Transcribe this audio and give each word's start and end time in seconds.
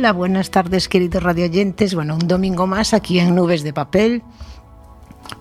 Hola, 0.00 0.14
buenas 0.14 0.50
tardes 0.50 0.88
queridos 0.88 1.22
radioyentes. 1.22 1.94
Bueno, 1.94 2.14
un 2.14 2.26
domingo 2.26 2.66
más 2.66 2.94
aquí 2.94 3.18
en 3.18 3.34
Nubes 3.34 3.62
de 3.62 3.74
Papel. 3.74 4.22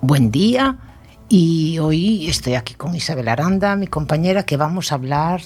Buen 0.02 0.32
día. 0.32 0.76
Y 1.30 1.80
hoy 1.80 2.28
estoy 2.28 2.56
aquí 2.56 2.74
con 2.74 2.94
Isabel 2.94 3.30
Aranda, 3.30 3.78
mi 3.78 3.88
compañera, 3.88 4.44
que 4.44 4.58
vamos 4.58 4.92
a 4.92 4.96
hablar 4.96 5.40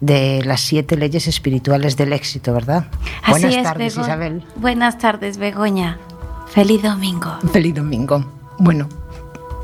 de 0.00 0.42
las 0.44 0.62
siete 0.62 0.96
leyes 0.96 1.28
espirituales 1.28 1.96
del 1.96 2.12
éxito, 2.12 2.52
¿verdad? 2.52 2.88
Así 3.22 3.30
buenas 3.30 3.54
es, 3.54 3.62
tardes, 3.62 3.96
Bego- 3.96 4.02
Isabel. 4.02 4.44
Buenas 4.56 4.98
tardes, 4.98 5.38
Begoña. 5.38 6.00
Feliz 6.48 6.82
domingo. 6.82 7.36
Feliz 7.52 7.72
domingo. 7.72 8.24
Bueno, 8.58 8.88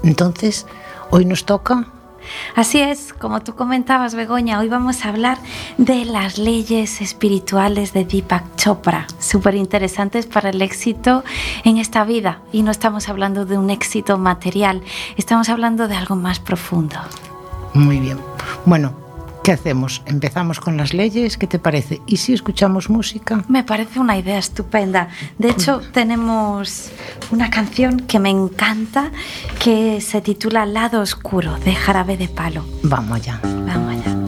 entonces, 0.04 0.64
hoy 1.10 1.24
nos 1.24 1.44
toca 1.44 1.88
Así 2.54 2.80
es, 2.80 3.12
como 3.12 3.40
tú 3.40 3.54
comentabas, 3.54 4.14
Begoña, 4.14 4.58
hoy 4.58 4.68
vamos 4.68 5.04
a 5.04 5.08
hablar 5.08 5.38
de 5.78 6.04
las 6.04 6.38
leyes 6.38 7.00
espirituales 7.00 7.92
de 7.92 8.04
Deepak 8.04 8.56
Chopra, 8.56 9.06
súper 9.18 9.54
interesantes 9.54 10.26
para 10.26 10.50
el 10.50 10.62
éxito 10.62 11.24
en 11.64 11.78
esta 11.78 12.04
vida. 12.04 12.40
Y 12.52 12.62
no 12.62 12.70
estamos 12.70 13.08
hablando 13.08 13.46
de 13.46 13.58
un 13.58 13.70
éxito 13.70 14.18
material, 14.18 14.82
estamos 15.16 15.48
hablando 15.48 15.88
de 15.88 15.96
algo 15.96 16.16
más 16.16 16.40
profundo. 16.40 16.96
Muy 17.74 17.98
bien. 17.98 18.18
Bueno, 18.64 18.92
¿qué 19.42 19.52
hacemos? 19.52 20.02
Empezamos 20.06 20.60
con 20.60 20.76
las 20.76 20.94
leyes, 20.94 21.36
¿qué 21.36 21.46
te 21.46 21.58
parece? 21.58 22.00
¿Y 22.06 22.18
si 22.18 22.32
escuchamos 22.32 22.88
música? 22.90 23.44
Me 23.48 23.64
parece 23.64 24.00
una 24.00 24.16
idea 24.16 24.38
estupenda. 24.38 25.08
De 25.38 25.50
hecho, 25.50 25.80
tenemos 25.92 26.90
una 27.30 27.50
canción 27.50 28.00
que 28.00 28.18
me 28.18 28.30
encanta 28.30 29.10
que 29.62 30.00
se 30.00 30.20
titula 30.20 30.66
Lado 30.66 31.00
Oscuro 31.00 31.56
de 31.58 31.74
Jarabe 31.74 32.16
de 32.16 32.28
Palo. 32.28 32.64
Vamos 32.82 33.16
allá. 33.16 33.40
Vamos 33.42 33.94
allá. 33.94 34.21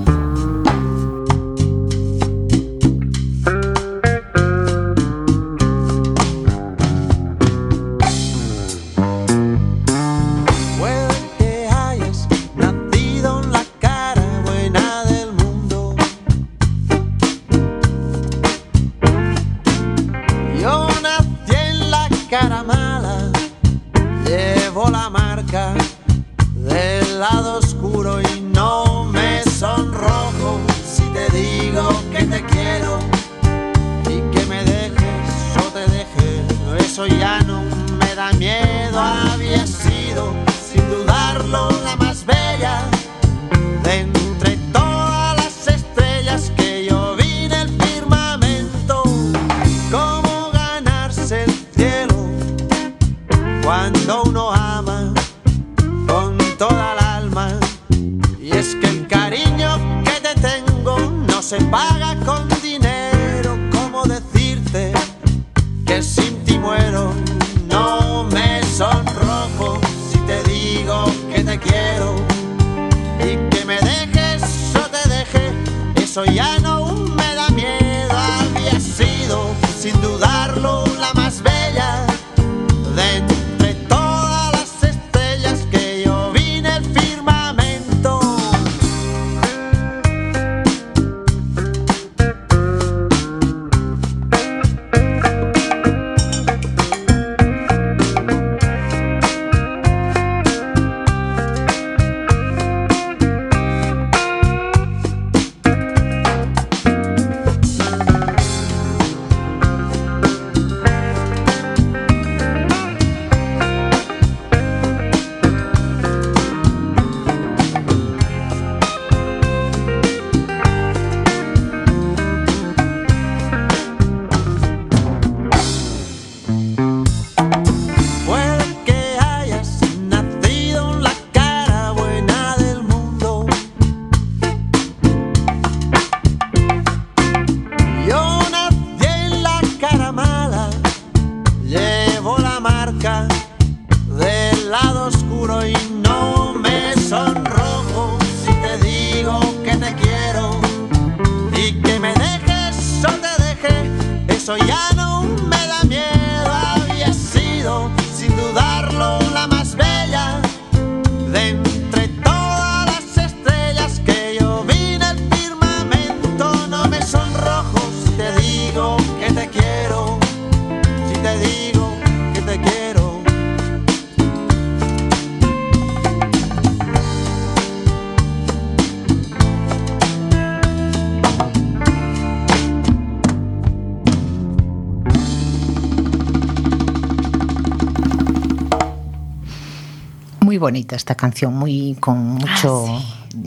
Bonita 190.64 190.96
esta 190.96 191.14
canción, 191.14 191.52
muy 191.54 191.94
con 192.00 192.16
mucho 192.40 192.86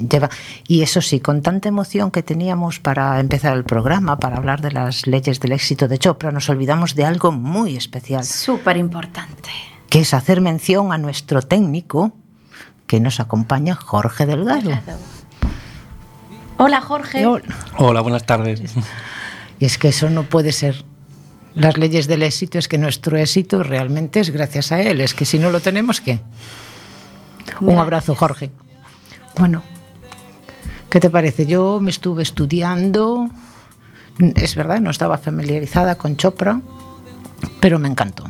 lleva 0.07 0.29
y 0.67 0.83
eso 0.83 1.01
sí, 1.01 1.19
con 1.19 1.41
tanta 1.41 1.67
emoción 1.67 2.11
que 2.11 2.21
teníamos 2.21 2.79
para 2.79 3.19
empezar 3.19 3.57
el 3.57 3.63
programa, 3.63 4.19
para 4.19 4.37
hablar 4.37 4.61
de 4.61 4.71
las 4.71 5.07
leyes 5.07 5.39
del 5.39 5.53
éxito 5.53 5.87
de 5.87 5.97
Chopra, 5.97 6.31
nos 6.31 6.47
olvidamos 6.47 6.93
de 6.93 7.05
algo 7.05 7.31
muy 7.31 7.75
especial, 7.75 8.23
Súper 8.23 8.77
importante. 8.77 9.49
que 9.89 10.01
es 10.01 10.13
hacer 10.13 10.41
mención 10.41 10.91
a 10.93 10.99
nuestro 10.99 11.41
técnico 11.41 12.11
que 12.85 12.99
nos 12.99 13.19
acompaña, 13.19 13.73
Jorge 13.73 14.27
Delgado. 14.27 14.79
Hola, 16.57 16.81
Jorge. 16.81 17.25
Hola, 17.77 18.01
buenas 18.01 18.25
tardes. 18.27 18.61
Y 19.59 19.65
es 19.65 19.79
que 19.79 19.87
eso 19.87 20.11
no 20.11 20.21
puede 20.23 20.51
ser. 20.51 20.85
Las 21.55 21.79
leyes 21.79 22.05
del 22.05 22.21
éxito 22.21 22.59
es 22.59 22.67
que 22.67 22.77
nuestro 22.77 23.17
éxito 23.17 23.63
realmente 23.63 24.19
es 24.19 24.29
gracias 24.29 24.71
a 24.71 24.79
él. 24.81 25.01
Es 25.01 25.15
que 25.15 25.25
si 25.25 25.39
no 25.39 25.49
lo 25.49 25.59
tenemos, 25.61 25.99
¿qué? 25.99 26.19
Un 27.61 27.77
abrazo, 27.77 28.15
Jorge. 28.15 28.51
Bueno, 29.37 29.63
¿qué 30.89 30.99
te 30.99 31.09
parece? 31.09 31.45
Yo 31.45 31.79
me 31.79 31.89
estuve 31.89 32.23
estudiando. 32.23 33.29
Es 34.35 34.55
verdad, 34.55 34.79
no 34.79 34.89
estaba 34.89 35.17
familiarizada 35.17 35.95
con 35.95 36.17
Chopra, 36.17 36.61
pero 37.59 37.79
me 37.79 37.87
encantó. 37.87 38.25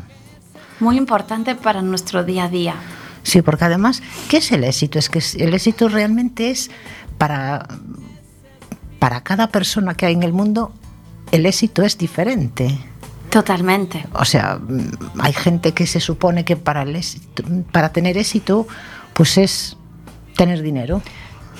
Muy 0.80 0.98
importante 0.98 1.56
para 1.56 1.82
nuestro 1.82 2.24
día 2.24 2.46
a 2.46 2.50
día. 2.50 2.76
Sí, 3.24 3.42
porque 3.42 3.66
además, 3.66 4.02
¿qué 4.30 4.38
es 4.38 4.52
el 4.52 4.64
éxito? 4.64 5.00
Es 5.00 5.10
que 5.10 5.22
el 5.44 5.54
éxito 5.54 5.90
realmente 5.90 6.52
es 6.52 6.70
para, 7.18 7.68
para 9.00 9.22
cada 9.22 9.48
persona 9.48 9.96
que 9.96 10.06
hay 10.06 10.14
en 10.14 10.24
el 10.24 10.34
mundo 10.34 10.72
el 11.32 11.46
éxito 11.46 11.84
es 11.84 11.98
diferente. 11.98 12.78
Totalmente. 13.30 14.06
O 14.14 14.26
sea, 14.26 14.60
hay 15.20 15.34
gente 15.34 15.74
que 15.74 15.86
se 15.86 16.00
supone 16.00 16.46
que 16.46 16.56
para, 16.56 16.84
el 16.84 16.96
éxito, 16.96 17.44
para 17.72 17.92
tener 17.92 18.18
éxito, 18.18 18.68
pues 19.18 19.38
es 19.40 19.76
tener 20.36 20.62
dinero. 20.62 21.02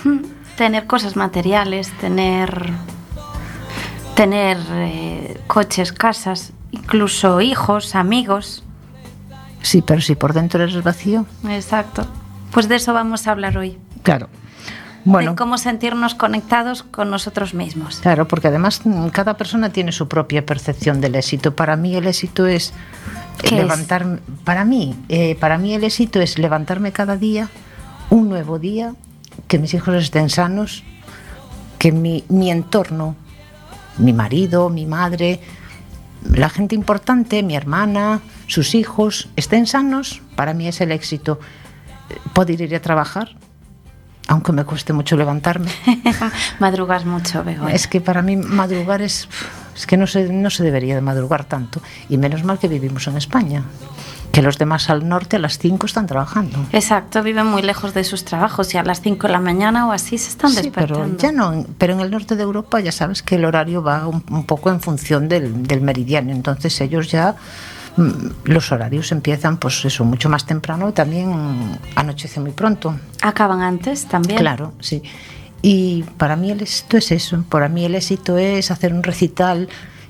Hmm, 0.04 0.20
Tener 0.56 0.88
cosas 0.88 1.16
materiales, 1.16 1.92
tener, 2.00 2.72
tener 4.16 4.58
eh, 4.72 5.40
coches, 5.48 5.92
casas, 5.92 6.54
incluso 6.72 7.42
hijos, 7.42 7.94
amigos. 7.96 8.64
Sí, 9.62 9.82
pero 9.82 10.02
si 10.02 10.16
por 10.16 10.34
dentro 10.34 10.64
eres 10.64 10.82
vacío, 10.84 11.26
Exacto. 11.50 12.08
Pues 12.52 12.68
de 12.70 12.76
eso 12.78 12.94
vamos 12.94 13.28
a 13.28 13.32
hablar 13.32 13.58
hoy. 13.58 13.78
claro. 14.04 14.30
Bueno, 15.10 15.32
De 15.32 15.38
cómo 15.38 15.58
sentirnos 15.58 16.16
conectados 16.16 16.84
con 16.84 17.10
nosotros 17.10 17.54
mismos. 17.54 18.00
claro, 18.02 18.28
porque 18.28 18.50
además 18.50 18.82
mm, 18.84 19.08
cada 19.08 19.38
persona 19.38 19.70
tiene 19.70 19.94
su 19.94 20.10
propia 20.10 20.46
percepción 20.46 21.00
del 21.00 21.16
éxito. 21.16 21.56
Para 21.56 21.78
mí 21.78 21.96
el 21.96 22.08
éxito 22.08 22.46
es 22.46 22.74
¿Qué 23.42 23.48
es? 23.56 23.62
levantarme. 23.62 24.20
Para 24.44 24.66
mí, 24.66 24.96
eh, 25.08 25.36
para 25.40 25.58
mí 25.58 25.74
el 25.74 25.86
éxito 25.86 26.20
es 26.20 26.38
levantarme 26.38 26.92
cada 26.92 27.16
día, 27.16 27.48
un 28.10 28.28
nuevo 28.28 28.60
día, 28.60 28.96
que 29.48 29.60
mis 29.60 29.74
hijos 29.74 29.96
estén 29.96 30.30
sanos, 30.30 30.84
que 31.80 31.94
mi, 31.94 32.26
mi 32.28 32.52
entorno, 32.52 33.16
mi 33.98 34.12
marido, 34.12 34.70
mi 34.70 34.86
madre, 34.86 35.40
la 36.34 36.50
gente 36.50 36.76
importante, 36.76 37.44
mi 37.44 37.56
hermana, 37.56 38.20
sus 38.48 38.76
hijos, 38.76 39.30
estén 39.38 39.68
sanos, 39.68 40.22
para 40.36 40.54
mí 40.54 40.68
es 40.68 40.82
el 40.82 40.92
éxito. 40.92 41.40
Poder 42.34 42.60
ir 42.60 42.76
a 42.76 42.82
trabajar, 42.82 43.36
aunque 44.28 44.52
me 44.52 44.64
cueste 44.66 44.94
mucho 44.94 45.16
levantarme. 45.16 45.72
Madrugas 46.60 47.06
mucho, 47.06 47.44
Begoña. 47.44 47.74
Es 47.74 47.88
que 47.88 48.02
para 48.02 48.22
mí 48.22 48.36
madrugar 48.36 49.02
es, 49.02 49.28
es 49.76 49.88
que 49.88 49.98
no 49.98 50.08
se, 50.08 50.32
no 50.32 50.50
se 50.50 50.64
debería 50.64 50.96
de 50.96 51.02
madrugar 51.02 51.46
tanto. 51.46 51.82
Y 52.10 52.18
menos 52.18 52.44
mal 52.44 52.60
que 52.60 52.68
vivimos 52.68 53.08
en 53.08 53.18
España, 53.18 53.64
que 54.32 54.42
los 54.42 54.58
demás 54.58 54.90
al 54.90 55.08
norte 55.08 55.38
a 55.38 55.40
las 55.40 55.58
5 55.58 55.86
están 55.86 56.08
trabajando. 56.08 56.58
Exacto, 56.72 57.24
viven 57.24 57.48
muy 57.48 57.62
lejos 57.62 57.94
de 57.94 58.04
sus 58.04 58.26
trabajos 58.26 58.74
y 58.74 58.78
a 58.78 58.84
las 58.84 59.02
5 59.02 59.28
de 59.28 59.34
la 59.34 59.40
mañana 59.40 59.88
o 59.88 59.92
así 59.92 60.18
se 60.18 60.30
están 60.30 60.52
Sí, 60.52 60.72
pero 60.74 61.18
ya 61.18 61.32
no, 61.32 61.66
pero 61.78 61.94
en 61.94 62.02
el 62.02 62.12
norte 62.12 62.36
de 62.36 62.44
Europa 62.44 62.80
ya 62.80 62.92
sabes 62.92 63.24
que 63.24 63.36
el 63.36 63.46
horario 63.46 63.82
va 63.82 64.08
un, 64.08 64.24
un 64.30 64.44
poco 64.46 64.70
en 64.70 64.82
función 64.82 65.30
del, 65.30 65.66
del 65.66 65.82
meridiano, 65.82 66.32
entonces 66.32 66.80
ellos 66.82 67.10
ya 67.10 67.36
los 68.46 68.72
horarios 68.72 69.12
empiezan 69.12 69.58
pues 69.58 69.84
eso 69.84 70.06
mucho 70.06 70.30
más 70.30 70.46
temprano 70.46 70.90
y 70.90 70.92
también 70.92 71.80
anochece 71.96 72.40
muy 72.40 72.52
pronto. 72.52 72.96
Acaban 73.22 73.62
antes 73.62 74.06
también. 74.06 74.40
Claro, 74.40 74.74
sí. 74.80 75.02
Y 75.62 76.04
para 76.18 76.36
mí 76.36 76.52
el 76.52 76.62
éxito 76.62 76.98
es 76.98 77.12
eso. 77.12 77.44
Para 77.50 77.70
mí 77.70 77.86
el 77.86 77.96
éxito 77.96 78.38
es 78.38 78.70
hacer 78.70 78.94
un 78.94 79.02
recital 79.04 79.68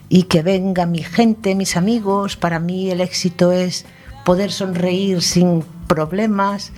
y 0.09 0.23
que 0.23 0.41
venga 0.41 0.85
mi 0.85 1.01
gente, 1.01 1.55
mis 1.55 1.77
amigos. 1.77 2.35
Para 2.35 2.59
mí 2.59 2.91
el 2.91 2.99
éxito 2.99 3.51
es 3.53 3.85
poder 4.25 4.51
sonreír 4.51 5.21
sin 5.21 5.63
problemas. 5.87 6.73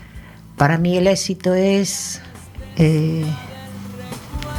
Para 0.57 0.77
mí 0.77 0.97
el 0.97 1.07
éxito 1.07 1.56
es 1.56 2.21
eh, 2.77 3.25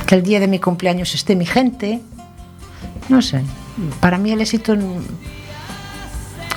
que 0.07 0.15
el 0.17 0.23
día 0.23 0.41
de 0.41 0.49
mi 0.49 0.59
cumpleaños 0.59 1.15
esté 1.15 1.37
mi 1.37 1.47
gente. 1.47 2.01
No 3.09 3.23
sé. 3.23 3.43
Para 4.01 4.19
mí 4.19 4.33
el 4.33 4.41
éxito 4.41 4.73
en 4.73 5.01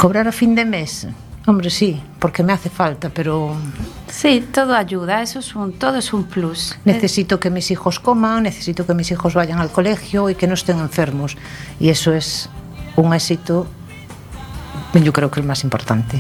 cobrar 0.04 0.28
a 0.28 0.34
fin 0.34 0.54
de 0.54 0.66
mes. 0.66 1.08
Hombre, 1.48 1.70
sí, 1.70 1.98
porque 2.20 2.44
me 2.44 2.52
hace 2.52 2.70
falta, 2.70 3.08
pero 3.10 3.56
Sí, 4.12 4.46
todo 4.52 4.76
ayuda, 4.76 5.22
eso 5.22 5.40
es 5.40 5.56
un, 5.56 5.72
todo 5.72 5.96
es 5.98 6.12
un 6.12 6.26
plus. 6.26 6.78
Necesito 6.84 7.40
que 7.40 7.50
mis 7.50 7.72
hijos 7.72 8.02
coman, 8.02 8.44
necesito 8.44 8.86
que 8.86 8.94
mis 8.94 9.10
hijos 9.12 9.34
vayan 9.34 9.60
al 9.60 9.72
colegio 9.72 10.30
y 10.30 10.36
que 10.36 10.46
no 10.46 10.56
estén 10.56 10.80
enfermos. 10.80 11.38
Y 11.80 11.88
eso 11.88 12.14
es 12.14 12.50
un 12.98 13.14
éxito, 13.14 13.66
yo 14.94 15.14
creo 15.14 15.32
que 15.32 15.40
el 15.40 15.46
más 15.46 15.64
importante. 15.64 16.20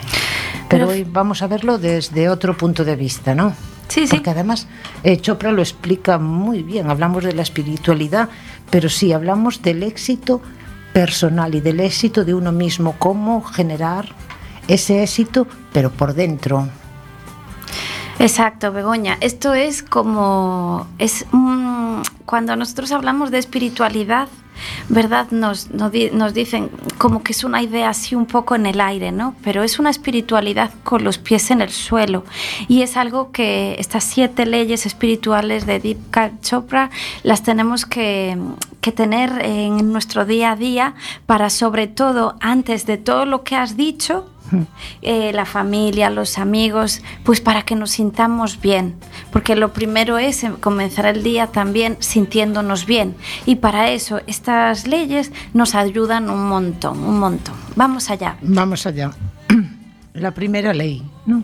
Pero 0.69 0.87
Pero- 0.87 0.87
hoy 0.87 1.03
vamos 1.03 1.41
a 1.41 1.47
verlo 1.47 1.77
desde 1.77 2.29
otro 2.29 2.55
punto 2.55 2.85
de 2.85 2.95
vista, 2.95 3.35
¿no? 3.35 3.53
Sí, 3.89 4.07
sí. 4.07 4.15
Porque 4.15 4.29
además 4.29 4.65
eh, 5.03 5.17
Chopra 5.17 5.51
lo 5.51 5.61
explica 5.61 6.17
muy 6.19 6.63
bien. 6.63 6.89
Hablamos 6.89 7.25
de 7.25 7.33
la 7.33 7.41
espiritualidad, 7.41 8.29
pero 8.69 8.87
sí 8.87 9.11
hablamos 9.11 9.61
del 9.61 9.83
éxito 9.83 10.41
personal 10.93 11.55
y 11.55 11.61
del 11.61 11.79
éxito 11.79 12.23
de 12.23 12.33
uno 12.33 12.51
mismo, 12.51 12.95
cómo 12.99 13.43
generar 13.43 14.05
ese 14.67 15.03
éxito, 15.03 15.47
pero 15.73 15.91
por 15.91 16.13
dentro. 16.13 16.67
Exacto, 18.19 18.71
Begoña. 18.71 19.17
Esto 19.19 19.53
es 19.53 19.83
como 19.83 20.87
es 20.99 21.25
mm, 21.31 22.01
cuando 22.25 22.55
nosotros 22.55 22.91
hablamos 22.91 23.31
de 23.31 23.39
espiritualidad, 23.39 24.27
¿verdad? 24.89 25.27
Nos, 25.31 25.69
nos, 25.71 25.91
di- 25.91 26.09
nos 26.11 26.33
dicen 26.33 26.69
como 26.97 27.23
que 27.23 27.31
es 27.33 27.43
una 27.43 27.61
idea 27.61 27.89
así 27.89 28.15
un 28.15 28.25
poco 28.25 28.55
en 28.55 28.65
el 28.65 28.79
aire, 28.81 29.11
¿no? 29.11 29.35
Pero 29.43 29.63
es 29.63 29.79
una 29.79 29.89
espiritualidad 29.89 30.71
con 30.83 31.03
los 31.03 31.17
pies 31.17 31.51
en 31.51 31.61
el 31.61 31.69
suelo. 31.69 32.23
Y 32.67 32.81
es 32.81 32.97
algo 32.97 33.31
que 33.31 33.75
estas 33.79 34.03
siete 34.03 34.45
leyes 34.45 34.85
espirituales 34.85 35.65
de 35.65 35.79
Deepak 35.79 36.41
Chopra 36.41 36.89
las 37.23 37.43
tenemos 37.43 37.85
que, 37.85 38.37
que 38.81 38.91
tener 38.91 39.41
en 39.43 39.91
nuestro 39.91 40.25
día 40.25 40.51
a 40.51 40.55
día 40.55 40.95
para 41.25 41.49
sobre 41.49 41.87
todo, 41.87 42.35
antes 42.39 42.85
de 42.85 42.97
todo 42.97 43.25
lo 43.25 43.43
que 43.43 43.55
has 43.55 43.77
dicho, 43.77 44.29
eh, 45.01 45.31
la 45.33 45.45
familia, 45.45 46.09
los 46.09 46.37
amigos, 46.37 47.01
pues 47.23 47.41
para 47.41 47.63
que 47.63 47.75
nos 47.75 47.91
sintamos 47.91 48.59
bien. 48.61 48.95
Porque 49.31 49.55
lo 49.55 49.73
primero 49.73 50.17
es 50.17 50.43
em- 50.43 50.55
comenzar 50.55 51.05
el 51.05 51.23
día 51.23 51.47
también 51.47 51.97
sintiéndonos 51.99 52.85
bien. 52.85 53.15
Y 53.45 53.55
para 53.55 53.91
eso 53.91 54.21
estas 54.27 54.87
leyes 54.87 55.31
nos 55.53 55.75
ayudan 55.75 56.29
un 56.29 56.47
montón, 56.47 56.99
un 57.03 57.19
montón. 57.19 57.55
Vamos 57.75 58.09
allá. 58.09 58.37
Vamos 58.41 58.85
allá. 58.85 59.11
La 60.13 60.31
primera 60.31 60.73
ley, 60.73 61.03
¿no? 61.25 61.43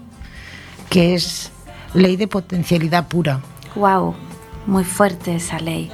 que 0.89 1.13
es 1.15 1.51
ley 1.93 2.17
de 2.17 2.27
potencialidad 2.27 3.07
pura. 3.07 3.41
Wow, 3.75 4.15
muy 4.65 4.83
fuerte 4.83 5.35
esa 5.35 5.59
ley. 5.59 5.91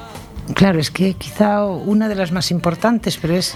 Claro, 0.53 0.79
es 0.79 0.91
que 0.91 1.13
quizá 1.15 1.65
una 1.65 2.07
de 2.07 2.15
las 2.15 2.31
más 2.31 2.51
importantes, 2.51 3.17
pero 3.17 3.35
es 3.35 3.55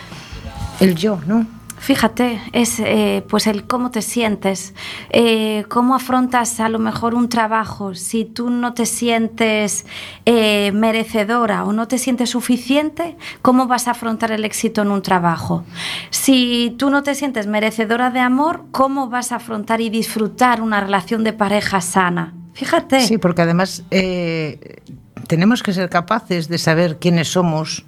el 0.79 0.95
yo, 0.95 1.19
¿no? 1.25 1.47
Fíjate, 1.79 2.41
es 2.51 2.79
eh, 2.79 3.23
pues 3.29 3.47
el 3.47 3.65
cómo 3.65 3.89
te 3.89 4.01
sientes, 4.01 4.73
eh, 5.11 5.63
cómo 5.69 5.95
afrontas 5.95 6.59
a 6.59 6.67
lo 6.67 6.77
mejor 6.77 7.15
un 7.15 7.29
trabajo. 7.29 7.95
Si 7.95 8.25
tú 8.25 8.49
no 8.49 8.73
te 8.73 8.85
sientes 8.85 9.85
eh, 10.25 10.71
merecedora 10.73 11.63
o 11.63 11.71
no 11.71 11.87
te 11.87 11.97
sientes 11.97 12.31
suficiente, 12.31 13.15
¿cómo 13.41 13.65
vas 13.65 13.87
a 13.87 13.91
afrontar 13.91 14.31
el 14.31 14.43
éxito 14.43 14.81
en 14.81 14.91
un 14.91 15.01
trabajo? 15.01 15.63
Si 16.09 16.75
tú 16.77 16.89
no 16.89 17.01
te 17.01 17.15
sientes 17.15 17.47
merecedora 17.47 18.11
de 18.11 18.19
amor, 18.19 18.65
¿cómo 18.71 19.09
vas 19.09 19.31
a 19.31 19.37
afrontar 19.37 19.79
y 19.79 19.89
disfrutar 19.89 20.61
una 20.61 20.81
relación 20.81 21.23
de 21.23 21.31
pareja 21.31 21.79
sana? 21.79 22.33
Fíjate. 22.53 22.99
Sí, 23.01 23.17
porque 23.17 23.43
además 23.43 23.83
eh, 23.89 24.81
tenemos 25.27 25.63
que 25.63 25.71
ser 25.71 25.89
capaces 25.89 26.49
de 26.49 26.57
saber 26.57 26.97
quiénes 26.99 27.29
somos 27.29 27.85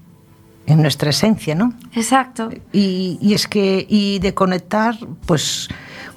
en 0.65 0.81
nuestra 0.81 1.09
esencia, 1.09 1.55
¿no? 1.55 1.73
Exacto. 1.93 2.49
Y, 2.71 3.17
y 3.21 3.33
es 3.33 3.47
que, 3.47 3.85
y 3.89 4.19
de 4.19 4.33
conectar, 4.33 4.95
pues, 5.25 5.67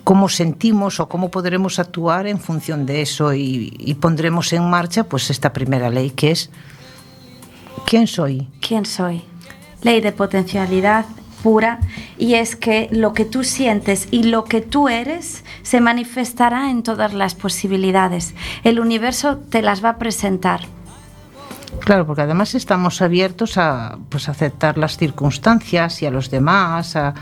cómo 0.05 0.29
sentimos 0.29 1.01
o 1.01 1.09
cómo 1.09 1.31
podremos 1.31 1.79
actuar 1.79 2.27
en 2.27 2.39
función 2.39 2.87
de 2.87 3.03
eso 3.03 3.33
y, 3.33 3.75
y 3.79 3.95
pondremos 3.95 4.53
en 4.53 4.69
marcha, 4.69 5.05
pues, 5.05 5.31
esta 5.31 5.53
primera 5.53 5.91
ley 5.91 6.11
que 6.11 6.31
es 6.33 6.51
¿quién 7.87 8.07
soy? 8.07 8.49
¿Quién 8.61 8.85
soy? 8.87 9.23
Ley 9.83 10.01
de 10.01 10.13
potencialidad 10.13 11.07
pura 11.43 11.79
y 12.19 12.35
es 12.35 12.57
que 12.57 12.89
lo 12.91 13.13
que 13.13 13.27
tú 13.27 13.45
sientes 13.45 14.09
y 14.11 14.25
lo 14.25 14.45
que 14.45 14.63
tú 14.63 14.89
eres 14.89 15.45
se 15.63 15.81
manifestará 15.81 16.71
en 16.71 16.83
todas 16.83 17.13
las 17.13 17.35
posibilidades. 17.35 18.35
El 18.65 18.81
universo 18.81 19.37
te 19.37 19.61
las 19.61 19.85
va 19.85 19.91
a 19.91 19.99
presentar. 19.99 20.63
Claro, 21.81 22.07
porque 22.07 22.23
además 22.23 22.55
estamos 22.55 23.03
abiertos 23.03 23.59
a 23.59 23.99
pues, 24.09 24.29
aceptar 24.29 24.79
las 24.79 24.97
circunstancias 24.97 26.03
y 26.03 26.07
a 26.07 26.11
los 26.11 26.31
demás, 26.31 26.97
a, 26.97 27.15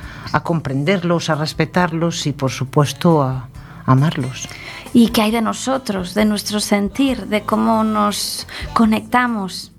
comprenderlos, 0.43 1.31
a 1.31 1.35
respetarlos 1.35 2.27
y, 2.27 2.33
por 2.33 2.51
supuesto, 2.51 3.23
a, 3.23 3.49
a 3.87 3.93
amarlos. 3.93 4.49
¿Y 4.93 5.09
qué 5.09 5.23
hay 5.23 5.31
de 5.31 5.41
nosotros, 5.41 6.15
de 6.15 6.25
nuestro 6.25 6.61
sentir, 6.61 7.27
de 7.27 7.43
cómo 7.43 7.83
nos 7.83 8.47
conectamos? 8.73 9.73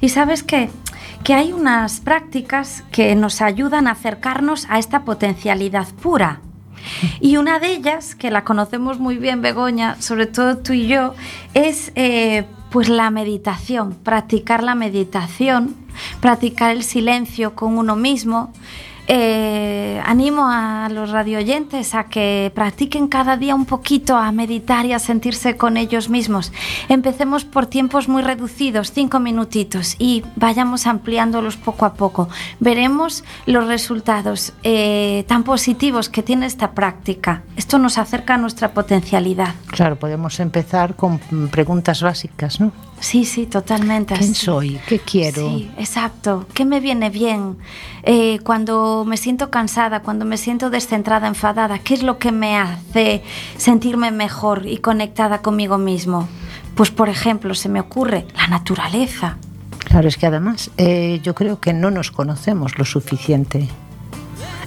Y 0.00 0.08
sabes 0.08 0.42
qué? 0.42 0.70
Que 1.24 1.34
hay 1.34 1.52
unas 1.52 2.00
prácticas 2.00 2.84
que 2.90 3.14
nos 3.14 3.40
ayudan 3.40 3.86
a 3.86 3.92
acercarnos 3.92 4.66
a 4.68 4.78
esta 4.78 5.04
potencialidad 5.04 5.88
pura. 6.02 6.40
Y 7.20 7.36
una 7.36 7.58
de 7.58 7.72
ellas, 7.72 8.14
que 8.14 8.30
la 8.30 8.44
conocemos 8.44 8.98
muy 8.98 9.16
bien, 9.16 9.42
Begoña, 9.42 10.00
sobre 10.00 10.26
todo 10.26 10.58
tú 10.58 10.72
y 10.72 10.86
yo, 10.86 11.14
es 11.54 11.92
eh, 11.94 12.44
pues 12.70 12.88
la 12.88 13.10
meditación, 13.10 13.94
practicar 13.94 14.62
la 14.62 14.74
meditación, 14.74 15.74
practicar 16.20 16.70
el 16.70 16.82
silencio 16.82 17.54
con 17.54 17.78
uno 17.78 17.96
mismo, 17.96 18.52
eh, 19.08 20.02
animo 20.04 20.48
a 20.48 20.88
los 20.90 21.10
radioyentes 21.10 21.94
a 21.94 22.04
que 22.04 22.52
practiquen 22.54 23.08
cada 23.08 23.36
día 23.36 23.54
un 23.54 23.64
poquito 23.64 24.16
a 24.16 24.30
meditar 24.32 24.84
y 24.84 24.92
a 24.92 24.98
sentirse 24.98 25.56
con 25.56 25.76
ellos 25.76 26.10
mismos. 26.10 26.52
Empecemos 26.88 27.44
por 27.44 27.66
tiempos 27.66 28.08
muy 28.08 28.22
reducidos, 28.22 28.92
cinco 28.92 29.18
minutitos, 29.18 29.96
y 29.98 30.24
vayamos 30.36 30.86
ampliándolos 30.86 31.56
poco 31.56 31.86
a 31.86 31.94
poco. 31.94 32.28
Veremos 32.60 33.24
los 33.46 33.66
resultados 33.66 34.52
eh, 34.62 35.24
tan 35.26 35.42
positivos 35.42 36.08
que 36.08 36.22
tiene 36.22 36.46
esta 36.46 36.72
práctica. 36.72 37.42
Esto 37.56 37.78
nos 37.78 37.96
acerca 37.98 38.34
a 38.34 38.38
nuestra 38.38 38.72
potencialidad. 38.72 39.54
Claro, 39.68 39.96
podemos 39.96 40.38
empezar 40.40 40.96
con 40.96 41.18
preguntas 41.50 42.02
básicas, 42.02 42.60
¿no? 42.60 42.72
Sí, 43.00 43.24
sí, 43.24 43.46
totalmente. 43.46 44.14
¿Quién 44.14 44.34
soy? 44.34 44.80
¿Qué 44.86 44.98
quiero? 44.98 45.48
Sí, 45.48 45.70
exacto. 45.78 46.46
¿Qué 46.52 46.64
me 46.64 46.80
viene 46.80 47.10
bien? 47.10 47.56
Eh, 48.02 48.40
cuando 48.44 49.04
me 49.06 49.16
siento 49.16 49.50
cansada, 49.50 50.00
cuando 50.00 50.24
me 50.24 50.36
siento 50.36 50.70
descentrada, 50.70 51.28
enfadada, 51.28 51.78
¿qué 51.78 51.94
es 51.94 52.02
lo 52.02 52.18
que 52.18 52.32
me 52.32 52.56
hace 52.56 53.22
sentirme 53.56 54.10
mejor 54.10 54.66
y 54.66 54.78
conectada 54.78 55.42
conmigo 55.42 55.78
mismo? 55.78 56.28
Pues, 56.74 56.90
por 56.90 57.08
ejemplo, 57.08 57.54
se 57.54 57.68
me 57.68 57.80
ocurre 57.80 58.26
la 58.36 58.48
naturaleza. 58.48 59.38
Claro, 59.78 60.08
es 60.08 60.16
que 60.16 60.26
además 60.26 60.70
eh, 60.76 61.20
yo 61.22 61.34
creo 61.34 61.60
que 61.60 61.72
no 61.72 61.90
nos 61.90 62.10
conocemos 62.10 62.78
lo 62.78 62.84
suficiente 62.84 63.68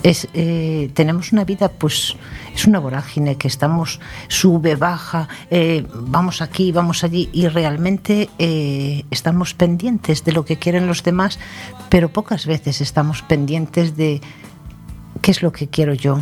es, 0.04 0.28
eh, 0.34 0.92
tenemos 0.94 1.32
una 1.32 1.44
vida, 1.44 1.70
pues 1.70 2.16
es 2.54 2.66
una 2.66 2.80
vorágine 2.80 3.38
que 3.38 3.48
estamos, 3.48 4.00
sube, 4.28 4.76
baja, 4.76 5.28
eh, 5.50 5.86
vamos 5.94 6.42
aquí, 6.42 6.72
vamos 6.72 7.04
allí 7.04 7.30
y 7.32 7.48
realmente 7.48 8.30
eh, 8.40 9.06
estamos 9.12 9.54
pendientes 9.54 10.24
de 10.24 10.32
lo 10.32 10.46
que 10.46 10.58
quieren 10.58 10.88
los 10.88 11.04
demás, 11.04 11.40
pero 11.90 12.10
pocas 12.10 12.46
veces 12.46 12.82
estamos 12.82 13.22
pendientes 13.22 13.96
de 13.96 14.22
qué 15.22 15.32
es 15.32 15.42
lo 15.42 15.52
que 15.52 15.68
quiero 15.68 15.94
yo. 15.94 16.20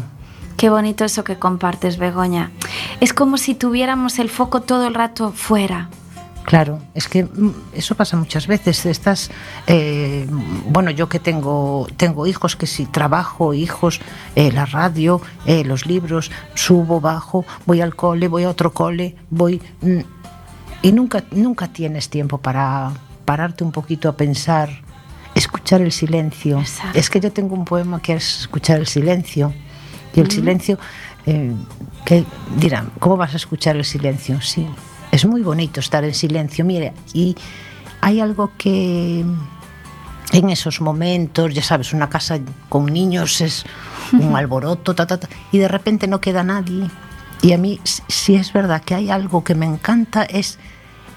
Qué 0.57 0.69
bonito 0.69 1.05
eso 1.05 1.24
que 1.24 1.38
compartes, 1.38 1.98
Begoña. 1.98 2.51
Es 3.00 3.13
como 3.13 3.38
si 3.38 3.55
tuviéramos 3.55 4.19
el 4.19 4.29
foco 4.29 4.62
todo 4.62 4.88
el 4.88 4.93
rato 4.93 5.31
fuera, 5.31 5.89
Claro, 6.50 6.79
es 6.96 7.08
que 7.08 7.25
mm, 7.25 7.51
eso 7.74 7.94
pasa 7.94 8.18
muchas 8.18 8.48
veces. 8.48 8.84
Estás, 8.88 9.29
eh, 9.68 10.25
bueno, 10.65 10.89
yo 10.89 11.08
que 11.08 11.20
tengo, 11.20 11.86
tengo 11.96 12.25
hijos, 12.25 12.56
que 12.56 12.65
si 12.65 12.88
trabajo, 12.88 13.53
hijos, 13.53 14.01
eh, 14.36 14.51
la 14.51 14.65
radio, 14.65 15.22
eh, 15.46 15.63
los 15.63 15.86
libros, 15.86 16.32
subo, 16.56 17.00
bajo, 17.00 17.46
voy 17.68 17.82
al 17.82 17.96
cole, 17.96 18.27
voy 18.27 18.46
a 18.46 18.50
otro 18.50 18.74
cole, 18.74 19.15
voy... 19.29 19.62
Mm, 19.82 20.00
y 20.82 20.91
nunca, 20.91 21.24
nunca 21.29 21.68
tienes 21.68 22.10
tiempo 22.10 22.39
para 22.39 22.94
pararte 23.25 23.63
un 23.63 23.72
poquito 23.72 24.10
a 24.10 24.18
pensar, 24.18 24.72
escuchar 25.36 25.82
el 25.82 25.91
silencio. 25.91 26.58
Exacto. 26.62 26.98
Es 26.98 27.12
que 27.12 27.20
yo 27.20 27.32
tengo 27.32 27.53
un 27.53 27.65
poema 27.65 28.01
que 28.01 28.13
es 28.13 28.39
escuchar 28.39 28.79
el 28.79 28.88
silencio. 28.88 29.53
Y 30.15 30.20
el 30.20 30.32
silencio, 30.32 30.79
que 31.24 32.25
dirán, 32.58 32.91
¿cómo 32.98 33.18
vas 33.18 33.36
a 33.36 33.38
escuchar 33.38 33.75
el 33.75 33.86
silencio? 33.86 34.41
Sí, 34.41 34.68
es 35.11 35.25
muy 35.25 35.41
bonito 35.41 35.79
estar 35.79 36.03
en 36.03 36.13
silencio. 36.13 36.65
Mire, 36.65 36.93
y 37.13 37.35
hay 38.01 38.19
algo 38.19 38.51
que 38.57 39.25
en 40.31 40.49
esos 40.49 40.81
momentos, 40.81 41.53
ya 41.53 41.63
sabes, 41.63 41.93
una 41.93 42.09
casa 42.09 42.39
con 42.69 42.85
niños 42.85 43.41
es 43.41 43.65
un 44.13 44.35
alboroto, 44.35 44.93
ta, 44.93 45.07
ta, 45.07 45.19
ta, 45.19 45.29
y 45.51 45.57
de 45.57 45.67
repente 45.67 46.07
no 46.07 46.21
queda 46.21 46.43
nadie. 46.43 46.89
Y 47.41 47.53
a 47.53 47.57
mí, 47.57 47.79
si 47.83 48.35
es 48.35 48.51
verdad 48.51 48.83
que 48.83 48.95
hay 48.95 49.09
algo 49.09 49.43
que 49.43 49.55
me 49.55 49.65
encanta, 49.65 50.23
es 50.23 50.59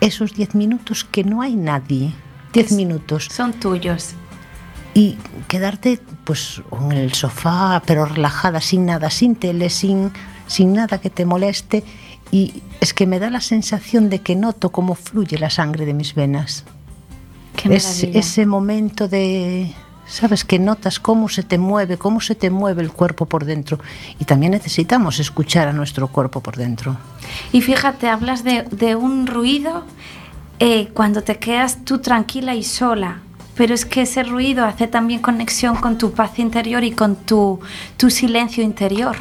esos 0.00 0.34
diez 0.34 0.54
minutos 0.54 1.04
que 1.04 1.24
no 1.24 1.42
hay 1.42 1.56
nadie. 1.56 2.12
Diez 2.52 2.72
minutos. 2.72 3.28
Son 3.30 3.52
tuyos. 3.52 4.14
Y 4.94 5.16
quedarte 5.48 5.98
pues 6.24 6.62
en 6.80 6.92
el 6.92 7.14
sofá, 7.14 7.82
pero 7.86 8.04
relajada, 8.04 8.60
sin 8.60 8.86
nada, 8.86 9.10
sin 9.10 9.36
tele, 9.36 9.70
sin, 9.70 10.12
sin 10.46 10.74
nada 10.74 11.00
que 11.00 11.10
te 11.10 11.24
moleste 11.24 11.82
y 12.32 12.62
es 12.80 12.94
que 12.94 13.06
me 13.06 13.20
da 13.20 13.30
la 13.30 13.42
sensación 13.42 14.10
de 14.10 14.20
que 14.20 14.34
noto 14.34 14.72
cómo 14.72 14.96
fluye 14.96 15.38
la 15.38 15.50
sangre 15.50 15.86
de 15.86 15.94
mis 15.94 16.14
venas. 16.14 16.64
Qué 17.54 17.72
es 17.76 18.02
ese 18.02 18.46
momento 18.46 19.06
de, 19.06 19.70
sabes, 20.06 20.42
que 20.44 20.58
notas 20.58 20.98
cómo 20.98 21.28
se 21.28 21.42
te 21.42 21.58
mueve, 21.58 21.98
cómo 21.98 22.22
se 22.22 22.34
te 22.34 22.48
mueve 22.48 22.82
el 22.82 22.90
cuerpo 22.90 23.26
por 23.26 23.44
dentro. 23.44 23.78
Y 24.18 24.24
también 24.24 24.52
necesitamos 24.52 25.20
escuchar 25.20 25.68
a 25.68 25.74
nuestro 25.74 26.08
cuerpo 26.08 26.40
por 26.40 26.56
dentro. 26.56 26.96
Y 27.52 27.60
fíjate, 27.60 28.08
hablas 28.08 28.42
de, 28.42 28.62
de 28.62 28.96
un 28.96 29.26
ruido 29.26 29.84
eh, 30.58 30.88
cuando 30.94 31.22
te 31.22 31.38
quedas 31.38 31.84
tú 31.84 31.98
tranquila 31.98 32.54
y 32.54 32.62
sola. 32.62 33.18
Pero 33.56 33.74
es 33.74 33.84
que 33.84 34.02
ese 34.02 34.22
ruido 34.22 34.64
hace 34.64 34.86
también 34.86 35.20
conexión 35.20 35.76
con 35.76 35.98
tu 35.98 36.12
paz 36.12 36.38
interior 36.38 36.82
y 36.82 36.92
con 36.92 37.14
tu, 37.16 37.60
tu 37.98 38.08
silencio 38.08 38.64
interior. 38.64 39.16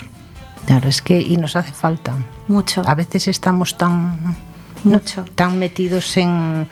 Claro, 0.65 0.89
es 0.89 1.01
que 1.01 1.20
y 1.20 1.38
nos 1.38 1.56
hace 1.56 1.72
falta. 1.72 2.13
Mucho. 2.48 2.82
A 2.86 2.96
veces 2.96 3.27
estamos 3.27 3.77
tan, 3.77 4.36
Mucho. 4.84 5.25
tan 5.36 5.58
metidos 5.60 6.15
en, 6.18 6.68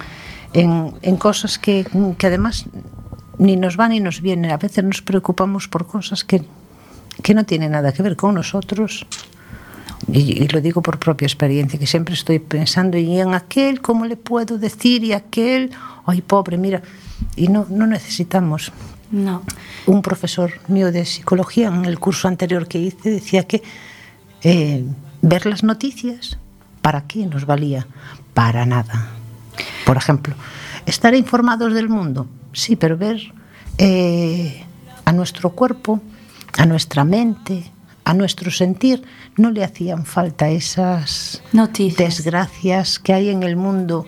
en, 0.54 0.94
en 1.02 1.18
cosas 1.18 1.60
que, 1.60 1.86
que, 2.18 2.28
además 2.28 2.66
ni 3.38 3.56
nos 3.56 3.78
van 3.78 3.92
ni 3.92 4.00
nos 4.00 4.22
vienen. 4.22 4.52
A 4.52 4.58
veces 4.58 4.84
nos 4.84 5.02
preocupamos 5.02 5.68
por 5.68 5.88
cosas 5.88 6.24
que, 6.24 6.44
que 7.24 7.34
no 7.34 7.46
tienen 7.46 7.72
nada 7.72 7.92
que 7.92 8.04
ver 8.04 8.16
con 8.16 8.36
nosotros. 8.36 9.06
Y, 10.12 10.44
y, 10.44 10.48
lo 10.48 10.62
digo 10.62 10.82
por 10.82 10.98
propia 10.98 11.26
experiencia, 11.26 11.78
que 11.78 11.86
siempre 11.86 12.14
estoy 12.14 12.40
pensando 12.40 12.98
y 12.98 13.20
en 13.20 13.34
aquel, 13.34 13.82
¿cómo 13.82 14.06
le 14.06 14.16
puedo 14.16 14.58
decir? 14.58 15.04
Y 15.04 15.14
aquel, 15.14 15.72
ay, 16.06 16.22
pobre, 16.22 16.58
mira. 16.58 16.82
Y 17.36 17.48
no, 17.50 17.66
no 17.70 17.86
necesitamos. 17.86 18.72
No. 19.12 19.44
Un 19.86 20.02
profesor 20.02 20.52
mío 20.68 20.92
de 20.92 21.06
psicología 21.06 21.68
en 21.68 21.86
el 21.86 22.00
curso 22.00 22.28
anterior 22.28 22.68
que 22.68 22.80
hice 22.80 23.10
decía 23.10 23.44
que 23.44 23.64
eh, 24.44 24.86
ver 25.22 25.46
las 25.46 25.64
noticias, 25.64 26.38
¿para 26.82 27.02
qué 27.08 27.26
nos 27.26 27.46
valía? 27.46 27.88
Para 28.34 28.66
nada. 28.66 29.10
Por 29.86 29.98
ejemplo, 29.98 30.36
estar 30.86 31.16
informados 31.16 31.74
del 31.74 31.90
mundo, 31.90 32.28
sí, 32.54 32.76
pero 32.76 32.98
ver 32.98 33.34
eh, 33.78 34.64
a 35.06 35.12
nuestro 35.12 35.50
cuerpo, 35.52 36.02
a 36.58 36.66
nuestra 36.66 37.04
mente, 37.04 37.72
a 38.06 38.14
nuestro 38.14 38.52
sentir, 38.52 39.04
no 39.38 39.52
le 39.52 39.64
hacían 39.64 40.06
falta 40.06 40.50
esas 40.50 41.42
noticias. 41.54 42.18
desgracias 42.18 43.00
que 43.00 43.14
hay 43.14 43.30
en 43.30 43.44
el 43.44 43.56
mundo. 43.56 44.06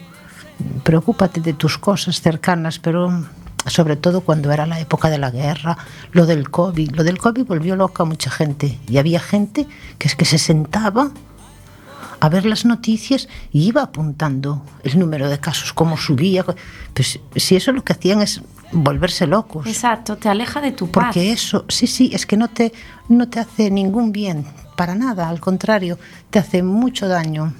Preocúpate 0.83 1.41
de 1.41 1.53
tus 1.53 1.77
cosas 1.77 2.21
cercanas, 2.21 2.79
pero 2.79 3.25
sobre 3.67 3.95
todo 3.95 4.21
cuando 4.21 4.51
era 4.51 4.65
la 4.65 4.79
época 4.79 5.09
de 5.09 5.17
la 5.17 5.31
guerra, 5.31 5.77
lo 6.11 6.25
del 6.25 6.49
COVID. 6.49 6.91
Lo 6.91 7.03
del 7.03 7.17
COVID 7.17 7.45
volvió 7.45 7.75
loca 7.75 8.03
a 8.03 8.05
mucha 8.05 8.31
gente. 8.31 8.79
Y 8.87 8.97
había 8.97 9.19
gente 9.19 9.67
que 9.97 10.07
es 10.07 10.15
que 10.15 10.25
se 10.25 10.37
sentaba 10.37 11.11
a 12.19 12.29
ver 12.29 12.45
las 12.45 12.65
noticias 12.65 13.27
y 13.51 13.67
iba 13.67 13.81
apuntando 13.81 14.63
el 14.83 14.99
número 14.99 15.29
de 15.29 15.39
casos, 15.39 15.73
cómo 15.73 15.97
subía. 15.97 16.45
Pues 16.93 17.19
si 17.35 17.55
eso 17.55 17.71
lo 17.71 17.83
que 17.83 17.93
hacían 17.93 18.21
es 18.21 18.41
volverse 18.71 19.27
locos. 19.27 19.65
Exacto, 19.67 20.17
te 20.17 20.29
aleja 20.29 20.61
de 20.61 20.71
tu 20.71 20.89
paz. 20.89 21.05
Porque 21.05 21.31
eso, 21.31 21.65
sí, 21.67 21.87
sí, 21.87 22.11
es 22.13 22.25
que 22.25 22.37
no 22.37 22.47
te, 22.47 22.73
no 23.09 23.27
te 23.27 23.39
hace 23.39 23.71
ningún 23.71 24.11
bien, 24.11 24.45
para 24.75 24.95
nada, 24.95 25.29
al 25.29 25.39
contrario, 25.39 25.97
te 26.29 26.39
hace 26.39 26.63
mucho 26.63 27.07
daño. 27.07 27.53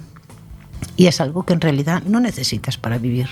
Y 0.96 1.06
es 1.06 1.20
algo 1.20 1.44
que 1.44 1.54
en 1.54 1.60
realidad 1.60 2.02
no 2.04 2.20
necesitas 2.20 2.76
para 2.76 2.98
vivir. 2.98 3.28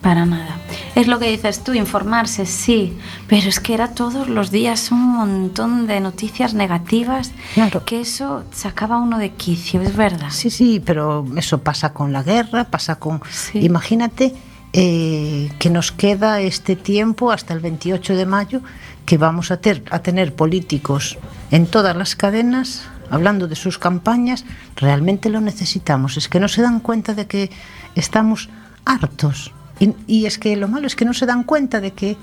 Para 0.00 0.24
nada. 0.24 0.56
Es 0.94 1.06
lo 1.06 1.18
que 1.18 1.30
dices 1.30 1.62
tú, 1.62 1.74
informarse, 1.74 2.46
sí, 2.46 2.96
pero 3.28 3.48
es 3.48 3.60
que 3.60 3.74
era 3.74 3.88
todos 3.94 4.28
los 4.28 4.50
días 4.50 4.90
un 4.90 5.16
montón 5.16 5.86
de 5.86 6.00
noticias 6.00 6.54
negativas, 6.54 7.32
claro. 7.54 7.84
que 7.84 8.00
eso 8.00 8.44
sacaba 8.50 8.98
uno 8.98 9.18
de 9.18 9.32
quicio, 9.32 9.82
es 9.82 9.94
verdad. 9.94 10.30
Sí, 10.30 10.48
sí, 10.48 10.82
pero 10.84 11.26
eso 11.36 11.58
pasa 11.58 11.92
con 11.92 12.12
la 12.12 12.22
guerra, 12.22 12.64
pasa 12.64 12.96
con... 12.96 13.20
Sí. 13.30 13.58
Imagínate 13.58 14.34
eh, 14.72 15.50
que 15.58 15.68
nos 15.68 15.92
queda 15.92 16.40
este 16.40 16.76
tiempo 16.76 17.30
hasta 17.30 17.52
el 17.52 17.60
28 17.60 18.16
de 18.16 18.24
mayo 18.24 18.62
que 19.04 19.18
vamos 19.18 19.50
a, 19.50 19.58
ter, 19.58 19.84
a 19.90 19.98
tener 19.98 20.34
políticos 20.34 21.18
en 21.50 21.66
todas 21.66 21.94
las 21.94 22.16
cadenas 22.16 22.88
hablando 23.10 23.48
de 23.48 23.56
sus 23.56 23.78
campañas, 23.78 24.44
realmente 24.76 25.28
lo 25.28 25.40
necesitamos. 25.40 26.16
Es 26.16 26.28
que 26.28 26.40
no 26.40 26.48
se 26.48 26.62
dan 26.62 26.80
cuenta 26.80 27.12
de 27.14 27.26
que 27.26 27.50
estamos 27.96 28.48
hartos 28.84 29.52
y, 29.80 29.94
y, 30.06 30.26
es 30.26 30.38
que 30.38 30.54
lo 30.56 30.68
malo 30.68 30.86
es 30.86 30.94
que 30.94 31.04
no 31.04 31.14
se 31.14 31.26
dan 31.26 31.42
cuenta 31.42 31.80
de 31.80 31.92
que 31.92 32.16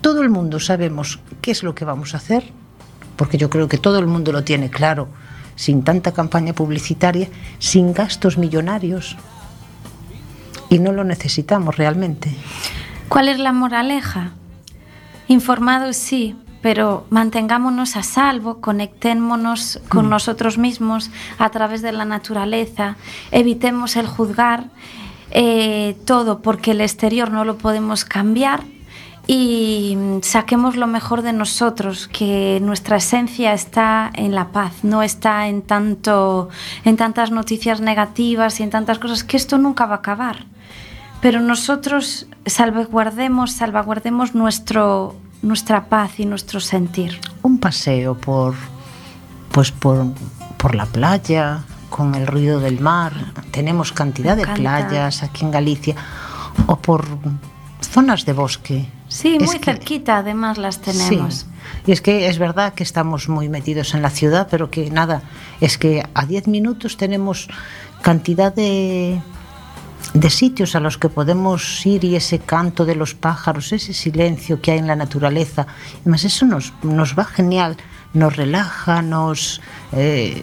todo 0.00 0.22
el 0.22 0.30
mundo 0.30 0.60
sabemos 0.60 1.18
qué 1.42 1.50
es 1.50 1.62
lo 1.62 1.74
que 1.74 1.84
vamos 1.84 2.14
a 2.14 2.18
hacer, 2.18 2.52
porque 3.16 3.36
yo 3.38 3.50
creo 3.50 3.66
que 3.68 3.78
todo 3.78 3.98
el 3.98 4.06
mundo 4.06 4.30
lo 4.30 4.44
tiene 4.44 4.70
claro, 4.70 5.08
sin 5.56 5.82
tanta 5.82 6.12
campaña 6.12 6.52
publicitaria, 6.52 7.28
sin 7.58 7.92
gastos 7.92 8.38
millonarios. 8.38 9.16
Y 10.70 10.78
no 10.78 10.92
lo 10.92 11.02
necesitamos 11.02 11.76
realmente. 11.76 12.32
¿Cuál 13.08 13.28
es 13.28 13.38
la 13.38 13.52
moraleja? 13.52 14.32
Informados 15.26 15.96
sí, 15.96 16.36
pero 16.62 17.06
mantengámonos 17.10 17.96
a 17.96 18.02
salvo, 18.02 18.60
conectémonos 18.60 19.80
con 19.88 20.06
mm. 20.06 20.10
nosotros 20.10 20.58
mismos 20.58 21.10
a 21.38 21.50
través 21.50 21.82
de 21.82 21.92
la 21.92 22.04
naturaleza, 22.04 22.96
evitemos 23.30 23.96
el 23.96 24.06
juzgar 24.06 24.66
eh, 25.30 25.96
todo 26.04 26.40
porque 26.40 26.70
el 26.72 26.80
exterior 26.80 27.30
no 27.30 27.44
lo 27.44 27.58
podemos 27.58 28.04
cambiar 28.04 28.62
y 29.30 29.96
saquemos 30.22 30.76
lo 30.76 30.86
mejor 30.86 31.20
de 31.20 31.34
nosotros, 31.34 32.08
que 32.08 32.60
nuestra 32.62 32.96
esencia 32.96 33.52
está 33.52 34.10
en 34.14 34.34
la 34.34 34.48
paz, 34.48 34.72
no 34.82 35.02
está 35.02 35.48
en 35.48 35.60
tanto 35.60 36.48
en 36.84 36.96
tantas 36.96 37.30
noticias 37.30 37.82
negativas 37.82 38.58
y 38.58 38.62
en 38.62 38.70
tantas 38.70 38.98
cosas 38.98 39.24
que 39.24 39.36
esto 39.36 39.58
nunca 39.58 39.84
va 39.84 39.96
a 39.96 39.98
acabar. 39.98 40.46
Pero 41.20 41.40
nosotros 41.40 42.26
salvaguardemos, 42.46 43.52
salvaguardemos 43.52 44.34
nuestro 44.34 45.14
nuestra 45.42 45.84
paz 45.84 46.18
y 46.20 46.24
nuestro 46.24 46.58
sentir. 46.58 47.20
Un 47.42 47.58
paseo 47.58 48.14
por 48.14 48.54
pues 49.52 49.72
por, 49.72 50.06
por 50.56 50.74
la 50.74 50.86
playa, 50.86 51.64
con 51.88 52.14
el 52.14 52.26
ruido 52.26 52.60
del 52.60 52.80
mar. 52.80 53.12
Tenemos 53.50 53.92
cantidad 53.92 54.36
de 54.36 54.46
playas 54.46 55.22
aquí 55.22 55.44
en 55.44 55.50
Galicia 55.50 55.94
o 56.66 56.76
por 56.76 57.06
zonas 57.80 58.24
de 58.24 58.32
bosque 58.32 58.88
Sí, 59.08 59.38
muy 59.40 59.58
cerquita 59.58 60.18
además 60.18 60.58
las 60.58 60.80
tenemos. 60.80 61.46
Y 61.86 61.92
es 61.92 62.02
que 62.02 62.28
es 62.28 62.38
verdad 62.38 62.74
que 62.74 62.82
estamos 62.82 63.28
muy 63.28 63.48
metidos 63.48 63.94
en 63.94 64.02
la 64.02 64.10
ciudad, 64.10 64.48
pero 64.50 64.70
que 64.70 64.90
nada, 64.90 65.22
es 65.60 65.78
que 65.78 66.06
a 66.14 66.26
10 66.26 66.46
minutos 66.46 66.98
tenemos 66.98 67.48
cantidad 68.02 68.54
de, 68.54 69.20
de 70.12 70.30
sitios 70.30 70.76
a 70.76 70.80
los 70.80 70.98
que 70.98 71.08
podemos 71.08 71.84
ir 71.86 72.04
y 72.04 72.16
ese 72.16 72.38
canto 72.38 72.84
de 72.84 72.96
los 72.96 73.14
pájaros, 73.14 73.72
ese 73.72 73.94
silencio 73.94 74.60
que 74.60 74.72
hay 74.72 74.78
en 74.78 74.86
la 74.86 74.96
naturaleza. 74.96 75.66
Además, 76.02 76.24
eso 76.24 76.44
nos, 76.44 76.74
nos 76.82 77.18
va 77.18 77.24
genial, 77.24 77.76
nos 78.12 78.36
relaja, 78.36 79.00
nos... 79.00 79.62
Eh, 79.92 80.42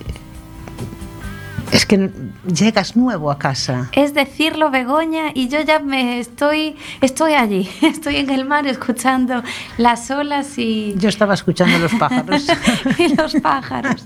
es 1.72 1.86
que 1.86 2.10
llegas 2.46 2.96
nuevo 2.96 3.32
a 3.32 3.38
casa. 3.38 3.90
Es 3.92 4.14
decirlo, 4.14 4.72
Begoña, 4.72 5.32
y 5.34 5.48
yo 5.48 5.62
ya 5.62 5.80
me 5.80 6.20
estoy, 6.20 6.76
estoy 7.02 7.34
allí, 7.34 7.70
estoy 7.82 8.18
en 8.18 8.30
el 8.30 8.46
mar 8.46 8.68
escuchando 8.68 9.44
las 9.78 10.10
olas 10.12 10.58
y... 10.58 10.96
Yo 10.98 11.10
estaba 11.10 11.34
escuchando 11.34 11.78
los 11.80 11.94
pájaros. 11.94 12.48
y 12.98 13.16
los 13.16 13.36
pájaros. 13.36 14.06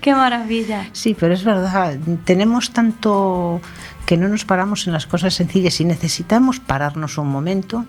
Qué 0.00 0.14
maravilla. 0.14 0.88
Sí, 0.92 1.16
pero 1.18 1.34
es 1.34 1.44
verdad, 1.44 1.98
tenemos 2.24 2.70
tanto 2.72 3.60
que 4.06 4.16
no 4.16 4.28
nos 4.28 4.44
paramos 4.44 4.86
en 4.86 4.92
las 4.92 5.06
cosas 5.06 5.34
sencillas 5.34 5.80
y 5.80 5.84
necesitamos 5.84 6.60
pararnos 6.60 7.18
un 7.18 7.28
momento. 7.28 7.84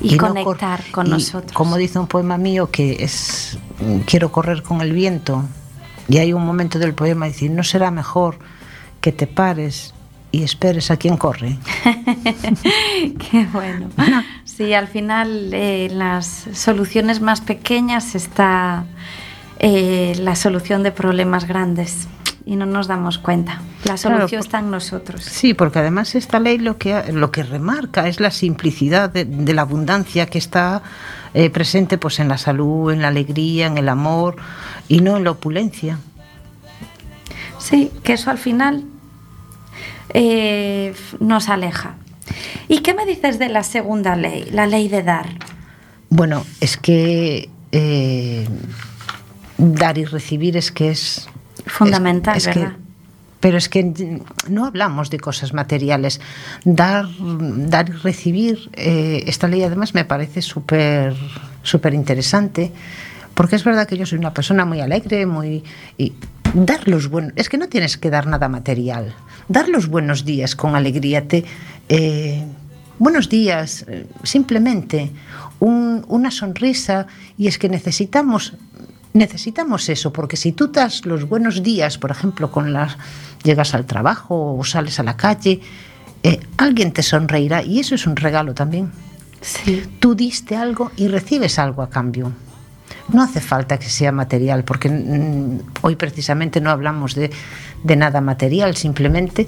Y, 0.00 0.16
conectar 0.16 0.82
con 0.90 1.08
nosotros. 1.08 1.52
Como 1.52 1.76
dice 1.76 2.00
un 2.00 2.08
poema 2.08 2.36
mío 2.36 2.68
que 2.70 3.04
es, 3.04 3.58
quiero 4.06 4.32
correr 4.32 4.62
con 4.62 4.80
el 4.80 4.92
viento 4.92 5.44
y 6.08 6.18
hay 6.18 6.32
un 6.32 6.44
momento 6.44 6.78
del 6.78 6.94
poema 6.94 7.26
decir, 7.26 7.50
¿no 7.50 7.62
será 7.62 7.90
mejor 7.90 8.38
que 9.00 9.12
te 9.12 9.26
pares 9.26 9.94
y 10.30 10.42
esperes 10.42 10.90
a 10.90 10.96
quien 10.96 11.16
corre? 11.16 11.58
Qué 13.30 13.46
bueno. 13.52 13.88
Sí, 14.44 14.74
al 14.74 14.88
final 14.88 15.50
eh, 15.52 15.88
las 15.90 16.46
soluciones 16.52 17.20
más 17.20 17.40
pequeñas 17.40 18.14
está 18.14 18.84
eh, 19.58 20.14
la 20.18 20.36
solución 20.36 20.82
de 20.82 20.92
problemas 20.92 21.46
grandes 21.46 22.08
y 22.46 22.56
no 22.56 22.66
nos 22.66 22.86
damos 22.86 23.18
cuenta. 23.18 23.62
La 23.84 23.96
solución 23.96 24.40
está 24.40 24.58
en 24.58 24.70
nosotros. 24.70 25.24
Sí, 25.24 25.54
porque 25.54 25.78
además 25.78 26.14
esta 26.14 26.40
ley 26.40 26.58
lo 26.58 26.76
que, 26.78 27.12
lo 27.12 27.30
que 27.30 27.42
remarca 27.42 28.06
es 28.08 28.20
la 28.20 28.30
simplicidad 28.30 29.10
de, 29.10 29.24
de 29.24 29.54
la 29.54 29.62
abundancia 29.62 30.26
que 30.26 30.38
está 30.38 30.82
eh, 31.34 31.50
presente 31.50 31.98
pues 31.98 32.20
en 32.20 32.28
la 32.28 32.38
salud, 32.38 32.92
en 32.92 33.02
la 33.02 33.08
alegría, 33.08 33.66
en 33.66 33.76
el 33.76 33.88
amor 33.88 34.36
y 34.88 35.00
no 35.00 35.16
en 35.16 35.24
la 35.24 35.32
opulencia. 35.32 35.98
Sí, 37.58 37.90
que 38.02 38.12
eso 38.12 38.30
al 38.30 38.38
final 38.38 38.84
eh, 40.10 40.94
nos 41.18 41.48
aleja. 41.48 41.96
¿Y 42.68 42.80
qué 42.80 42.94
me 42.94 43.04
dices 43.04 43.38
de 43.38 43.48
la 43.48 43.62
segunda 43.64 44.16
ley, 44.16 44.48
la 44.52 44.66
ley 44.66 44.88
de 44.88 45.02
dar? 45.02 45.26
Bueno, 46.08 46.44
es 46.60 46.76
que 46.76 47.48
eh, 47.72 48.46
dar 49.58 49.98
y 49.98 50.04
recibir 50.04 50.56
es 50.56 50.70
que 50.70 50.90
es 50.90 51.28
fundamental, 51.66 52.40
¿verdad? 52.44 52.76
Pero 53.44 53.58
es 53.58 53.68
que 53.68 54.22
no 54.48 54.64
hablamos 54.64 55.10
de 55.10 55.20
cosas 55.20 55.52
materiales. 55.52 56.18
Dar, 56.64 57.04
dar 57.18 57.90
y 57.90 57.92
recibir, 57.92 58.70
eh, 58.72 59.22
esta 59.26 59.48
ley 59.48 59.62
además 59.62 59.92
me 59.92 60.06
parece 60.06 60.40
súper 60.40 61.12
interesante, 61.92 62.72
porque 63.34 63.56
es 63.56 63.64
verdad 63.64 63.86
que 63.86 63.98
yo 63.98 64.06
soy 64.06 64.18
una 64.18 64.32
persona 64.32 64.64
muy 64.64 64.80
alegre, 64.80 65.26
muy... 65.26 65.62
Y 65.98 66.14
dar 66.54 66.88
los 66.88 67.10
buenos, 67.10 67.34
es 67.36 67.50
que 67.50 67.58
no 67.58 67.68
tienes 67.68 67.98
que 67.98 68.08
dar 68.08 68.26
nada 68.26 68.48
material, 68.48 69.14
dar 69.46 69.68
los 69.68 69.88
buenos 69.88 70.24
días 70.24 70.56
con 70.56 70.74
alegría, 70.74 71.28
te, 71.28 71.44
eh, 71.90 72.46
buenos 72.98 73.28
días, 73.28 73.84
eh, 73.88 74.06
simplemente 74.22 75.10
una 75.60 76.30
sonrisa, 76.30 77.08
y 77.36 77.48
es 77.48 77.58
que 77.58 77.68
necesitamos 77.68 78.54
necesitamos 79.14 79.88
eso, 79.88 80.12
porque 80.12 80.36
si 80.36 80.52
tú 80.52 80.66
das 80.68 81.06
los 81.06 81.26
buenos 81.28 81.62
días, 81.62 81.96
por 81.98 82.10
ejemplo, 82.10 82.50
con 82.50 82.72
las 82.72 82.98
llegas 83.42 83.74
al 83.74 83.86
trabajo 83.86 84.56
o 84.56 84.64
sales 84.64 84.98
a 85.00 85.04
la 85.04 85.16
calle, 85.16 85.60
eh, 86.22 86.40
alguien 86.58 86.92
te 86.92 87.02
sonreirá 87.02 87.62
y 87.62 87.78
eso 87.78 87.94
es 87.94 88.06
un 88.06 88.16
regalo 88.16 88.54
también. 88.54 88.90
Sí. 89.40 89.84
Tú 90.00 90.14
diste 90.14 90.56
algo 90.56 90.90
y 90.96 91.08
recibes 91.08 91.58
algo 91.58 91.82
a 91.82 91.90
cambio. 91.90 92.32
No 93.08 93.22
hace 93.22 93.40
falta 93.40 93.78
que 93.78 93.88
sea 93.88 94.10
material, 94.10 94.64
porque 94.64 94.88
mm, 94.88 95.60
hoy 95.82 95.94
precisamente 95.94 96.60
no 96.60 96.70
hablamos 96.70 97.14
de, 97.14 97.30
de 97.84 97.96
nada 97.96 98.20
material, 98.20 98.76
simplemente 98.76 99.46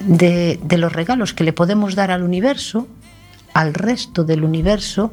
de, 0.00 0.58
de 0.62 0.78
los 0.78 0.92
regalos 0.92 1.34
que 1.34 1.44
le 1.44 1.52
podemos 1.52 1.94
dar 1.94 2.10
al 2.10 2.22
universo, 2.22 2.88
al 3.52 3.74
resto 3.74 4.24
del 4.24 4.42
universo, 4.42 5.12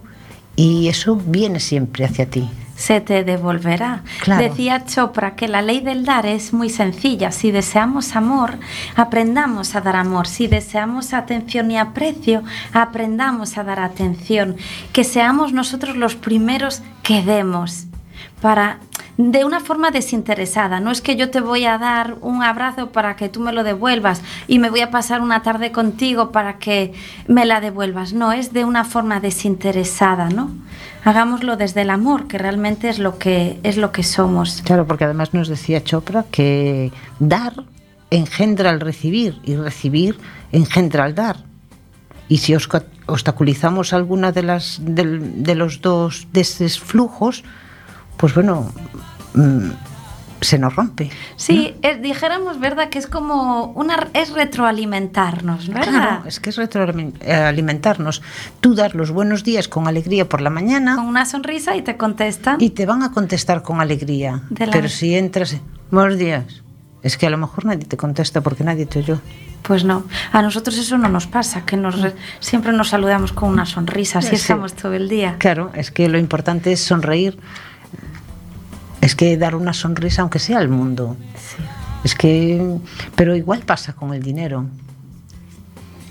y 0.56 0.88
eso 0.88 1.16
viene 1.16 1.60
siempre 1.60 2.06
hacia 2.06 2.30
ti 2.30 2.50
se 2.80 3.02
te 3.02 3.26
devolverá. 3.26 4.04
Decía 4.26 4.86
Chopra 4.86 5.36
que 5.36 5.50
la 5.50 5.62
ley 5.62 5.82
del 5.82 6.06
dar 6.06 6.26
es 6.26 6.54
muy 6.54 6.70
sencilla. 6.70 7.30
Si 7.30 7.52
deseamos 7.52 8.16
amor, 8.16 8.58
aprendamos 8.96 9.76
a 9.76 9.82
dar 9.82 9.98
amor. 9.98 10.28
Si 10.28 10.48
deseamos 10.48 11.14
atención 11.14 11.70
y 11.72 11.78
aprecio, 11.78 12.42
aprendamos 12.72 13.58
a 13.58 13.66
dar 13.66 13.82
atención. 13.82 14.56
Que 14.94 15.04
seamos 15.04 15.52
nosotros 15.52 15.98
los 15.98 16.16
primeros 16.16 16.82
que 17.04 17.22
demos 17.22 17.88
para 18.42 18.80
de 19.20 19.44
una 19.44 19.60
forma 19.60 19.92
desinteresada. 19.92 20.80
No 20.80 20.92
es 20.92 21.02
que 21.02 21.18
yo 21.18 21.30
te 21.30 21.42
voy 21.42 21.66
a 21.66 21.78
dar 21.78 22.16
un 22.22 22.42
abrazo 22.42 22.92
para 22.92 23.18
que 23.18 23.28
tú 23.28 23.42
me 23.42 23.52
lo 23.52 23.66
devuelvas 23.66 24.22
y 24.48 24.60
me 24.60 24.70
voy 24.70 24.80
a 24.80 24.92
pasar 24.92 25.20
una 25.20 25.44
tarde 25.44 25.74
contigo 25.74 26.32
para 26.32 26.58
que 26.58 26.94
me 27.28 27.46
la 27.46 27.60
devuelvas. 27.60 28.14
No, 28.14 28.32
es 28.32 28.54
de 28.54 28.64
una 28.64 28.86
forma 28.86 29.20
desinteresada, 29.20 30.30
¿no? 30.30 30.52
Hagámoslo 31.04 31.58
desde 31.58 31.82
el 31.82 31.90
amor, 31.90 32.28
que 32.28 32.38
realmente 32.38 32.88
es 32.88 32.98
lo 32.98 33.18
que 33.18 33.60
es 33.64 33.76
lo 33.76 33.92
que 33.92 34.04
somos. 34.04 34.62
Claro, 34.64 34.88
porque 34.88 35.04
además 35.04 35.34
nos 35.34 35.50
decía 35.50 35.84
Chopra 35.84 36.24
que 36.32 36.94
dar 37.20 37.66
engendra 38.12 38.70
al 38.70 38.80
recibir 38.80 39.42
y 39.44 39.58
recibir 39.58 40.18
engendra 40.54 41.04
al 41.04 41.14
dar. 41.14 41.44
Y 42.30 42.38
si 42.38 42.56
obstaculizamos 42.56 43.92
alguna 43.92 44.32
de 44.32 44.44
las 44.44 44.80
de, 44.82 45.56
los 45.56 45.82
dos 45.82 46.30
de 46.32 46.40
esos 46.40 46.80
flujos, 46.80 47.44
pues 48.16 48.34
bueno, 48.34 48.70
mm, 49.34 49.72
se 50.42 50.58
nos 50.58 50.76
rompe. 50.76 51.10
Sí, 51.36 51.76
dijéramos, 52.02 52.60
¿verdad? 52.60 52.90
Que 52.90 53.00
es 53.00 53.08
como 53.08 53.66
una 53.76 54.08
es 54.14 54.32
retroalimentarnos, 54.32 55.68
¿verdad? 55.68 55.90
Claro, 55.90 56.24
es 56.26 56.40
que 56.40 56.50
es 56.50 56.56
retroalimentarnos. 56.56 58.22
Tú 58.62 58.76
dar 58.76 58.96
los 58.96 59.12
buenos 59.12 59.44
días 59.44 59.68
con 59.68 59.88
alegría 59.88 60.28
por 60.28 60.42
la 60.42 60.50
mañana. 60.50 60.96
Con 60.96 61.06
una 61.06 61.26
sonrisa 61.26 61.76
y 61.76 61.82
te 61.82 61.98
contestan. 61.98 62.58
Y 62.60 62.72
te 62.72 62.86
van 62.86 63.04
a 63.04 63.12
contestar 63.12 63.62
con 63.62 63.82
alegría. 63.82 64.42
Pero 64.58 64.88
si 64.88 65.16
entras, 65.16 65.58
buenos 65.92 66.18
días. 66.18 66.64
Es 67.02 67.18
que 67.18 67.28
a 67.28 67.30
lo 67.30 67.38
mejor 67.38 67.66
nadie 67.66 67.86
te 67.86 67.98
contesta 67.98 68.42
porque 68.42 68.64
nadie 68.64 68.86
te 68.86 69.00
oyó. 69.00 69.20
Pues 69.62 69.84
no, 69.84 70.06
a 70.32 70.42
nosotros 70.42 70.78
eso 70.78 70.98
no 70.98 71.10
nos 71.10 71.28
pasa, 71.28 71.66
que 71.66 71.76
nos 71.76 71.96
siempre 72.40 72.72
nos 72.72 72.90
saludamos 72.90 73.34
con 73.34 73.50
una 73.50 73.66
sonrisa, 73.66 74.20
así 74.20 74.36
estamos 74.36 74.74
todo 74.74 74.94
el 74.94 75.10
día. 75.10 75.36
Claro, 75.38 75.70
es 75.76 75.92
que 75.92 76.08
lo 76.08 76.18
importante 76.18 76.72
es 76.72 76.80
sonreír 76.80 77.38
es 79.10 79.16
que 79.16 79.38
dar 79.38 79.56
una 79.56 79.74
sonrisa, 79.74 80.22
aunque 80.22 80.38
sea 80.38 80.60
al 80.60 80.70
mundo. 80.70 81.18
Es 82.04 82.14
que, 82.14 82.78
pero 83.16 83.36
igual 83.36 83.62
pasa 83.62 83.94
con 83.94 84.14
el 84.14 84.22
dinero. 84.22 84.68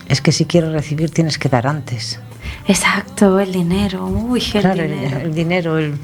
Es 0.09 0.21
que 0.21 0.33
si 0.33 0.47
quieres 0.47 0.73
recibir 0.73 1.11
tienes 1.11 1.39
que 1.39 1.49
dar 1.49 1.69
antes. 1.69 2.19
Exacto, 2.67 3.39
el 3.39 3.53
dinero. 3.53 4.05
Uy, 4.05 4.43
el 4.53 4.61
claro, 4.63 4.83
dinero. 4.83 5.19
El, 5.21 5.33
dinero, 5.33 5.79
el, 5.79 5.95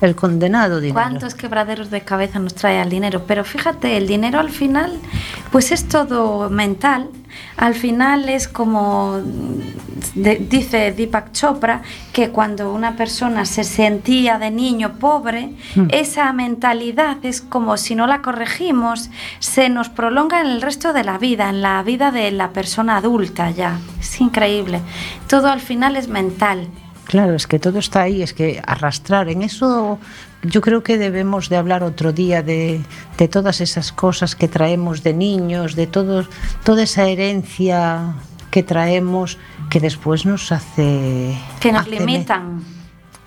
el 0.00 0.14
condenado 0.14 0.80
dinero. 0.80 0.94
¿Cuántos 0.94 1.34
quebraderos 1.34 1.90
de 1.90 2.02
cabeza 2.02 2.38
nos 2.38 2.54
trae 2.54 2.80
el 2.80 2.90
dinero? 2.90 3.24
Pero 3.26 3.44
fíjate, 3.44 3.96
el 3.96 4.06
dinero 4.06 4.40
al 4.40 4.50
final, 4.50 4.98
pues 5.50 5.72
es 5.72 5.88
todo 5.88 6.50
mental. 6.50 7.08
Al 7.56 7.74
final 7.74 8.28
es 8.28 8.48
como 8.48 9.20
dice 10.14 10.92
Deepak 10.92 11.32
Chopra, 11.32 11.82
que 12.12 12.30
cuando 12.30 12.72
una 12.72 12.96
persona 12.96 13.44
se 13.44 13.64
sentía 13.64 14.38
de 14.38 14.50
niño 14.50 14.94
pobre, 14.98 15.54
mm. 15.74 15.88
esa 15.90 16.32
mentalidad 16.32 17.18
es 17.22 17.40
como 17.40 17.76
si 17.76 17.94
no 17.94 18.06
la 18.06 18.22
corregimos, 18.22 19.10
se 19.38 19.68
nos 19.68 19.88
prolonga 19.88 20.40
en 20.40 20.46
el 20.46 20.62
resto 20.62 20.92
de 20.92 21.04
la 21.04 21.18
vida, 21.18 21.48
en 21.50 21.62
la 21.62 21.82
vida 21.82 22.10
de 22.10 22.30
la 22.30 22.50
persona 22.50 22.96
adulta 22.98 23.50
ya. 23.50 23.78
Es 24.00 24.20
increíble. 24.20 24.80
Todo 25.28 25.48
al 25.48 25.60
final 25.60 25.96
es 25.96 26.08
mental 26.08 26.68
Claro, 27.06 27.34
es 27.34 27.46
que 27.46 27.58
todo 27.58 27.78
está 27.78 28.02
ahí, 28.02 28.22
es 28.22 28.32
que 28.34 28.60
arrastrar 28.66 29.28
en 29.28 29.42
eso 29.42 29.98
yo 30.42 30.60
creo 30.60 30.82
que 30.82 30.98
debemos 30.98 31.48
de 31.48 31.56
hablar 31.56 31.82
otro 31.82 32.12
día 32.12 32.42
de, 32.42 32.80
de 33.18 33.28
todas 33.28 33.60
esas 33.60 33.90
cosas 33.92 34.36
que 34.36 34.48
traemos 34.48 35.02
de 35.02 35.12
niños, 35.14 35.74
de 35.74 35.86
todo, 35.86 36.24
toda 36.62 36.82
esa 36.84 37.08
herencia 37.08 38.14
que 38.50 38.62
traemos 38.62 39.38
que 39.70 39.80
después 39.80 40.24
nos 40.24 40.52
hace... 40.52 41.36
Que 41.60 41.72
nos 41.72 41.82
hace- 41.82 41.90
limitan. 41.90 42.62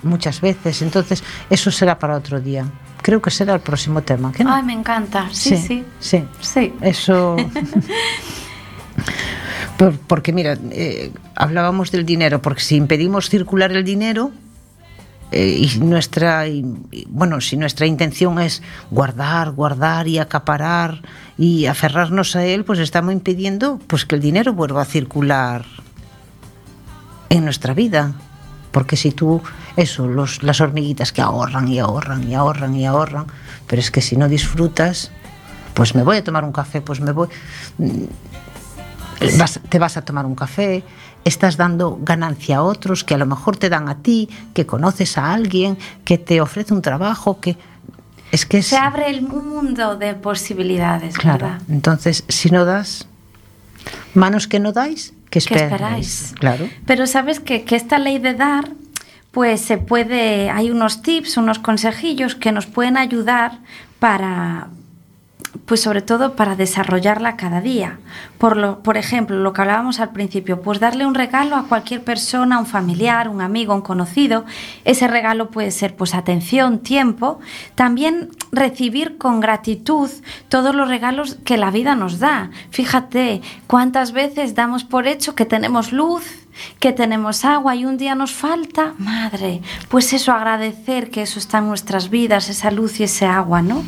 Muchas 0.02 0.40
veces, 0.40 0.82
entonces 0.82 1.24
eso 1.50 1.72
será 1.72 2.00
para 2.00 2.16
otro 2.16 2.40
día. 2.40 2.66
Creo 3.02 3.22
que 3.22 3.32
será 3.32 3.54
el 3.56 3.60
próximo 3.60 4.02
tema. 4.02 4.32
¿qué 4.32 4.46
no? 4.46 4.54
Ay, 4.54 4.64
me 4.64 4.74
encanta. 4.74 5.28
Sí, 5.32 5.58
sí. 5.58 5.84
sí. 6.00 6.24
Sí. 6.40 6.74
Eso. 6.80 7.36
Por- 9.80 9.98
porque 9.98 10.34
mira, 10.34 10.58
eh, 10.72 11.10
hablábamos 11.36 11.90
del 11.92 12.06
dinero, 12.06 12.42
porque 12.42 12.60
si 12.62 12.76
impedimos 12.76 13.30
circular 13.30 13.72
el 13.72 13.86
dinero, 13.86 14.32
eh, 15.32 15.58
y 15.74 15.80
nuestra 15.80 16.44
bueno, 17.08 17.40
si 17.40 17.56
nuestra 17.56 17.86
intención 17.86 18.40
es 18.40 18.62
guardar, 18.92 19.52
guardar 19.52 20.08
y 20.10 20.18
acaparar 20.18 21.02
y 21.38 21.68
aferrarnos 21.68 22.36
a 22.36 22.44
él, 22.46 22.66
pues 22.66 22.80
estamos 22.80 23.14
impidiendo 23.14 23.80
pues 23.88 24.06
que 24.06 24.16
el 24.16 24.22
dinero 24.22 24.52
vuelva 24.54 24.82
a 24.82 24.86
circular 24.86 25.64
en 27.30 27.46
nuestra 27.46 27.74
vida. 27.74 28.14
Porque 28.72 28.98
si 28.98 29.12
tú, 29.12 29.42
eso, 29.78 30.08
los, 30.08 30.44
las 30.44 30.60
hormiguitas 30.62 31.12
que 31.14 31.22
ahorran 31.22 31.68
y 31.70 31.80
ahorran 31.80 32.30
y 32.30 32.36
ahorran 32.36 32.76
y 32.76 32.86
ahorran, 32.86 33.28
pero 33.66 33.80
es 33.80 33.92
que 33.92 34.02
si 34.02 34.18
no 34.18 34.28
disfrutas, 34.28 35.10
pues 35.74 35.96
me 35.96 36.04
voy 36.04 36.18
a 36.18 36.24
tomar 36.24 36.44
un 36.44 36.52
café, 36.52 36.82
pues 36.82 37.00
me 37.00 37.12
voy. 37.12 37.30
Vas- 39.38 39.60
te 39.70 39.80
vas 39.80 39.98
a 39.98 40.02
tomar 40.04 40.26
un 40.26 40.36
café, 40.36 40.84
estás 41.26 41.58
dando 41.58 42.00
ganancia 42.02 42.58
a 42.58 42.64
otros 42.64 43.04
que 43.04 43.14
a 43.14 43.18
lo 43.18 43.26
mejor 43.26 43.58
te 43.58 43.70
dan 43.70 43.90
a 43.90 43.96
ti, 43.98 44.30
que 44.54 44.66
conoces 44.66 45.18
a 45.18 45.34
alguien, 45.34 45.78
que 46.06 46.18
te 46.18 46.42
ofrece 46.42 46.74
un 46.74 46.82
trabajo, 46.82 47.40
que 47.40 47.58
es 48.32 48.46
que 48.46 48.60
es 48.60 48.68
Se 48.68 48.78
abre 48.78 49.10
el 49.10 49.22
mundo 49.22 49.96
de 49.96 50.14
posibilidades, 50.16 51.18
claro. 51.18 51.48
¿verdad? 51.48 51.62
Entonces, 51.70 52.24
si 52.28 52.50
no 52.50 52.64
das 52.66 53.08
manos 54.14 54.48
que 54.48 54.60
no 54.60 54.72
dais, 54.72 55.14
que 55.30 55.40
¿Qué 55.40 55.40
esperáis. 55.40 55.70
esperáis? 55.70 56.34
Claro. 56.40 56.70
Pero 56.86 57.06
sabes 57.08 57.40
que, 57.40 57.64
que 57.64 57.76
esta 57.76 57.98
ley 58.00 58.20
de 58.20 58.34
dar, 58.34 58.70
pues 59.32 59.62
se 59.62 59.78
puede, 59.78 60.50
hay 60.50 60.72
unos 60.72 61.02
tips, 61.02 61.38
unos 61.38 61.60
consejillos 61.60 62.36
que 62.36 62.52
nos 62.52 62.66
pueden 62.66 62.98
ayudar 62.98 63.60
para, 64.00 64.70
pues 65.70 65.84
sobre 65.84 66.02
todo 66.02 66.36
para 66.36 66.56
desarrollarla 66.56 67.38
cada 67.38 67.62
día. 67.62 68.00
Por, 68.40 68.58
lo, 68.58 68.82
por 68.82 68.98
ejemplo, 68.98 69.38
lo 69.38 69.54
que 69.54 69.62
hablábamos 69.62 70.00
al 70.00 70.10
principio, 70.10 70.64
pues 70.64 70.80
darle 70.80 71.06
un 71.06 71.14
regalo 71.14 71.56
a 71.56 71.68
cualquier 71.68 72.04
persona, 72.04 72.58
un 72.58 72.66
familiar, 72.66 73.30
un 73.30 73.40
amigo, 73.40 73.76
un 73.76 73.82
conocido. 73.82 74.46
Ese 74.84 75.08
regalo 75.08 75.52
puede 75.52 75.70
ser 75.70 75.96
pues 75.96 76.16
atención, 76.16 76.80
tiempo. 76.80 77.40
También 77.76 78.32
recibir 78.52 79.20
con 79.20 79.42
gratitud 79.42 80.10
todos 80.48 80.74
los 80.74 80.90
regalos 80.90 81.38
que 81.46 81.58
la 81.58 81.70
vida 81.70 81.94
nos 81.94 82.18
da. 82.18 82.50
Fíjate 82.72 83.44
cuántas 83.68 84.12
veces 84.12 84.56
damos 84.56 84.84
por 84.84 85.06
hecho 85.06 85.36
que 85.36 85.46
tenemos 85.46 85.92
luz, 85.92 86.24
que 86.80 86.94
tenemos 86.94 87.46
agua 87.46 87.76
y 87.76 87.86
un 87.86 87.98
día 87.98 88.16
nos 88.16 88.34
falta, 88.34 88.94
madre, 88.98 89.62
pues 89.88 90.14
eso 90.14 90.32
agradecer 90.32 91.10
que 91.10 91.24
eso 91.24 91.40
está 91.40 91.60
en 91.60 91.68
nuestras 91.68 92.10
vidas, 92.10 92.50
esa 92.50 92.72
luz 92.72 93.00
y 93.00 93.04
ese 93.04 93.26
agua, 93.26 93.62
¿no? 93.62 93.84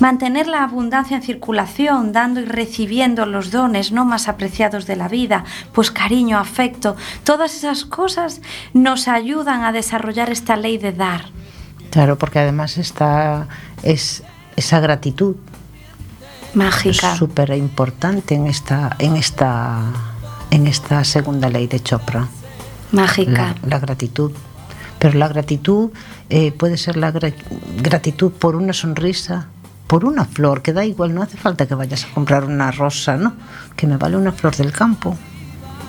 Mantener 0.00 0.46
la 0.46 0.62
abundancia 0.62 1.16
en 1.16 1.22
circulación, 1.22 2.12
dando 2.12 2.40
y 2.40 2.44
recibiendo 2.44 3.26
los 3.26 3.50
dones 3.50 3.90
no 3.90 4.04
más 4.04 4.28
apreciados 4.28 4.86
de 4.86 4.96
la 4.96 5.08
vida, 5.08 5.44
pues 5.72 5.90
cariño, 5.90 6.38
afecto, 6.38 6.96
todas 7.24 7.54
esas 7.56 7.84
cosas 7.84 8.40
nos 8.72 9.08
ayudan 9.08 9.64
a 9.64 9.72
desarrollar 9.72 10.30
esta 10.30 10.56
ley 10.56 10.78
de 10.78 10.92
dar. 10.92 11.26
Claro, 11.90 12.18
porque 12.18 12.38
además 12.38 12.78
está 12.78 13.48
es 13.82 14.22
esa 14.56 14.80
gratitud 14.80 15.36
Mágica. 16.54 17.16
súper 17.16 17.50
importante 17.50 18.34
en 18.34 18.46
esta 18.46 18.96
en 18.98 19.16
esta 19.16 19.82
en 20.50 20.66
esta 20.66 21.04
segunda 21.04 21.48
ley 21.48 21.66
de 21.66 21.80
Chopra. 21.80 22.28
Mágica. 22.92 23.54
La, 23.62 23.68
la 23.68 23.78
gratitud. 23.78 24.32
Pero 24.98 25.18
la 25.18 25.28
gratitud 25.28 25.90
eh, 26.30 26.52
puede 26.52 26.76
ser 26.76 26.96
la 26.96 27.12
gra- 27.12 27.34
gratitud 27.82 28.32
por 28.32 28.56
una 28.56 28.72
sonrisa, 28.72 29.48
por 29.86 30.04
una 30.04 30.24
flor, 30.24 30.62
que 30.62 30.72
da 30.72 30.84
igual, 30.84 31.14
no 31.14 31.22
hace 31.22 31.36
falta 31.36 31.66
que 31.66 31.74
vayas 31.74 32.04
a 32.04 32.08
comprar 32.12 32.44
una 32.44 32.70
rosa, 32.70 33.16
¿no? 33.16 33.34
Que 33.76 33.86
me 33.86 33.96
vale 33.96 34.16
una 34.16 34.32
flor 34.32 34.56
del 34.56 34.72
campo. 34.72 35.16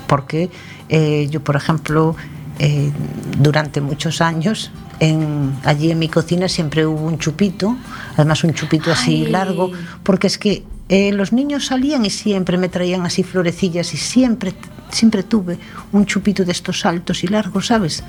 Porque 0.08 0.50
eh, 0.90 1.28
yo, 1.32 1.44
por 1.44 1.56
ejemplo, 1.56 2.16
eh, 2.60 2.92
durante 3.38 3.82
muchos 3.82 4.22
años, 4.22 4.72
en, 5.00 5.56
allí 5.64 5.92
en 5.92 6.00
mi 6.00 6.10
cocina 6.10 6.48
siempre 6.50 6.86
hubo 6.86 7.06
un 7.06 7.18
chupito, 7.18 7.76
además 8.16 8.44
un 8.44 8.54
chupito 8.54 8.92
así 8.92 9.24
Ay. 9.26 9.32
largo, 9.32 9.72
porque 10.04 10.28
es 10.28 10.38
que 10.38 10.64
eh, 10.90 11.12
los 11.12 11.32
niños 11.34 11.68
salían 11.68 12.06
y 12.06 12.10
siempre 12.10 12.58
me 12.58 12.68
traían 12.70 13.06
así 13.06 13.24
florecillas 13.24 13.94
y 13.94 13.98
siempre, 13.98 14.54
siempre 14.92 15.24
tuve 15.24 15.58
un 15.92 16.06
chupito 16.06 16.44
de 16.44 16.52
estos 16.52 16.86
altos 16.86 17.24
y 17.24 17.28
largos, 17.28 17.68
¿sabes? 17.68 18.04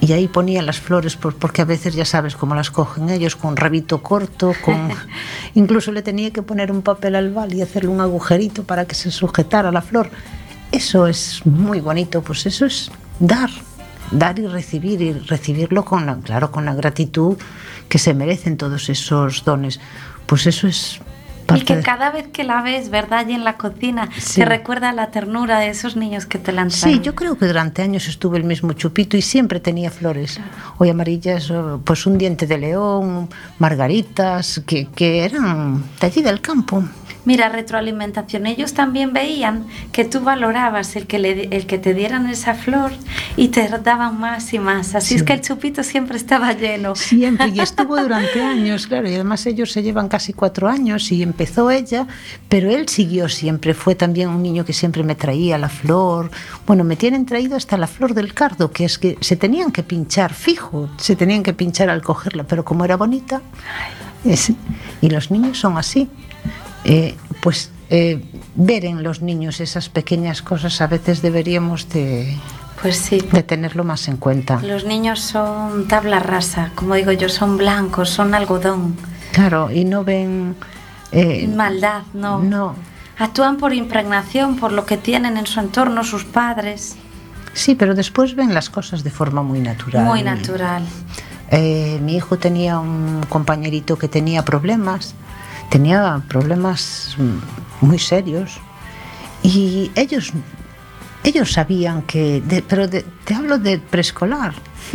Y 0.00 0.12
ahí 0.12 0.28
ponía 0.28 0.60
las 0.62 0.78
flores 0.78 1.16
por- 1.16 1.34
porque 1.36 1.62
a 1.62 1.64
veces 1.64 1.94
ya 1.94 2.04
sabes 2.04 2.36
cómo 2.36 2.54
las 2.54 2.70
cogen 2.70 3.08
ellos, 3.08 3.34
con 3.36 3.56
rabito 3.56 4.02
corto, 4.02 4.52
con... 4.64 4.90
incluso 5.54 5.90
le 5.92 6.02
tenía 6.02 6.30
que 6.32 6.42
poner 6.42 6.70
un 6.70 6.82
papel 6.82 7.14
al 7.16 7.32
bal 7.32 7.54
y 7.54 7.62
hacerle 7.62 7.88
un 7.90 8.00
agujerito 8.00 8.64
para 8.64 8.84
que 8.86 8.94
se 8.94 9.10
sujetara 9.10 9.72
la 9.72 9.80
flor. 9.82 10.10
Eso 10.72 11.06
es 11.06 11.40
muy 11.46 11.80
bonito, 11.80 12.22
pues 12.22 12.44
eso 12.44 12.66
es 12.66 12.90
dar, 13.20 13.48
dar 14.10 14.38
y 14.38 14.46
recibir 14.46 15.00
y 15.00 15.12
recibirlo 15.12 15.84
con 15.84 16.04
la, 16.04 16.16
claro, 16.16 16.50
con 16.50 16.64
la 16.66 16.74
gratitud 16.74 17.36
que 17.88 17.98
se 17.98 18.12
merecen 18.14 18.56
todos 18.58 18.88
esos 18.90 19.44
dones. 19.44 19.80
Pues 20.26 20.46
eso 20.46 20.66
es 20.66 21.00
Y 21.46 21.48
parte 21.48 21.64
que 21.64 21.76
de- 21.76 21.82
cada 21.82 22.10
vez 22.10 22.26
que 22.28 22.42
la 22.44 22.60
ves, 22.62 22.90
¿verdad? 22.90 23.26
Y 23.28 23.32
en 23.34 23.44
la 23.44 23.56
cocina, 23.56 24.08
Sí. 24.18 24.40
te 24.40 24.44
recuerda 24.46 24.92
la 24.92 25.10
ternura 25.12 25.60
de 25.60 25.68
esos 25.68 25.94
niños 25.96 26.26
que 26.26 26.38
te 26.38 26.50
la 26.52 26.62
han 26.62 26.70
Sí, 26.72 27.00
yo 27.00 27.14
creo 27.14 27.38
que 27.38 27.46
durante 27.46 27.82
años 27.82 28.08
estuve 28.08 28.36
el 28.38 28.44
mismo 28.44 28.72
chupito 28.72 29.16
y 29.16 29.22
siempre 29.22 29.60
tenía 29.60 29.90
flores. 29.90 30.40
Hoy 30.78 30.90
amarillas, 30.90 31.52
pues 31.84 32.04
un 32.06 32.18
diente 32.18 32.46
de 32.46 32.58
león, 32.58 33.28
margaritas, 33.58 34.62
que, 34.66 34.86
que 34.88 35.24
eran 35.24 35.82
de 36.00 36.06
allí 36.06 36.22
del 36.22 36.40
campo. 36.40 36.82
Mira, 37.26 37.48
retroalimentación. 37.50 38.46
Ellos 38.46 38.72
también 38.72 39.12
veían 39.12 39.66
que 39.92 40.04
tú 40.04 40.20
valorabas 40.20 40.96
el 40.96 41.06
que, 41.06 41.18
le, 41.18 41.48
el 41.54 41.66
que 41.66 41.76
te 41.76 41.92
dieran 41.92 42.30
esa 42.30 42.54
flor 42.54 42.92
y 43.36 43.48
te 43.48 43.68
daban 43.68 44.18
más 44.18 44.54
y 44.54 44.58
más. 44.58 44.94
Así 44.94 45.08
Sí. 45.08 45.14
es 45.16 45.22
que 45.24 45.32
el 45.34 45.40
chupito 45.42 45.82
siempre 45.82 46.16
estaba 46.16 46.52
lleno. 46.52 46.94
Siempre, 46.94 47.48
y 47.48 47.60
estuvo 47.60 47.96
durante 48.00 48.40
años, 48.42 48.86
claro, 48.86 49.10
y 49.10 49.14
además 49.14 49.44
ellos 49.46 49.72
se 49.72 49.82
llevan 49.82 50.08
casi 50.08 50.32
cuatro 50.32 50.68
años 50.68 51.10
y 51.12 51.22
empezó 51.22 51.70
ella, 51.70 52.06
pero 52.48 52.70
él 52.70 52.88
siguió 52.88 53.28
siempre, 53.28 53.74
fue 53.74 53.94
también 53.96 54.28
un 54.28 54.40
niño 54.42 54.64
que 54.64 54.72
siempre 54.72 55.02
me 55.02 55.16
traía 55.16 55.58
la 55.58 55.68
flor. 55.68 56.30
Bueno, 56.66 56.84
me 56.84 56.94
tienen 56.96 57.26
traído 57.26 57.56
hasta 57.56 57.76
la 57.76 57.88
flor 57.88 58.14
del 58.14 58.32
cardo, 58.34 58.70
que 58.70 58.84
es 58.84 58.98
que 58.98 59.18
se 59.20 59.34
tenían 59.36 59.72
que 59.72 59.82
pinchar, 59.82 60.32
fijo, 60.32 60.88
se 60.96 61.16
tenían 61.16 61.42
que 61.42 61.52
pinchar 61.52 61.90
al 61.90 62.02
cogerla, 62.02 62.44
pero 62.44 62.64
como 62.64 62.84
era 62.84 62.96
bonita, 62.96 63.42
es- 64.24 64.52
y 65.00 65.10
los 65.10 65.30
niños 65.32 65.58
son 65.58 65.76
así. 65.76 66.08
Eh, 66.88 67.16
pues 67.42 67.70
eh, 67.90 68.22
ver 68.54 68.84
en 68.84 69.02
los 69.02 69.20
niños 69.22 69.60
esas 69.60 69.88
pequeñas 69.88 70.40
cosas 70.42 70.80
a 70.80 70.86
veces 70.86 71.20
deberíamos 71.20 71.88
de, 71.88 72.36
Pues 72.80 72.96
sí. 72.96 73.18
de 73.32 73.42
tenerlo 73.42 73.82
más 73.84 74.06
en 74.08 74.16
cuenta. 74.16 74.60
Los 74.62 74.84
niños 74.84 75.20
son 75.20 75.88
tabla 75.88 76.20
rasa, 76.20 76.70
como 76.74 76.94
digo 76.94 77.10
yo, 77.12 77.28
son 77.28 77.56
blancos, 77.56 78.10
son 78.10 78.34
algodón. 78.34 78.96
Claro, 79.32 79.70
y 79.70 79.84
no 79.84 80.04
ven... 80.04 80.54
eh, 81.12 81.48
Maldad, 81.48 82.02
no. 82.14 82.38
No. 82.38 82.74
Actúan 83.18 83.56
por 83.56 83.72
impregnación, 83.74 84.56
por 84.56 84.72
lo 84.72 84.84
que 84.86 84.96
tienen 84.96 85.36
en 85.36 85.46
su 85.46 85.58
entorno 85.60 86.04
sus 86.04 86.24
padres. 86.24 86.96
Sí, 87.54 87.74
pero 87.74 87.94
después 87.94 88.34
ven 88.36 88.52
las 88.54 88.68
cosas 88.70 89.02
de 89.02 89.10
forma 89.10 89.42
muy 89.42 89.60
natural. 89.60 90.04
Muy 90.04 90.22
natural. 90.22 90.84
Eh, 91.50 91.98
mi 92.02 92.16
hijo 92.16 92.38
tenía 92.38 92.78
un 92.78 93.22
compañerito 93.28 93.96
que 93.98 94.08
tenía 94.08 94.44
problemas, 94.44 95.14
tenía 95.70 96.22
problemas 96.28 97.16
muy 97.80 97.98
serios 97.98 98.58
y 99.42 99.90
ellos 99.94 100.32
ellos 101.24 101.52
sabían 101.52 102.02
que, 102.02 102.40
de- 102.40 102.62
pero 102.62 102.86
de- 102.86 103.04
te 103.24 103.34
hablo 103.34 103.58
de 103.58 103.78
preescolar, 103.80 104.54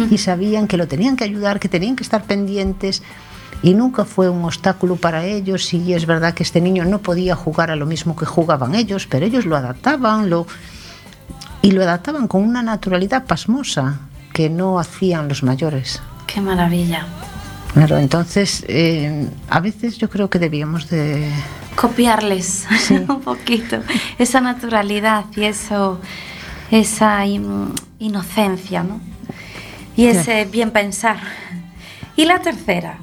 y 0.09 0.17
sabían 0.17 0.67
que 0.69 0.77
lo 0.77 0.87
tenían 0.87 1.17
que 1.17 1.25
ayudar, 1.25 1.59
que 1.59 1.67
tenían 1.67 1.97
que 1.97 2.03
estar 2.03 2.23
pendientes 2.23 3.03
y 3.61 3.73
nunca 3.73 4.05
fue 4.05 4.29
un 4.29 4.45
obstáculo 4.45 4.95
para 4.95 5.25
ellos 5.25 5.73
y 5.73 5.93
es 5.93 6.05
verdad 6.05 6.33
que 6.33 6.43
este 6.43 6.61
niño 6.61 6.85
no 6.85 6.99
podía 6.99 7.35
jugar 7.35 7.69
a 7.69 7.75
lo 7.75 7.85
mismo 7.85 8.15
que 8.15 8.25
jugaban 8.25 8.73
ellos, 8.75 9.07
pero 9.07 9.25
ellos 9.25 9.45
lo 9.45 9.57
adaptaban, 9.57 10.29
lo 10.29 10.47
y 11.61 11.71
lo 11.71 11.83
adaptaban 11.83 12.27
con 12.29 12.43
una 12.43 12.63
naturalidad 12.63 13.25
pasmosa 13.25 13.99
que 14.33 14.49
no 14.49 14.79
hacían 14.79 15.27
los 15.27 15.43
mayores. 15.43 16.01
Qué 16.25 16.39
maravilla. 16.39 17.05
Claro, 17.73 17.97
entonces 17.97 18.65
eh, 18.67 19.27
a 19.49 19.59
veces 19.61 19.97
yo 19.97 20.09
creo 20.09 20.29
que 20.29 20.39
debíamos 20.39 20.89
de 20.89 21.29
Copiarles 21.75 22.65
un 22.89 23.21
poquito 23.21 23.81
esa 24.19 24.41
naturalidad 24.41 25.25
y 25.35 25.43
eso, 25.45 25.99
esa 26.69 27.25
in- 27.25 27.73
inocencia, 27.99 28.83
¿no? 28.83 28.99
y 29.95 30.05
ese 30.07 30.45
bien 30.45 30.71
pensar. 30.71 31.17
Y 32.15 32.25
la 32.25 32.39
tercera, 32.39 32.97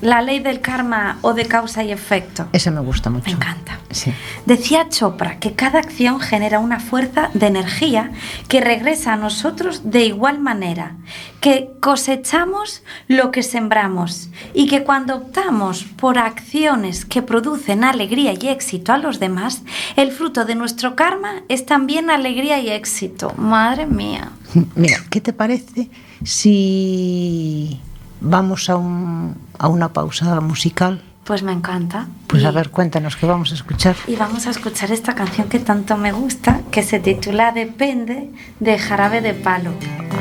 la 0.00 0.22
ley 0.22 0.40
del 0.40 0.60
karma 0.60 1.18
o 1.22 1.34
de 1.34 1.46
causa 1.46 1.82
y 1.82 1.92
efecto. 1.92 2.48
Esa 2.52 2.70
me 2.70 2.80
gusta 2.80 3.10
mucho. 3.10 3.26
Me 3.26 3.32
encanta. 3.32 3.78
Sí. 3.90 4.12
Decía 4.46 4.88
Chopra 4.88 5.38
que 5.38 5.54
cada 5.54 5.80
acción 5.80 6.20
genera 6.20 6.60
una 6.60 6.80
fuerza 6.80 7.30
de 7.34 7.48
energía 7.48 8.12
que 8.48 8.60
regresa 8.60 9.12
a 9.12 9.16
nosotros 9.16 9.90
de 9.90 10.04
igual 10.04 10.38
manera, 10.38 10.96
que 11.40 11.70
cosechamos 11.80 12.82
lo 13.08 13.30
que 13.30 13.42
sembramos 13.42 14.28
y 14.54 14.68
que 14.68 14.84
cuando 14.84 15.16
optamos 15.16 15.84
por 15.84 16.18
acciones 16.18 17.04
que 17.04 17.22
producen 17.22 17.84
alegría 17.84 18.32
y 18.40 18.48
éxito 18.48 18.92
a 18.92 18.98
los 18.98 19.18
demás, 19.18 19.62
el 19.96 20.12
fruto 20.12 20.44
de 20.44 20.54
nuestro 20.54 20.94
karma 20.94 21.42
es 21.48 21.66
también 21.66 22.10
alegría 22.10 22.60
y 22.60 22.70
éxito. 22.70 23.34
Madre 23.36 23.86
mía. 23.86 24.30
Mira, 24.76 24.98
¿qué 25.10 25.20
te 25.20 25.32
parece 25.32 25.90
si 26.22 27.80
vamos 28.20 28.68
a, 28.70 28.76
un, 28.76 29.36
a 29.58 29.68
una 29.68 29.92
pausa 29.92 30.40
musical? 30.40 31.02
Pues 31.24 31.42
me 31.42 31.52
encanta. 31.52 32.08
Pues 32.26 32.42
Y- 32.42 32.46
a 32.46 32.50
ver, 32.50 32.70
cuéntanos 32.70 33.16
qué 33.16 33.26
vamos 33.26 33.52
a 33.52 33.54
escuchar. 33.54 33.94
Y 34.06 34.16
vamos 34.16 34.46
a 34.46 34.50
escuchar 34.50 34.90
esta 34.90 35.14
canción 35.14 35.48
que 35.48 35.60
tanto 35.60 35.96
me 35.96 36.12
gusta, 36.12 36.60
que 36.70 36.82
se 36.82 36.98
titula 36.98 37.52
Depende 37.52 38.30
de 38.58 38.78
Jarabe 38.78 39.20
de 39.20 39.34
Palo. 39.34 39.70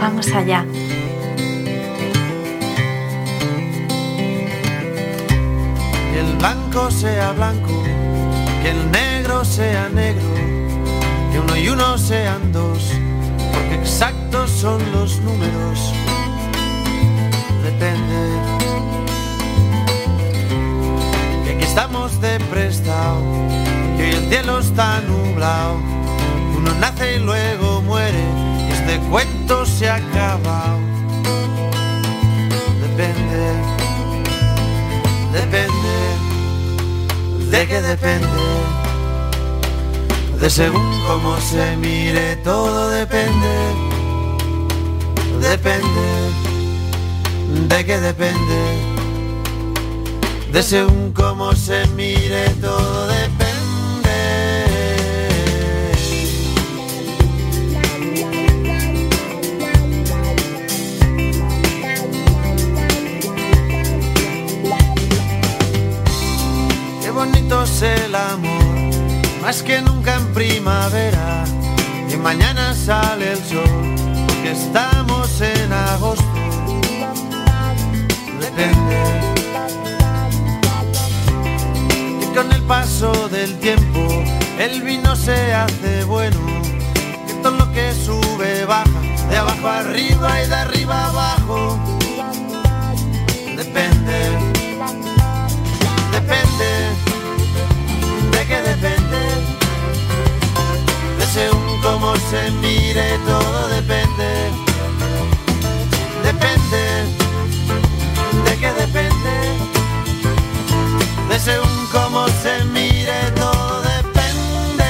Vamos 0.02 0.28
allá. 0.34 0.66
Que 6.12 6.20
el 6.20 6.36
blanco 6.38 6.92
sea 6.92 7.32
blanco, 7.34 7.84
que 8.62 8.70
el 8.72 8.92
negro 8.92 9.44
sea 9.46 9.90
negro, 9.90 10.28
que 11.32 11.40
uno 11.40 11.56
y 11.58 11.70
uno 11.70 11.98
sean 11.98 12.52
dos, 12.52 12.92
porque 13.54 13.76
exactos 13.76 14.50
son 14.50 14.82
los 14.92 15.20
números. 15.22 15.94
Estamos 21.70 22.20
de 22.20 22.40
prestado, 22.52 23.22
que 23.96 24.04
hoy 24.04 24.10
el 24.10 24.30
cielo 24.30 24.58
está 24.60 25.02
nublado, 25.02 25.76
uno 26.58 26.74
nace 26.80 27.18
y 27.18 27.20
luego 27.20 27.84
muere, 27.84 28.24
y 28.68 28.72
este 28.72 28.98
cuento 29.10 29.66
se 29.68 29.88
ha 29.88 29.96
acabado. 29.96 30.80
Depende 32.82 33.54
depende, 35.32 35.96
de 37.52 37.68
qué 37.68 37.82
depende, 37.82 38.28
de 40.42 40.50
según 40.50 40.90
cómo 41.08 41.40
se 41.40 41.78
mire, 41.78 42.36
todo 42.38 42.90
depende, 42.90 43.56
depende, 45.40 46.32
de 47.68 47.86
qué 47.86 48.00
depende, 48.00 48.89
de 50.52 50.64
según 50.64 51.14
cómo 51.14 51.54
se 51.54 51.86
mire, 51.96 52.50
todo 52.62 53.08
depende. 53.08 53.50
Qué 67.02 67.12
bonito 67.12 67.64
es 67.64 67.82
el 67.82 68.16
amor, 68.16 68.50
más 69.42 69.62
que 69.62 69.82
nunca 69.82 70.16
en 70.16 70.34
primavera. 70.34 71.44
Y 72.12 72.18
mañana 72.18 72.74
sale 72.74 73.34
el 73.34 73.44
sol, 73.44 73.96
porque 74.28 74.52
estamos 74.52 75.42
en 75.42 75.72
agosto. 75.72 76.26
Depende. 78.40 79.29
Con 82.42 82.52
el 82.54 82.62
paso 82.62 83.12
del 83.28 83.60
tiempo, 83.60 84.00
el 84.58 84.82
vino 84.82 85.14
se 85.14 85.54
hace 85.54 86.06
bueno. 86.06 86.40
Que 87.28 87.34
todo 87.44 87.52
lo 87.52 87.70
que 87.74 87.94
sube 87.94 88.64
baja, 88.64 89.02
de 89.30 89.36
abajo 89.36 89.68
arriba 89.68 90.42
y 90.42 90.48
de 90.48 90.56
arriba 90.56 91.08
abajo. 91.08 91.78
Depende 93.58 94.20
depende, 96.14 96.70
de 98.32 98.46
qué 98.48 98.62
depende, 98.72 99.22
de 101.18 101.26
según 101.34 101.82
cómo 101.82 102.16
se 102.30 102.52
mire, 102.52 103.18
todo 103.26 103.68
depende, 103.68 104.30
depende, 106.24 106.84
de 108.46 108.58
qué 108.62 108.72
depende, 108.84 109.69
según 111.40 111.88
cómo 111.92 112.28
se 112.44 112.66
mire, 112.66 113.32
todo 113.36 113.82
depende. 113.82 114.84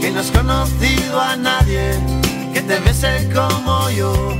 que 0.00 0.10
no 0.10 0.20
has 0.20 0.30
conocido 0.30 1.20
a 1.20 1.36
nadie 1.36 1.98
que 2.52 2.60
te 2.60 2.78
bese 2.80 3.30
como 3.34 3.88
yo, 3.90 4.36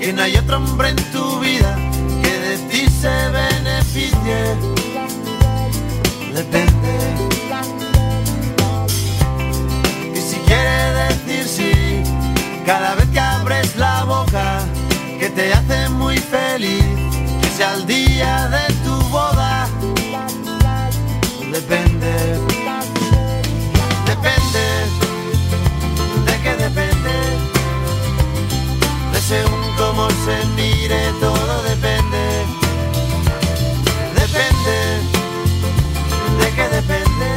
que 0.00 0.12
no 0.12 0.22
hay 0.22 0.36
otro 0.36 0.56
hombre 0.56 0.88
en 0.88 0.96
tu 1.12 1.38
vida 1.38 1.78
que 2.22 2.32
de 2.46 2.58
ti 2.70 2.90
se 2.90 3.14
beneficie. 3.30 4.56
Depende. 6.34 7.27
Sí, 11.48 11.72
cada 12.66 12.94
vez 12.94 13.08
que 13.08 13.20
abres 13.20 13.76
la 13.76 14.04
boca, 14.04 14.60
que 15.18 15.30
te 15.30 15.52
hace 15.52 15.88
muy 15.88 16.18
feliz, 16.18 16.84
que 17.40 17.48
sea 17.56 17.74
el 17.74 17.86
día 17.86 18.48
de 18.48 18.74
tu 18.84 18.94
boda. 19.08 19.68
Depende. 21.52 22.12
Depende, 24.06 24.64
de 26.26 26.34
qué 26.42 26.52
depende, 26.56 27.16
de 29.12 29.20
según 29.20 29.62
cómo 29.76 30.08
se 30.24 30.46
mire, 30.56 31.12
todo 31.20 31.62
depende, 31.62 32.24
depende, 34.14 34.78
de 36.40 36.48
qué 36.56 36.68
depende, 36.78 37.30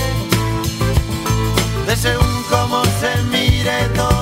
de 1.87 1.95
según 1.95 2.43
cómo 2.49 2.83
se 3.01 3.21
mire, 3.23 3.40
todo 3.63 4.20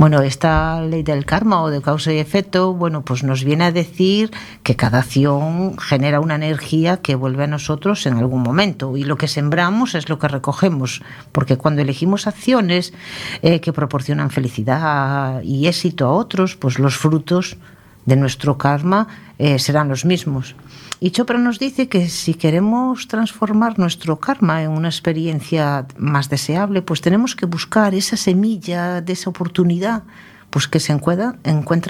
Bueno, 0.00 0.22
esta 0.22 0.80
ley 0.80 1.02
del 1.02 1.26
karma 1.26 1.60
o 1.60 1.68
de 1.68 1.82
causa 1.82 2.10
y 2.10 2.16
efecto, 2.16 2.72
bueno, 2.72 3.02
pues 3.02 3.22
nos 3.22 3.44
viene 3.44 3.64
a 3.64 3.70
decir 3.70 4.30
que 4.62 4.74
cada 4.74 5.00
acción 5.00 5.76
genera 5.76 6.20
una 6.20 6.36
energía 6.36 7.02
que 7.02 7.14
vuelve 7.14 7.44
a 7.44 7.46
nosotros 7.46 8.06
en 8.06 8.16
algún 8.16 8.42
momento 8.42 8.96
y 8.96 9.04
lo 9.04 9.18
que 9.18 9.28
sembramos 9.28 9.94
es 9.94 10.08
lo 10.08 10.18
que 10.18 10.28
recogemos, 10.28 11.02
porque 11.32 11.58
cuando 11.58 11.82
elegimos 11.82 12.26
acciones 12.26 12.94
eh, 13.42 13.60
que 13.60 13.74
proporcionan 13.74 14.30
felicidad 14.30 15.42
y 15.42 15.66
éxito 15.66 16.06
a 16.06 16.12
otros, 16.14 16.56
pues 16.56 16.78
los 16.78 16.96
frutos 16.96 17.58
de 18.06 18.16
nuestro 18.16 18.56
karma 18.56 19.06
eh, 19.38 19.58
serán 19.58 19.90
los 19.90 20.06
mismos. 20.06 20.54
Y 21.02 21.12
Chopra 21.12 21.38
nos 21.38 21.58
dice 21.58 21.88
que 21.88 22.10
si 22.10 22.34
queremos 22.34 23.08
transformar 23.08 23.78
nuestro 23.78 24.20
karma 24.20 24.62
en 24.62 24.70
una 24.70 24.88
experiencia 24.88 25.86
más 25.96 26.28
deseable, 26.28 26.82
pues 26.82 27.00
tenemos 27.00 27.34
que 27.34 27.46
buscar 27.46 27.94
esa 27.94 28.18
semilla 28.18 29.00
de 29.00 29.14
esa 29.14 29.30
oportunidad 29.30 30.02
pues 30.50 30.68
que 30.68 30.78
se 30.78 30.92
encuentra, 30.92 31.38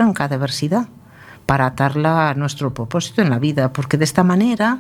en 0.07 0.12
cada 0.12 0.37
adversidad 0.37 0.88
para 1.44 1.66
atarla 1.66 2.31
a 2.31 2.35
nuestro 2.35 2.73
propósito 2.73 3.20
en 3.20 3.31
la 3.31 3.40
vida, 3.40 3.73
porque 3.73 3.96
de 3.96 4.05
esta 4.05 4.23
manera 4.23 4.79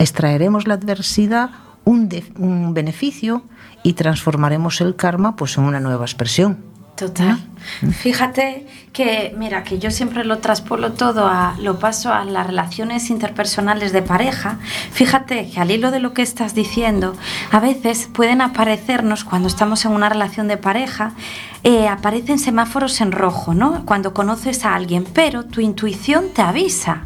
extraeremos 0.00 0.66
la 0.66 0.74
adversidad 0.74 1.50
un, 1.84 2.08
de, 2.08 2.24
un 2.36 2.74
beneficio 2.74 3.44
y 3.84 3.92
transformaremos 3.92 4.80
el 4.80 4.96
karma 4.96 5.36
pues 5.36 5.56
en 5.56 5.64
una 5.64 5.78
nueva 5.78 6.04
expresión. 6.04 6.69
Total. 7.00 7.38
Fíjate 7.92 8.66
que, 8.92 9.34
mira, 9.34 9.64
que 9.64 9.78
yo 9.78 9.90
siempre 9.90 10.22
lo 10.22 10.36
traspolo 10.36 10.92
todo 10.92 11.26
a, 11.28 11.56
lo 11.58 11.78
paso 11.78 12.12
a 12.12 12.26
las 12.26 12.46
relaciones 12.46 13.08
interpersonales 13.08 13.94
de 13.94 14.02
pareja. 14.02 14.58
Fíjate 14.92 15.48
que 15.48 15.60
al 15.60 15.70
hilo 15.70 15.92
de 15.92 16.00
lo 16.00 16.12
que 16.12 16.20
estás 16.20 16.54
diciendo, 16.54 17.16
a 17.50 17.58
veces 17.58 18.06
pueden 18.12 18.42
aparecernos 18.42 19.24
cuando 19.24 19.48
estamos 19.48 19.86
en 19.86 19.92
una 19.92 20.10
relación 20.10 20.46
de 20.46 20.58
pareja 20.58 21.14
eh, 21.62 21.88
aparecen 21.88 22.38
semáforos 22.38 23.00
en 23.00 23.12
rojo, 23.12 23.52
¿no? 23.52 23.84
Cuando 23.84 24.14
conoces 24.14 24.64
a 24.64 24.74
alguien, 24.74 25.04
pero 25.12 25.44
tu 25.44 25.60
intuición 25.60 26.30
te 26.34 26.40
avisa. 26.40 27.02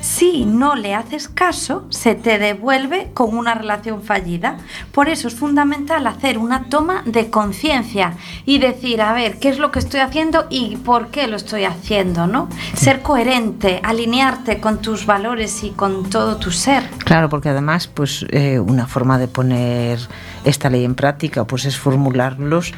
Si 0.00 0.46
no 0.46 0.76
le 0.76 0.94
haces 0.94 1.28
caso, 1.28 1.84
se 1.90 2.14
te 2.14 2.38
devuelve 2.38 3.10
con 3.12 3.36
una 3.36 3.54
relación 3.54 4.02
fallida. 4.02 4.56
Por 4.92 5.10
eso 5.10 5.28
es 5.28 5.34
fundamental 5.34 6.06
hacer 6.06 6.38
una 6.38 6.64
toma 6.64 7.02
de 7.04 7.28
conciencia 7.28 8.14
y 8.46 8.58
decir, 8.58 9.02
a 9.02 9.12
ver, 9.12 9.38
¿qué 9.38 9.50
es 9.50 9.58
lo 9.58 9.70
que 9.70 9.78
estoy 9.78 10.00
haciendo 10.00 10.46
y 10.48 10.76
por 10.76 11.08
qué 11.08 11.26
lo 11.26 11.36
estoy 11.36 11.64
haciendo, 11.64 12.26
¿no? 12.26 12.48
Ser 12.74 13.02
coherente, 13.02 13.80
alinearte 13.82 14.58
con 14.58 14.78
tus 14.78 15.04
valores 15.04 15.64
y 15.64 15.70
con 15.70 16.08
todo 16.08 16.36
tu 16.36 16.50
ser. 16.50 16.88
Claro, 17.04 17.28
porque 17.28 17.50
además, 17.50 17.88
pues 17.88 18.24
eh, 18.30 18.58
una 18.58 18.86
forma 18.86 19.18
de 19.18 19.28
poner 19.28 19.98
esta 20.44 20.70
ley 20.70 20.84
en 20.84 20.94
práctica, 20.94 21.44
pues 21.44 21.66
es 21.66 21.76
formularlos 21.76 22.72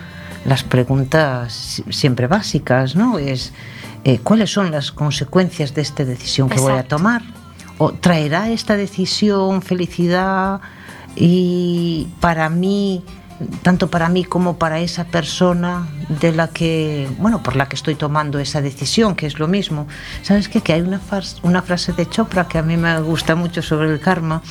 las 0.44 0.64
preguntas 0.64 1.82
siempre 1.90 2.26
básicas, 2.26 2.96
¿no? 2.96 3.18
Es 3.18 3.52
eh, 4.04 4.18
cuáles 4.22 4.50
son 4.50 4.70
las 4.70 4.92
consecuencias 4.92 5.74
de 5.74 5.82
esta 5.82 6.04
decisión 6.04 6.48
que 6.48 6.60
voy 6.60 6.72
a 6.72 6.84
tomar. 6.84 7.22
¿O 7.78 7.92
traerá 7.92 8.50
esta 8.50 8.76
decisión 8.76 9.62
felicidad 9.62 10.60
y 11.16 12.08
para 12.20 12.50
mí, 12.50 13.02
tanto 13.62 13.88
para 13.88 14.08
mí 14.10 14.24
como 14.24 14.58
para 14.58 14.80
esa 14.80 15.04
persona 15.04 15.88
de 16.20 16.32
la 16.32 16.48
que, 16.48 17.08
bueno, 17.18 17.42
por 17.42 17.56
la 17.56 17.68
que 17.68 17.76
estoy 17.76 17.94
tomando 17.94 18.38
esa 18.38 18.60
decisión, 18.60 19.16
que 19.16 19.26
es 19.26 19.38
lo 19.38 19.48
mismo? 19.48 19.86
¿Sabes 20.22 20.48
qué? 20.48 20.60
Que 20.60 20.74
hay 20.74 20.82
una, 20.82 21.00
una 21.42 21.62
frase 21.62 21.92
de 21.94 22.08
Chopra 22.08 22.48
que 22.48 22.58
a 22.58 22.62
mí 22.62 22.76
me 22.76 23.00
gusta 23.00 23.34
mucho 23.34 23.62
sobre 23.62 23.90
el 23.90 24.00
karma 24.00 24.42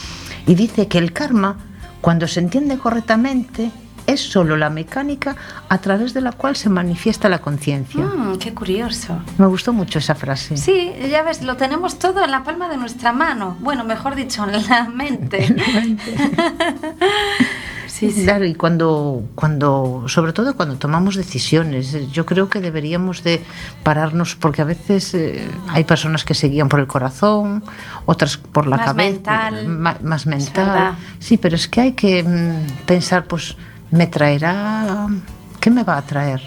y 0.48 0.56
dice 0.56 0.88
que 0.88 0.98
el 0.98 1.14
karma, 1.14 1.58
cuando 2.02 2.28
se 2.28 2.40
entiende 2.40 2.80
correctamente, 2.80 3.72
es 4.10 4.22
solo 4.22 4.58
la 4.58 4.70
mecánica 4.70 5.36
a 5.68 5.78
través 5.80 6.14
de 6.14 6.22
la 6.22 6.32
cual 6.32 6.56
se 6.56 6.70
manifiesta 6.70 7.30
la 7.30 7.40
conciencia. 7.40 8.04
Mm, 8.04 8.38
qué 8.38 8.54
curioso. 8.54 9.20
Me 9.38 9.46
gustó 9.46 9.74
mucho 9.74 10.00
esa 10.00 10.16
frase. 10.16 10.58
Sí, 10.58 10.92
ya 11.10 11.24
ves, 11.24 11.44
lo 11.44 11.58
tenemos 11.58 12.00
todo 12.00 12.24
en 12.24 12.32
la 12.32 12.44
palma 12.44 12.70
de 12.70 12.78
nuestra 12.78 13.14
mano. 13.14 13.58
Bueno, 13.60 13.84
mejor 13.84 14.16
dicho, 14.16 14.44
en 14.48 14.68
la 14.68 14.86
mente. 14.86 15.46
en 15.46 15.58
la 15.58 15.68
mente. 15.68 16.16
Sí, 18.00 18.12
sí. 18.12 18.24
Claro, 18.24 18.46
y 18.46 18.54
cuando, 18.54 19.24
cuando, 19.36 20.06
sobre 20.08 20.32
todo 20.32 20.56
cuando 20.56 20.78
tomamos 20.78 21.16
decisiones, 21.16 22.10
yo 22.12 22.26
creo 22.26 22.48
que 22.48 22.62
deberíamos 22.62 23.24
de 23.24 23.42
pararnos, 23.84 24.36
porque 24.36 24.62
a 24.62 24.66
veces 24.66 25.14
eh, 25.16 25.46
hay 25.68 25.84
personas 25.84 26.24
que 26.24 26.34
se 26.34 26.48
guían 26.48 26.70
por 26.70 26.80
el 26.80 26.88
corazón, 26.88 27.62
otras 28.06 28.38
por 28.38 28.68
la 28.68 28.78
más 28.78 28.86
cabeza, 28.86 29.12
mental. 29.12 29.68
Más, 29.68 30.02
más 30.02 30.26
mental. 30.28 30.96
Sí, 31.20 31.36
pero 31.38 31.58
es 31.58 31.68
que 31.68 31.82
hay 31.82 31.92
que 31.92 32.24
mm, 32.24 32.86
pensar, 32.86 33.26
pues, 33.26 33.58
¿me 33.92 34.08
traerá? 34.08 35.08
¿Qué 35.60 35.70
me 35.70 35.84
va 35.84 35.98
a 35.98 36.02
traer? 36.02 36.42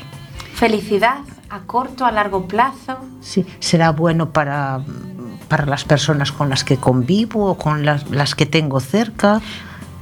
Felicidad 0.54 1.18
a 1.50 1.60
corto, 1.60 2.06
a 2.06 2.12
largo 2.12 2.46
plazo. 2.46 2.98
Sí, 3.20 3.44
será 3.60 3.90
bueno 3.90 4.30
para, 4.30 4.80
para 5.48 5.66
las 5.66 5.84
personas 5.84 6.32
con 6.32 6.48
las 6.48 6.64
que 6.64 6.78
convivo 6.78 7.50
o 7.50 7.58
con 7.58 7.84
las, 7.84 8.10
las 8.10 8.34
que 8.34 8.46
tengo 8.46 8.80
cerca. 8.80 9.40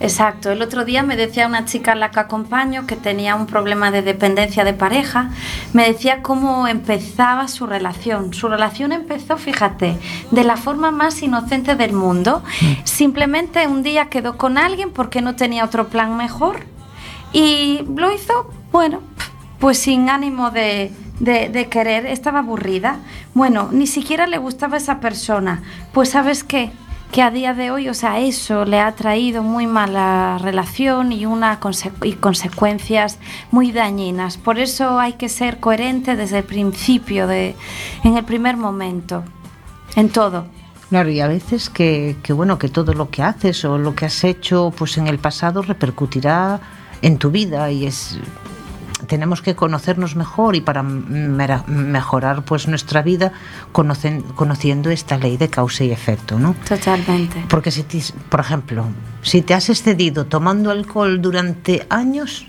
Exacto. 0.00 0.50
El 0.50 0.62
otro 0.62 0.84
día 0.84 1.02
me 1.02 1.16
decía 1.16 1.46
una 1.46 1.66
chica 1.66 1.92
a 1.92 1.94
la 1.94 2.10
que 2.10 2.20
acompaño 2.20 2.86
que 2.86 2.96
tenía 2.96 3.34
un 3.34 3.46
problema 3.46 3.90
de 3.90 4.00
dependencia 4.00 4.64
de 4.64 4.72
pareja. 4.72 5.30
Me 5.74 5.86
decía 5.86 6.22
cómo 6.22 6.66
empezaba 6.66 7.48
su 7.48 7.66
relación. 7.66 8.32
Su 8.32 8.48
relación 8.48 8.92
empezó, 8.92 9.36
fíjate, 9.36 9.98
de 10.30 10.44
la 10.44 10.56
forma 10.56 10.90
más 10.90 11.22
inocente 11.22 11.76
del 11.76 11.92
mundo. 11.92 12.42
Simplemente 12.84 13.66
un 13.66 13.82
día 13.82 14.06
quedó 14.06 14.38
con 14.38 14.56
alguien 14.56 14.90
porque 14.90 15.20
no 15.20 15.36
tenía 15.36 15.64
otro 15.64 15.88
plan 15.88 16.16
mejor. 16.16 16.64
Y 17.32 17.82
lo 17.96 18.12
hizo, 18.12 18.50
bueno, 18.72 19.00
pues 19.58 19.78
sin 19.78 20.08
ánimo 20.10 20.50
de, 20.50 20.92
de, 21.20 21.68
querer, 21.68 22.06
estaba 22.06 22.40
aburrida. 22.40 22.98
Bueno, 23.34 23.68
ni 23.70 23.86
siquiera 23.86 24.26
le 24.26 24.38
gustaba 24.38 24.78
esa 24.78 25.00
persona. 25.00 25.62
Pues 25.92 26.10
sabes 26.10 26.42
qué, 26.42 26.72
que 27.12 27.22
a 27.22 27.30
día 27.30 27.54
de 27.54 27.70
hoy, 27.70 27.88
o 27.88 27.94
sea, 27.94 28.20
eso 28.20 28.64
le 28.64 28.80
ha 28.80 28.92
traído 28.92 29.42
muy 29.42 29.66
mala 29.66 30.38
relación 30.38 31.12
y, 31.12 31.26
una 31.26 31.60
y 32.02 32.12
consecuencias 32.14 33.18
muy 33.50 33.70
dañinas. 33.70 34.36
Por 34.38 34.58
eso 34.58 34.98
hay 34.98 35.12
que 35.12 35.28
ser 35.28 35.60
coherente 35.60 36.16
desde 36.16 36.38
el 36.38 36.44
principio, 36.44 37.26
de, 37.26 37.54
en 38.02 38.16
el 38.16 38.24
primer 38.24 38.56
momento, 38.56 39.22
en 39.94 40.08
todo. 40.08 40.46
Claro, 40.88 41.10
y 41.10 41.20
a 41.20 41.28
veces 41.28 41.70
que, 41.70 42.16
que, 42.22 42.32
bueno, 42.32 42.58
que 42.58 42.68
todo 42.68 42.94
lo 42.94 43.10
que 43.10 43.22
haces 43.22 43.64
o 43.64 43.78
lo 43.78 43.94
que 43.94 44.06
has 44.06 44.24
hecho 44.24 44.72
pues 44.76 44.98
en 44.98 45.06
el 45.06 45.18
pasado 45.18 45.62
repercutirá 45.62 46.60
en 47.02 47.18
tu 47.18 47.30
vida 47.30 47.70
y 47.70 47.86
es 47.86 48.18
tenemos 49.06 49.42
que 49.42 49.56
conocernos 49.56 50.14
mejor 50.14 50.54
y 50.54 50.60
para 50.60 50.82
mejorar 50.82 52.44
pues 52.44 52.68
nuestra 52.68 53.02
vida 53.02 53.32
conocen, 53.72 54.22
conociendo 54.22 54.90
esta 54.90 55.16
ley 55.18 55.36
de 55.36 55.48
causa 55.48 55.84
y 55.84 55.90
efecto, 55.90 56.38
¿no? 56.38 56.54
Totalmente. 56.68 57.44
Porque 57.48 57.70
si, 57.70 57.82
te, 57.82 58.00
por 58.28 58.40
ejemplo, 58.40 58.84
si 59.22 59.42
te 59.42 59.54
has 59.54 59.68
excedido 59.68 60.26
tomando 60.26 60.70
alcohol 60.70 61.20
durante 61.20 61.86
años, 61.90 62.46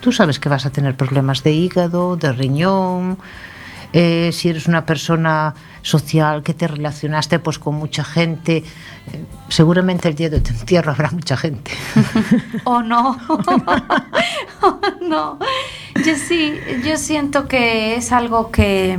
tú 0.00 0.12
sabes 0.12 0.38
que 0.38 0.48
vas 0.48 0.66
a 0.66 0.70
tener 0.70 0.96
problemas 0.96 1.42
de 1.42 1.52
hígado, 1.52 2.16
de 2.16 2.32
riñón, 2.32 3.18
eh, 3.92 4.30
si 4.32 4.48
eres 4.48 4.66
una 4.66 4.86
persona 4.86 5.54
social 5.82 6.42
que 6.42 6.54
te 6.54 6.68
relacionaste 6.68 7.38
pues 7.38 7.58
con 7.58 7.74
mucha 7.74 8.04
gente, 8.04 8.58
eh, 8.58 9.24
seguramente 9.48 10.08
el 10.08 10.14
día 10.14 10.30
de 10.30 10.40
tu 10.40 10.50
entierro 10.50 10.92
habrá 10.92 11.10
mucha 11.10 11.36
gente. 11.36 11.72
o 12.64 12.82
no, 12.82 13.18
no. 15.02 15.38
Yo 16.04 16.16
sí, 16.16 16.54
yo 16.84 16.96
siento 16.96 17.48
que 17.48 17.96
es 17.96 18.12
algo 18.12 18.50
que 18.50 18.98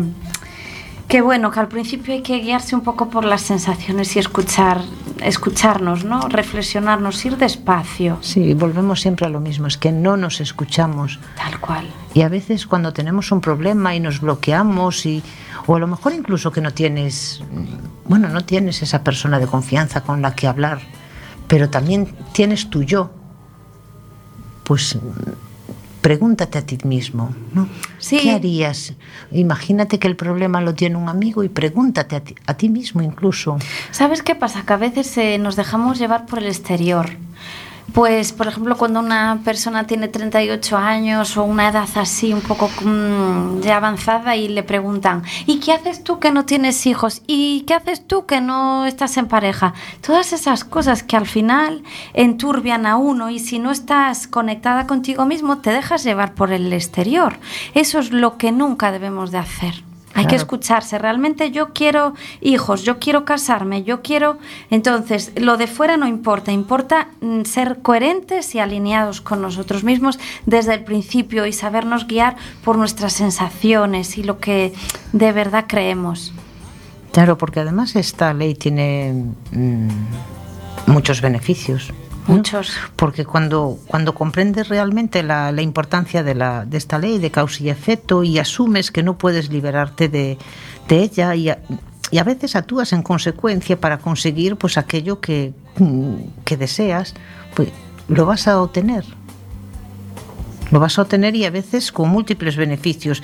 que 1.08 1.22
bueno, 1.22 1.52
que 1.52 1.60
al 1.60 1.68
principio 1.68 2.14
hay 2.14 2.24
que 2.24 2.40
guiarse 2.40 2.76
un 2.76 2.82
poco 2.82 3.10
por 3.10 3.24
las 3.24 3.42
sensaciones 3.42 4.16
y 4.16 4.20
escuchar, 4.20 4.82
escucharnos, 5.24 6.04
¿no? 6.04 6.28
Reflexionarnos, 6.28 7.24
ir 7.26 7.38
despacio. 7.38 8.18
Sí, 8.22 8.54
volvemos 8.54 9.02
siempre 9.02 9.26
a 9.26 9.30
lo 9.30 9.40
mismo, 9.40 9.68
es 9.68 9.78
que 9.78 9.92
no 9.92 10.18
nos 10.18 10.42
escuchamos. 10.42 11.20
Tal 11.36 11.60
cual. 11.60 11.88
Y 12.14 12.22
a 12.22 12.30
veces 12.30 12.68
cuando 12.68 12.94
tenemos 12.94 13.32
un 13.32 13.42
problema 13.42 13.96
y 13.96 14.00
nos 14.00 14.22
bloqueamos 14.22 15.06
y 15.06 15.24
o 15.66 15.76
a 15.76 15.80
lo 15.80 15.88
mejor 15.88 16.14
incluso 16.14 16.52
que 16.52 16.62
no 16.62 16.72
tienes 16.72 17.42
bueno, 18.06 18.30
no 18.30 18.42
tienes 18.46 18.82
esa 18.82 19.04
persona 19.04 19.40
de 19.40 19.48
confianza 19.48 20.02
con 20.02 20.22
la 20.22 20.36
que 20.36 20.48
hablar, 20.48 20.80
pero 21.48 21.70
también 21.70 22.14
tienes 22.34 22.70
tu 22.70 22.84
yo. 22.84 23.12
Pues 24.64 24.98
pregúntate 26.04 26.58
a 26.60 26.66
ti 26.66 26.78
mismo, 26.84 27.34
¿no? 27.54 27.68
Sí. 27.98 28.20
¿Qué 28.20 28.32
harías? 28.32 28.94
Imagínate 29.32 30.00
que 30.00 30.08
el 30.10 30.18
problema 30.18 30.60
lo 30.60 30.76
tiene 30.76 30.98
un 30.98 31.08
amigo 31.08 31.46
y 31.46 31.50
pregúntate 31.50 32.18
a 32.18 32.20
ti, 32.20 32.36
a 32.46 32.54
ti 32.56 32.68
mismo 32.68 33.02
incluso. 33.02 33.58
¿Sabes 33.90 34.22
qué 34.22 34.36
pasa? 34.36 34.64
Que 34.66 34.74
a 34.74 34.78
veces 34.78 35.18
eh, 35.18 35.38
nos 35.38 35.56
dejamos 35.56 35.98
llevar 35.98 36.26
por 36.26 36.40
el 36.40 36.48
exterior. 36.48 37.10
Pues, 37.94 38.34
por 38.34 38.48
ejemplo, 38.48 38.76
cuando 38.76 39.00
una 39.00 39.42
persona 39.46 39.86
tiene 39.86 40.08
38 40.08 40.78
años 40.78 41.38
o 41.38 41.44
una 41.44 41.70
edad 41.70 41.88
así 41.94 42.34
un 42.34 42.42
poco 42.42 42.68
mm, 42.84 43.62
ya 43.62 43.78
avanzada 43.78 44.36
y 44.36 44.48
le 44.48 44.64
preguntan, 44.64 45.22
¿y 45.46 45.60
qué 45.60 45.74
haces 45.74 46.04
tú 46.04 46.18
que 46.20 46.32
no 46.32 46.44
tienes 46.44 46.88
hijos? 46.88 47.22
¿Y 47.28 47.62
qué 47.68 47.76
haces 47.76 48.08
tú 48.08 48.26
que 48.26 48.42
no 48.42 48.88
estás 48.88 49.16
en 49.18 49.28
pareja? 49.28 49.76
Todas 50.02 50.34
esas 50.34 50.64
cosas 50.64 51.04
que 51.04 51.18
al 51.18 51.28
final 51.28 51.84
enturbian 52.16 52.88
a 52.88 52.98
uno 52.98 53.30
y 53.30 53.38
si 53.38 53.60
no 53.60 53.70
estás 53.70 54.26
conectada 54.26 54.88
contigo 54.88 55.28
mismo 55.28 55.60
te 55.60 55.70
dejas 55.70 56.04
llevar 56.04 56.34
por 56.34 56.52
el 56.52 56.74
exterior. 56.74 57.38
Eso 57.76 58.00
es 58.00 58.12
lo 58.12 58.38
que 58.38 58.52
nunca 58.52 58.92
debemos 58.92 59.30
de 59.30 59.38
hacer. 59.38 59.93
Hay 60.16 60.28
que 60.28 60.36
escucharse. 60.36 60.98
Realmente 61.00 61.52
yo 61.52 61.70
quiero 61.74 62.14
hijos, 62.42 62.84
yo 62.84 63.00
quiero 63.00 63.26
casarme, 63.26 63.84
yo 63.84 64.02
quiero... 64.02 64.38
Entonces, 64.70 65.32
lo 65.36 65.58
de 65.58 65.68
fuera 65.68 65.98
no 65.98 66.08
importa, 66.08 66.52
importa 66.52 67.08
mm, 67.22 67.44
ser 67.44 67.80
coherentes 67.82 68.54
y 68.54 68.60
alineados 68.60 69.22
con 69.22 69.42
nosotros 69.42 69.84
mismos 69.84 70.20
desde 70.46 70.76
el 70.76 70.84
principio 70.84 71.46
y 71.46 71.54
sabernos 71.54 72.08
guiar 72.08 72.36
por 72.64 72.78
nuestras 72.78 73.14
sensaciones 73.14 74.18
y 74.18 74.24
lo 74.24 74.40
que 74.40 74.74
de 75.14 75.32
verdad 75.32 75.66
creemos. 75.68 76.34
Claro, 77.12 77.38
porque 77.38 77.60
además 77.60 77.96
esta 77.96 78.34
ley 78.34 78.56
tiene 78.56 79.14
mm, 79.52 79.90
muchos 80.88 81.22
beneficios. 81.22 81.92
Muchos. 82.28 82.72
Porque 82.96 83.26
cuando, 83.26 83.78
cuando 83.88 84.14
comprendes 84.14 84.70
realmente 84.70 85.24
la, 85.24 85.52
la 85.52 85.62
importancia 85.62 86.24
de, 86.24 86.36
la, 86.36 86.66
de 86.66 86.78
esta 86.78 86.98
ley 86.98 87.18
de 87.20 87.32
causa 87.32 87.64
y 87.64 87.70
efecto 87.70 88.24
y 88.24 88.40
asumes 88.40 88.92
que 88.92 89.04
no 89.04 89.18
puedes 89.18 89.50
liberarte 89.50 90.08
de, 90.08 90.38
de 90.88 91.00
ella 91.04 91.36
y 91.36 91.50
a, 91.50 91.60
y 92.12 92.18
a 92.20 92.24
veces 92.24 92.56
actúas 92.56 92.94
en 92.94 93.04
consecuencia 93.04 93.80
para 93.80 93.98
conseguir 93.98 94.56
pues 94.56 94.78
aquello 94.78 95.20
que, 95.20 95.54
que 96.46 96.58
deseas, 96.58 97.14
pues 97.56 97.70
lo 98.08 98.26
vas 98.26 98.48
a 98.48 98.62
obtener. 98.62 99.04
Lo 100.72 100.80
vas 100.80 100.98
a 100.98 101.04
obtener 101.04 101.36
y 101.36 101.46
a 101.46 101.52
veces 101.52 101.92
con 101.92 102.10
múltiples 102.10 102.56
beneficios. 102.56 103.22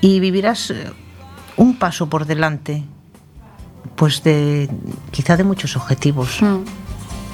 Y 0.00 0.20
vivirás 0.20 0.70
eh, 0.70 0.90
un 1.56 1.78
paso 1.78 2.08
por 2.08 2.26
delante, 2.26 2.84
pues 3.94 4.22
de 4.22 4.68
quizá 5.10 5.36
de 5.36 5.44
muchos 5.44 5.76
objetivos. 5.76 6.40
Mm 6.40 6.85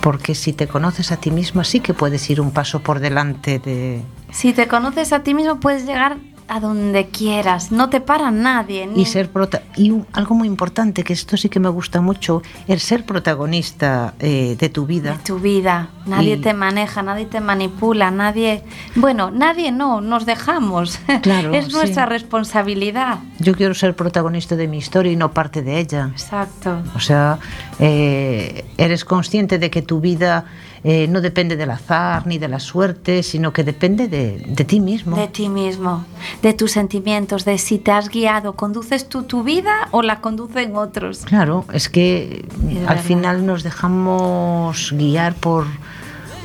porque 0.02 0.34
si 0.34 0.52
te 0.52 0.66
conoces 0.66 1.12
a 1.12 1.16
ti 1.16 1.30
mismo 1.30 1.62
sí 1.62 1.80
que 1.80 1.94
puedes 1.94 2.28
ir 2.28 2.40
un 2.40 2.50
paso 2.50 2.80
por 2.80 2.98
delante 2.98 3.60
de... 3.60 4.02
Si 4.32 4.52
te 4.52 4.66
conoces 4.66 5.12
a 5.12 5.22
ti 5.22 5.32
mismo 5.32 5.60
puedes 5.60 5.86
llegar 5.86 6.18
a 6.52 6.60
donde 6.60 7.06
quieras, 7.06 7.72
no 7.72 7.88
te 7.88 8.02
para 8.02 8.30
nadie. 8.30 8.86
Ni... 8.86 9.00
Y 9.00 9.04
ser 9.06 9.30
prota 9.30 9.62
y 9.74 9.90
un, 9.90 10.06
algo 10.12 10.34
muy 10.34 10.46
importante, 10.46 11.02
que 11.02 11.14
esto 11.14 11.38
sí 11.38 11.48
que 11.48 11.58
me 11.58 11.70
gusta 11.70 12.02
mucho, 12.02 12.42
el 12.68 12.78
ser 12.78 13.06
protagonista 13.06 14.12
eh, 14.18 14.54
de 14.58 14.68
tu 14.68 14.84
vida. 14.84 15.12
De 15.12 15.24
tu 15.24 15.38
vida. 15.38 15.88
Nadie 16.04 16.34
y... 16.34 16.40
te 16.42 16.52
maneja, 16.52 17.02
nadie 17.02 17.24
te 17.24 17.40
manipula, 17.40 18.10
nadie... 18.10 18.64
Bueno, 18.96 19.30
nadie 19.30 19.72
no, 19.72 20.02
nos 20.02 20.26
dejamos. 20.26 21.00
Claro, 21.22 21.54
es 21.54 21.72
nuestra 21.72 22.04
sí. 22.04 22.10
responsabilidad. 22.10 23.20
Yo 23.38 23.54
quiero 23.54 23.72
ser 23.72 23.96
protagonista 23.96 24.54
de 24.54 24.68
mi 24.68 24.76
historia 24.76 25.10
y 25.10 25.16
no 25.16 25.32
parte 25.32 25.62
de 25.62 25.78
ella. 25.78 26.10
Exacto. 26.12 26.82
O 26.94 27.00
sea, 27.00 27.38
eh, 27.78 28.66
eres 28.76 29.06
consciente 29.06 29.58
de 29.58 29.70
que 29.70 29.80
tu 29.80 30.00
vida 30.00 30.44
eh, 30.84 31.06
no 31.08 31.20
depende 31.20 31.56
del 31.56 31.70
azar 31.70 32.26
ni 32.26 32.38
de 32.38 32.48
la 32.48 32.58
suerte, 32.58 33.22
sino 33.22 33.52
que 33.52 33.62
depende 33.62 34.08
de, 34.08 34.38
de, 34.46 34.64
ti 34.64 34.80
mismo. 34.80 35.16
De 35.16 35.28
ti 35.28 35.48
mismo, 35.48 36.04
de 36.42 36.54
tus 36.54 36.72
sentimientos, 36.72 37.44
de 37.44 37.58
si 37.58 37.78
te 37.78 37.92
has 37.92 38.08
guiado, 38.08 38.54
conduces 38.54 39.08
tú 39.08 39.22
tu 39.22 39.44
vida 39.44 39.88
o 39.92 40.02
la 40.02 40.20
conducen 40.20 40.76
otros. 40.76 41.24
Claro, 41.24 41.64
es 41.72 41.88
que 41.88 42.44
es 42.68 42.88
al 42.88 42.98
final 42.98 43.46
nos 43.46 43.62
dejamos 43.62 44.92
guiar 44.92 45.34
por 45.34 45.66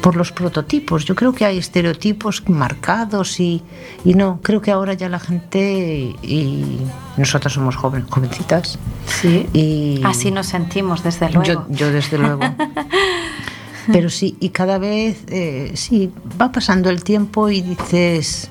por 0.01 0.15
los 0.15 0.31
prototipos. 0.31 1.05
Yo 1.05 1.15
creo 1.15 1.33
que 1.33 1.43
hay 1.43 1.57
estereotipos 1.57 2.47
marcados 2.47 3.39
y, 3.39 3.63
y 4.05 4.13
no, 4.13 4.39
creo 4.41 4.61
que 4.61 4.71
ahora 4.71 4.93
ya 4.93 5.09
la 5.09 5.19
gente 5.19 6.15
y 6.21 6.77
nosotras 7.17 7.53
somos 7.53 7.75
joven, 7.75 8.05
jovencitas. 8.07 8.77
Sí. 9.05 9.47
Y 9.53 10.01
Así 10.05 10.31
nos 10.31 10.47
sentimos, 10.47 11.03
desde 11.03 11.29
luego. 11.31 11.43
Yo, 11.43 11.65
yo 11.69 11.91
desde 11.91 12.17
luego. 12.17 12.41
Pero 13.91 14.09
sí, 14.09 14.35
y 14.39 14.49
cada 14.49 14.77
vez, 14.77 15.23
eh, 15.27 15.71
sí, 15.75 16.11
va 16.39 16.51
pasando 16.51 16.89
el 16.89 17.03
tiempo 17.03 17.49
y 17.49 17.61
dices, 17.61 18.49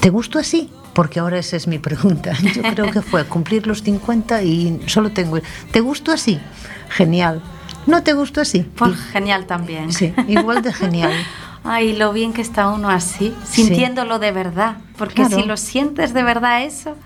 ¿te 0.00 0.10
gusto 0.10 0.38
así? 0.38 0.70
Porque 0.94 1.20
ahora 1.20 1.38
esa 1.38 1.56
es 1.56 1.66
mi 1.66 1.78
pregunta. 1.78 2.32
Yo 2.54 2.62
creo 2.62 2.90
que 2.90 3.02
fue 3.02 3.24
cumplir 3.24 3.66
los 3.66 3.82
50 3.82 4.42
y 4.42 4.80
solo 4.86 5.10
tengo... 5.12 5.38
¿Te 5.70 5.80
gusto 5.80 6.12
así? 6.12 6.40
Genial. 6.88 7.42
¿No 7.86 8.02
te 8.02 8.12
gustó 8.12 8.40
así? 8.40 8.62
Pues 8.62 8.92
y, 8.92 9.12
genial 9.12 9.46
también. 9.46 9.92
Sí, 9.92 10.12
igual 10.28 10.62
de 10.62 10.72
genial. 10.72 11.12
Ay, 11.64 11.96
lo 11.96 12.12
bien 12.12 12.32
que 12.32 12.40
está 12.40 12.68
uno 12.68 12.88
así, 12.88 13.34
sintiéndolo 13.44 14.16
sí. 14.16 14.20
de 14.22 14.32
verdad. 14.32 14.76
Porque 14.96 15.26
claro. 15.26 15.36
si 15.36 15.44
lo 15.44 15.56
sientes 15.56 16.14
de 16.14 16.22
verdad 16.22 16.62
eso... 16.64 16.96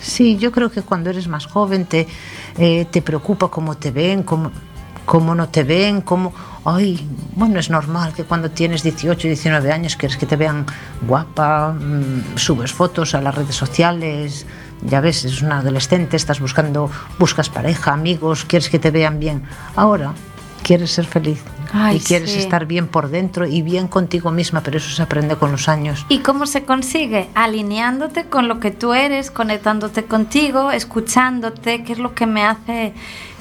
Sí, 0.00 0.36
yo 0.36 0.52
creo 0.52 0.70
que 0.70 0.82
cuando 0.82 1.10
eres 1.10 1.28
más 1.28 1.46
joven 1.46 1.86
te, 1.86 2.06
eh, 2.58 2.86
te 2.90 3.00
preocupa 3.00 3.48
cómo 3.48 3.76
te 3.76 3.90
ven, 3.90 4.22
cómo 4.22 4.52
cómo 5.04 5.34
no 5.34 5.48
te 5.48 5.64
ven, 5.64 6.00
cómo... 6.00 6.32
Ay, 6.64 7.06
bueno, 7.36 7.60
es 7.60 7.68
normal 7.68 8.14
que 8.14 8.24
cuando 8.24 8.50
tienes 8.50 8.82
18, 8.82 9.28
19 9.28 9.70
años 9.70 9.96
quieres 9.96 10.16
que 10.16 10.24
te 10.24 10.36
vean 10.36 10.64
guapa, 11.06 11.72
mmm, 11.72 12.36
subes 12.36 12.72
fotos 12.72 13.14
a 13.14 13.20
las 13.20 13.34
redes 13.34 13.54
sociales, 13.54 14.46
ya 14.82 15.00
ves, 15.00 15.24
es 15.24 15.42
una 15.42 15.58
adolescente, 15.58 16.16
estás 16.16 16.40
buscando, 16.40 16.90
buscas 17.18 17.50
pareja, 17.50 17.92
amigos, 17.92 18.44
quieres 18.44 18.70
que 18.70 18.78
te 18.78 18.90
vean 18.90 19.18
bien. 19.18 19.42
Ahora 19.76 20.14
quieres 20.62 20.92
ser 20.92 21.04
feliz 21.04 21.42
Ay, 21.72 21.96
y 21.96 22.00
quieres 22.00 22.32
sí. 22.32 22.38
estar 22.38 22.66
bien 22.66 22.88
por 22.88 23.10
dentro 23.10 23.46
y 23.46 23.62
bien 23.62 23.86
contigo 23.86 24.30
misma, 24.30 24.62
pero 24.62 24.78
eso 24.78 24.90
se 24.90 25.02
aprende 25.02 25.36
con 25.36 25.52
los 25.52 25.68
años. 25.68 26.06
¿Y 26.08 26.20
cómo 26.20 26.46
se 26.46 26.64
consigue? 26.64 27.28
Alineándote 27.34 28.24
con 28.24 28.48
lo 28.48 28.60
que 28.60 28.70
tú 28.70 28.94
eres, 28.94 29.30
conectándote 29.30 30.04
contigo, 30.04 30.70
escuchándote, 30.70 31.84
que 31.84 31.92
es 31.92 31.98
lo 31.98 32.14
que 32.14 32.26
me 32.26 32.44
hace 32.44 32.94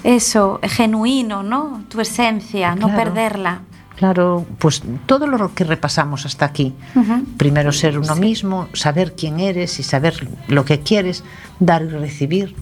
eso, 0.03 0.59
genuino, 0.63 1.43
¿no? 1.43 1.83
Tu 1.89 2.01
esencia, 2.01 2.73
claro. 2.73 2.87
no 2.87 2.95
perderla. 2.95 3.61
Claro, 3.95 4.45
pues 4.57 4.81
todo 5.05 5.27
lo 5.27 5.53
que 5.53 5.63
repasamos 5.63 6.25
hasta 6.25 6.45
aquí. 6.45 6.73
Uh 6.95 6.99
-huh. 6.99 7.25
Primero 7.37 7.71
ser 7.71 7.97
uno 7.97 8.15
sí. 8.15 8.19
mismo, 8.19 8.67
saber 8.73 9.13
quién 9.15 9.39
eres 9.39 9.79
y 9.79 9.83
saber 9.83 10.27
lo 10.47 10.65
que 10.65 10.79
quieres, 10.79 11.23
dar 11.59 11.83
y 11.83 11.89
recibir. 11.89 12.55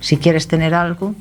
Si 0.00 0.16
quieres 0.16 0.46
tener 0.46 0.74
algo, 0.74 1.14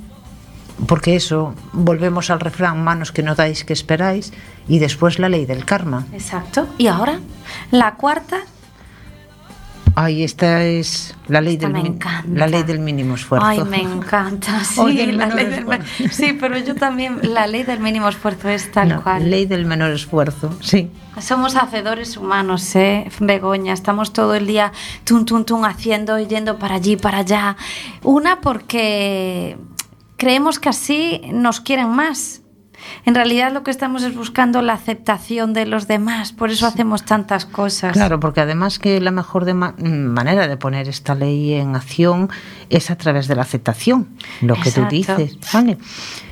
porque 0.87 1.15
eso, 1.15 1.53
volvemos 1.73 2.29
al 2.29 2.39
refrán, 2.39 2.83
manos 2.83 3.11
que 3.11 3.23
no 3.23 3.33
dais 3.35 3.63
que 3.63 3.73
esperáis, 3.73 4.33
y 4.67 4.79
después 4.79 5.19
la 5.19 5.29
ley 5.29 5.45
del 5.45 5.65
karma. 5.65 6.05
Exacto. 6.13 6.67
Y 6.77 6.87
ahora, 6.87 7.19
la 7.71 7.95
cuarta 7.95 8.41
Ay, 9.97 10.23
esta 10.23 10.63
es 10.63 11.15
la 11.27 11.39
ley, 11.39 11.53
esta 11.53 11.69
del, 11.69 11.97
la 12.33 12.47
ley 12.47 12.63
del 12.63 12.79
mínimo 12.79 13.15
esfuerzo. 13.15 13.47
Ay, 13.47 13.63
me 13.63 13.81
encanta. 13.81 14.59
Sí, 14.65 15.11
la 15.11 15.27
ley 15.27 15.45
del, 15.45 15.65
sí, 16.11 16.33
pero 16.39 16.57
yo 16.57 16.75
también, 16.75 17.19
la 17.23 17.47
ley 17.47 17.63
del 17.63 17.79
mínimo 17.79 18.09
esfuerzo 18.09 18.49
es 18.49 18.71
tal 18.71 18.89
no, 18.89 19.03
cual. 19.03 19.29
Ley 19.29 19.45
del 19.45 19.65
menor 19.65 19.91
esfuerzo, 19.91 20.53
sí. 20.61 20.91
Somos 21.21 21.55
hacedores 21.55 22.17
humanos, 22.17 22.75
¿eh? 22.75 23.09
Begoña, 23.19 23.71
estamos 23.71 24.11
todo 24.11 24.35
el 24.35 24.47
día 24.47 24.73
tum, 25.05 25.23
tum, 25.23 25.45
tum, 25.45 25.63
haciendo, 25.63 26.19
yendo 26.19 26.59
para 26.59 26.75
allí, 26.75 26.97
para 26.97 27.19
allá. 27.19 27.55
Una 28.03 28.41
porque 28.41 29.57
creemos 30.17 30.59
que 30.59 30.69
así 30.69 31.21
nos 31.31 31.61
quieren 31.61 31.89
más 31.89 32.41
en 33.05 33.15
realidad 33.15 33.51
lo 33.51 33.63
que 33.63 33.71
estamos 33.71 34.03
es 34.03 34.15
buscando 34.15 34.61
la 34.61 34.73
aceptación 34.73 35.53
de 35.53 35.65
los 35.65 35.87
demás, 35.87 36.31
por 36.31 36.49
eso 36.49 36.67
hacemos 36.67 37.03
tantas 37.03 37.45
cosas. 37.45 37.93
Claro, 37.93 38.19
porque 38.19 38.41
además 38.41 38.79
que 38.79 38.99
la 38.99 39.11
mejor 39.11 39.45
de 39.45 39.53
ma 39.53 39.75
manera 39.77 40.47
de 40.47 40.57
poner 40.57 40.87
esta 40.87 41.15
ley 41.15 41.53
en 41.53 41.75
acción 41.75 42.29
es 42.69 42.91
a 42.91 42.95
través 42.97 43.27
de 43.27 43.35
la 43.35 43.43
aceptación, 43.43 44.09
lo 44.41 44.55
que 44.55 44.71
tú 44.71 44.85
dices, 44.89 45.37
¿vale? 45.53 45.77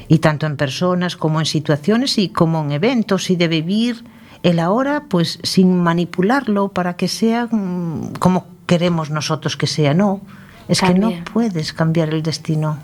Y 0.07 0.19
tanto 0.19 0.45
en 0.45 0.57
personas 0.57 1.15
como 1.15 1.39
en 1.39 1.45
situaciones 1.45 2.17
y 2.17 2.29
como 2.29 2.63
en 2.63 2.71
eventos 2.71 3.29
y 3.29 3.35
de 3.35 3.47
vivir 3.47 4.03
el 4.43 4.59
ahora 4.59 5.05
pues 5.07 5.39
sin 5.43 5.81
manipularlo 5.81 6.69
para 6.69 6.95
que 6.95 7.07
sea 7.07 7.47
mm, 7.49 8.13
como 8.19 8.45
queremos 8.67 9.09
nosotros 9.09 9.57
que 9.57 9.67
sea, 9.67 9.93
no. 9.93 10.21
Es 10.67 10.79
que 10.79 10.93
no 10.93 11.11
puedes 11.33 11.73
cambiar 11.73 12.09
el 12.13 12.23
destino 12.23 12.79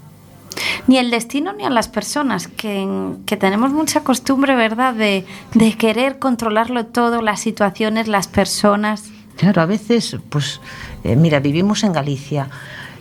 ni 0.88 0.98
el 0.98 1.12
destino 1.12 1.54
ni 1.54 1.64
a 1.66 1.70
las 1.70 1.88
personas, 1.88 2.48
que, 2.48 2.88
que 3.26 3.38
tenemos 3.38 3.72
mucha 3.72 4.02
costumbre, 4.02 4.56
¿verdad?, 4.56 4.94
de, 4.94 5.26
de, 5.54 5.78
querer 5.78 6.20
controlarlo 6.20 6.86
todo, 6.86 7.22
las 7.22 7.40
situaciones, 7.40 8.08
las 8.08 8.28
personas. 8.28 9.10
Claro, 9.38 9.62
a 9.62 9.66
veces, 9.66 10.18
pues, 10.30 10.62
eh, 11.04 11.16
mira, 11.16 11.40
vivimos 11.40 11.84
en 11.84 11.94
Galicia, 11.94 12.50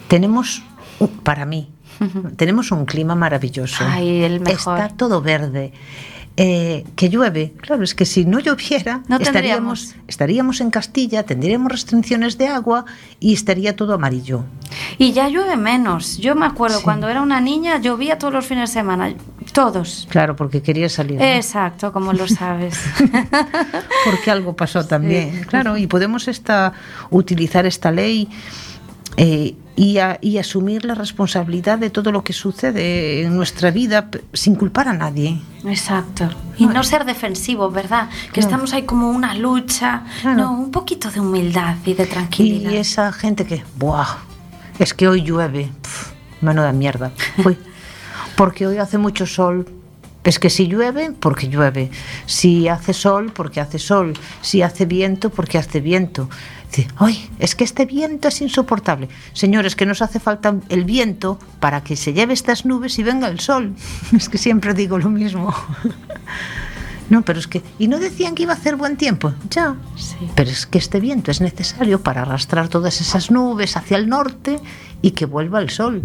tenemos, 0.09 0.63
para 1.23 1.45
mí, 1.47 1.71
uh 2.01 2.05
-huh. 2.05 2.37
tenemos 2.37 2.71
un 2.71 2.85
clima 2.85 3.15
maravilloso. 3.15 3.85
Ay, 3.87 4.23
el 4.23 4.41
mejor. 4.41 4.79
Está 4.79 4.97
todo 4.97 5.21
verde. 5.21 5.73
Eh, 6.41 6.85
que 6.95 7.09
llueve. 7.09 7.53
Claro, 7.61 7.83
es 7.83 7.97
que 7.97 8.05
si 8.05 8.25
no 8.25 8.39
lloviera, 8.39 9.03
no 9.09 9.17
estaríamos, 9.17 9.97
estaríamos 10.07 10.61
en 10.61 10.71
Castilla, 10.71 11.25
tendríamos 11.25 11.73
restricciones 11.73 12.39
de 12.39 12.47
agua 12.47 12.85
y 13.19 13.35
estaría 13.35 13.75
todo 13.75 13.95
amarillo. 13.95 14.45
Y 14.99 15.11
ya 15.11 15.29
llueve 15.29 15.57
menos. 15.57 16.17
Yo 16.19 16.37
me 16.37 16.47
acuerdo 16.47 16.79
sí. 16.79 16.85
cuando 16.85 17.09
era 17.09 17.23
una 17.23 17.41
niña, 17.41 17.81
llovía 17.81 18.19
todos 18.19 18.33
los 18.33 18.47
fines 18.47 18.71
de 18.71 18.75
semana. 18.75 19.13
Todos. 19.53 20.07
Claro, 20.11 20.37
porque 20.37 20.63
quería 20.63 20.89
salir. 20.89 21.19
¿no? 21.19 21.25
Exacto, 21.25 21.93
como 21.93 22.13
lo 22.13 22.29
sabes. 22.29 22.79
porque 24.05 24.31
algo 24.31 24.55
pasó 24.55 24.87
también. 24.87 25.45
Claro, 25.49 25.77
y 25.77 25.89
podemos 25.89 26.29
esta, 26.29 26.73
utilizar 27.11 27.67
esta 27.67 27.91
ley 27.91 28.29
eh, 29.21 29.55
y, 29.77 29.99
a- 29.99 30.19
y 30.23 30.39
asumir 30.39 30.85
la 30.85 30.95
responsabilidad 30.95 31.79
de 31.79 31.91
todo 31.91 32.13
lo 32.13 32.23
que 32.25 32.33
sucede 32.33 33.23
en 33.23 33.37
nuestra 33.37 33.71
vida 33.71 34.09
sin 34.33 34.55
culpar 34.55 34.89
a 34.89 34.93
nadie. 34.93 35.41
Exacto. 35.67 36.31
Y 36.57 36.67
no 36.67 36.83
ser 36.85 37.05
defensivo, 37.05 37.71
¿verdad? 37.71 38.09
Que 38.33 38.41
estamos 38.41 38.73
ahí 38.73 38.83
como 38.85 39.11
una 39.11 39.35
lucha. 39.35 40.05
Claro. 40.23 40.37
No, 40.39 40.53
un 40.53 40.71
poquito 40.71 41.11
de 41.11 41.21
humildad 41.21 41.77
y 41.85 41.95
de 41.95 42.07
tranquilidad. 42.07 42.71
Y 42.71 42.77
esa 42.77 43.13
gente 43.13 43.45
que, 43.45 43.63
¡buah! 43.77 44.07
Es 44.79 44.95
que 44.95 45.09
hoy 45.09 45.23
llueve. 45.23 45.71
Pf, 45.83 46.13
menuda 46.41 46.73
mierda. 46.73 47.11
Uy, 47.45 47.59
porque 48.37 48.67
hoy 48.67 48.79
hace 48.79 48.99
mucho 48.99 49.27
sol. 49.27 49.67
Es 50.25 50.39
que 50.39 50.51
si 50.51 50.67
llueve, 50.69 51.13
porque 51.19 51.49
llueve. 51.49 51.91
Si 52.27 52.69
hace 52.69 52.93
sol, 52.93 53.33
porque 53.35 53.61
hace 53.61 53.79
sol. 53.79 54.13
Si 54.43 54.63
hace 54.63 54.85
viento, 54.85 55.31
porque 55.31 55.59
hace 55.59 55.81
viento. 55.81 56.29
Dice, 56.71 56.89
¡ay! 56.97 57.31
Es 57.39 57.55
que 57.55 57.65
este 57.65 57.87
viento 57.87 58.29
es 58.29 58.41
insoportable. 58.41 59.09
Señores, 59.33 59.75
que 59.75 59.87
nos 59.87 60.03
hace 60.03 60.21
falta 60.21 60.55
el 60.69 60.85
viento 60.85 61.39
para 61.61 61.83
que 61.83 61.97
se 61.97 62.13
lleve 62.13 62.35
estas 62.35 62.65
nubes 62.65 62.99
y 62.99 63.03
venga 63.03 63.29
el 63.29 63.41
sol. 63.41 63.75
Es 64.17 64.29
que 64.29 64.39
siempre 64.39 64.75
digo 64.75 64.99
lo 64.99 65.11
mismo. 65.11 65.55
No, 67.11 67.23
pero 67.23 67.39
es 67.39 67.47
que. 67.47 67.63
¿Y 67.79 67.89
no 67.89 67.99
decían 67.99 68.35
que 68.35 68.43
iba 68.43 68.53
a 68.53 68.57
hacer 68.57 68.77
buen 68.77 68.99
tiempo? 68.99 69.33
Ya. 69.49 69.77
Sí. 69.97 70.29
Pero 70.35 70.51
es 70.51 70.67
que 70.67 70.77
este 70.77 71.01
viento 71.01 71.31
es 71.31 71.41
necesario 71.41 72.03
para 72.03 72.21
arrastrar 72.21 72.69
todas 72.69 73.01
esas 73.01 73.31
nubes 73.31 73.79
hacia 73.79 73.97
el 73.97 74.11
norte 74.11 74.61
y 75.01 75.13
que 75.13 75.25
vuelva 75.25 75.61
el 75.61 75.71
sol. 75.71 76.03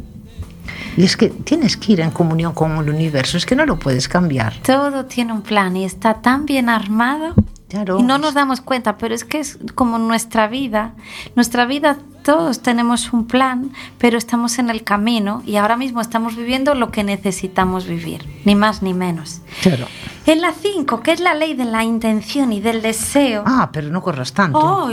Y 0.95 1.03
es 1.03 1.17
que 1.17 1.29
tienes 1.29 1.75
que 1.75 1.93
ir 1.93 1.99
en 1.99 2.11
comunión 2.11 2.53
con 2.53 2.77
el 2.77 2.89
universo, 2.89 3.37
es 3.37 3.45
que 3.45 3.55
no 3.55 3.65
lo 3.65 3.79
puedes 3.79 4.07
cambiar. 4.07 4.53
Todo 4.61 5.05
tiene 5.05 5.33
un 5.33 5.41
plan 5.41 5.75
y 5.75 5.83
está 5.85 6.21
tan 6.21 6.45
bien 6.45 6.69
armado 6.69 7.33
Claro. 7.73 7.99
y 7.99 8.03
no 8.03 8.19
nos 8.19 8.35
damos 8.35 8.61
cuenta, 8.61 8.97
pero 8.99 9.15
es 9.15 9.25
que 9.25 9.39
es 9.39 9.57
como 9.73 9.97
nuestra 9.97 10.47
vida. 10.47 10.93
Nuestra 11.35 11.65
vida 11.65 11.97
todos 12.23 12.61
tenemos 12.61 13.11
un 13.13 13.25
plan, 13.25 13.71
pero 13.97 14.17
estamos 14.19 14.59
en 14.59 14.69
el 14.69 14.83
camino 14.83 15.41
y 15.43 15.55
ahora 15.55 15.75
mismo 15.75 15.99
estamos 15.99 16.35
viviendo 16.35 16.75
lo 16.75 16.91
que 16.91 17.03
necesitamos 17.03 17.87
vivir, 17.87 18.25
ni 18.45 18.53
más 18.53 18.83
ni 18.83 18.93
menos. 18.93 19.41
Claro. 19.63 19.87
En 20.27 20.39
la 20.41 20.53
5, 20.53 21.01
que 21.01 21.13
es 21.13 21.19
la 21.19 21.33
ley 21.33 21.55
de 21.55 21.65
la 21.65 21.83
intención 21.83 22.53
y 22.53 22.61
del 22.61 22.83
deseo. 22.83 23.43
Ah, 23.47 23.71
pero 23.73 23.89
no 23.89 24.03
corras 24.03 24.33
tanto. 24.33 24.87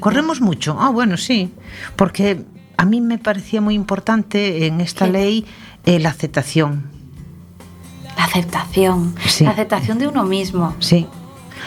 Corremos 0.00 0.40
mucho. 0.40 0.76
Ah, 0.80 0.88
bueno, 0.88 1.18
sí. 1.18 1.52
Porque 1.96 2.44
a 2.78 2.84
mí 2.86 3.02
me 3.02 3.18
parecía 3.18 3.60
muy 3.60 3.74
importante 3.74 4.66
en 4.66 4.80
esta 4.80 5.04
¿Qué? 5.04 5.12
ley 5.12 5.46
eh, 5.84 5.98
la 6.00 6.08
aceptación. 6.08 6.90
La 8.16 8.24
aceptación, 8.24 9.14
Sí. 9.26 9.44
la 9.44 9.50
aceptación 9.50 9.98
de 9.98 10.08
uno 10.08 10.24
mismo. 10.24 10.74
Sí. 10.80 11.06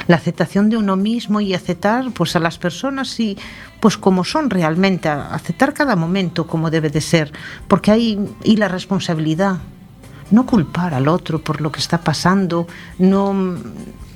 La 0.07 0.17
aceptación 0.17 0.69
de 0.69 0.77
uno 0.77 0.95
mismo 0.95 1.41
y 1.41 1.53
aceptar 1.53 2.11
pues 2.11 2.35
a 2.35 2.39
las 2.39 2.57
personas 2.57 3.19
y 3.19 3.37
pues 3.79 3.97
como 3.97 4.23
son 4.23 4.49
realmente, 4.49 5.09
aceptar 5.09 5.73
cada 5.73 5.95
momento 5.95 6.47
como 6.47 6.71
debe 6.71 6.89
de 6.89 7.01
ser, 7.01 7.31
porque 7.67 7.91
hay 7.91 8.19
y 8.43 8.57
la 8.57 8.67
responsabilidad, 8.67 9.57
no 10.31 10.45
culpar 10.45 10.93
al 10.93 11.07
otro 11.07 11.39
por 11.43 11.61
lo 11.61 11.71
que 11.71 11.79
está 11.79 11.99
pasando, 12.01 12.67
no 12.97 13.57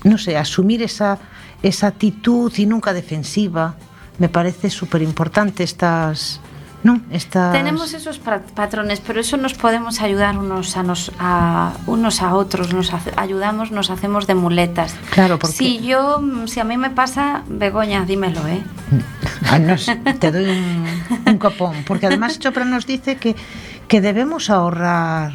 no 0.04 0.18
sé, 0.18 0.38
asumir 0.38 0.82
esa 0.82 1.20
esa 1.62 1.88
actitud 1.88 2.52
y 2.58 2.66
nunca 2.66 2.94
defensiva. 2.94 3.76
Me 4.18 4.30
parece 4.30 4.70
súper 4.70 5.02
importante 5.02 5.64
estas 5.64 6.40
no, 6.84 7.02
estas 7.12 7.52
Tenemos 7.52 7.94
esos 7.94 8.20
pa- 8.20 8.40
patrones, 8.56 9.02
pero 9.02 9.20
eso 9.20 9.36
nos 9.38 9.54
podemos 9.54 10.00
ayudar 10.02 10.38
unos 10.38 10.78
a, 10.78 10.84
nos, 10.84 11.12
a 11.20 11.74
unos 11.88 12.22
a 12.22 12.34
otros, 12.36 12.74
nos 12.74 12.94
hace- 12.94 13.12
ayudamos, 13.18 13.72
nos 13.72 13.90
hacemos 13.90 14.28
de 14.28 14.36
muletas. 14.36 14.96
Claro, 15.12 15.38
porque- 15.40 15.56
Si 15.58 15.80
yo, 15.82 16.22
si 16.46 16.60
a 16.60 16.64
mí 16.64 16.78
me 16.78 16.90
pasa, 16.90 17.44
Begoña, 17.50 18.06
dímelo, 18.06 18.48
¿eh? 18.48 18.64
Ah, 19.50 19.60
no 19.60 19.76
te 20.20 20.32
doy 20.32 20.46
un, 20.46 20.86
un 21.26 21.38
copón, 21.38 21.84
porque 21.86 22.06
además 22.08 22.40
Chopra 22.40 22.64
nos 22.66 22.86
dice 22.88 23.18
que, 23.18 23.36
que 23.88 24.00
debemos 24.02 24.50
ahorrar 24.50 25.34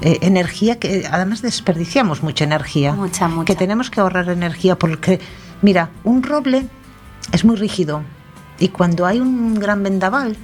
eh, 0.00 0.18
energía, 0.22 0.78
que 0.78 1.06
además 1.10 1.40
desperdiciamos 1.42 2.22
mucha 2.22 2.44
energía. 2.44 2.92
Mucha, 2.92 3.28
mucha. 3.28 3.44
Que 3.46 3.54
tenemos 3.56 3.88
que 3.90 4.00
ahorrar 4.00 4.28
energía, 4.28 4.76
porque, 4.76 5.20
mira, 5.62 5.90
un 6.04 6.22
roble 6.22 6.66
es 7.32 7.44
muy 7.44 7.56
rígido 7.56 8.02
y 8.58 8.68
cuando 8.68 9.06
hay 9.06 9.20
un 9.20 9.54
gran 9.54 9.82
vendaval, 9.82 10.36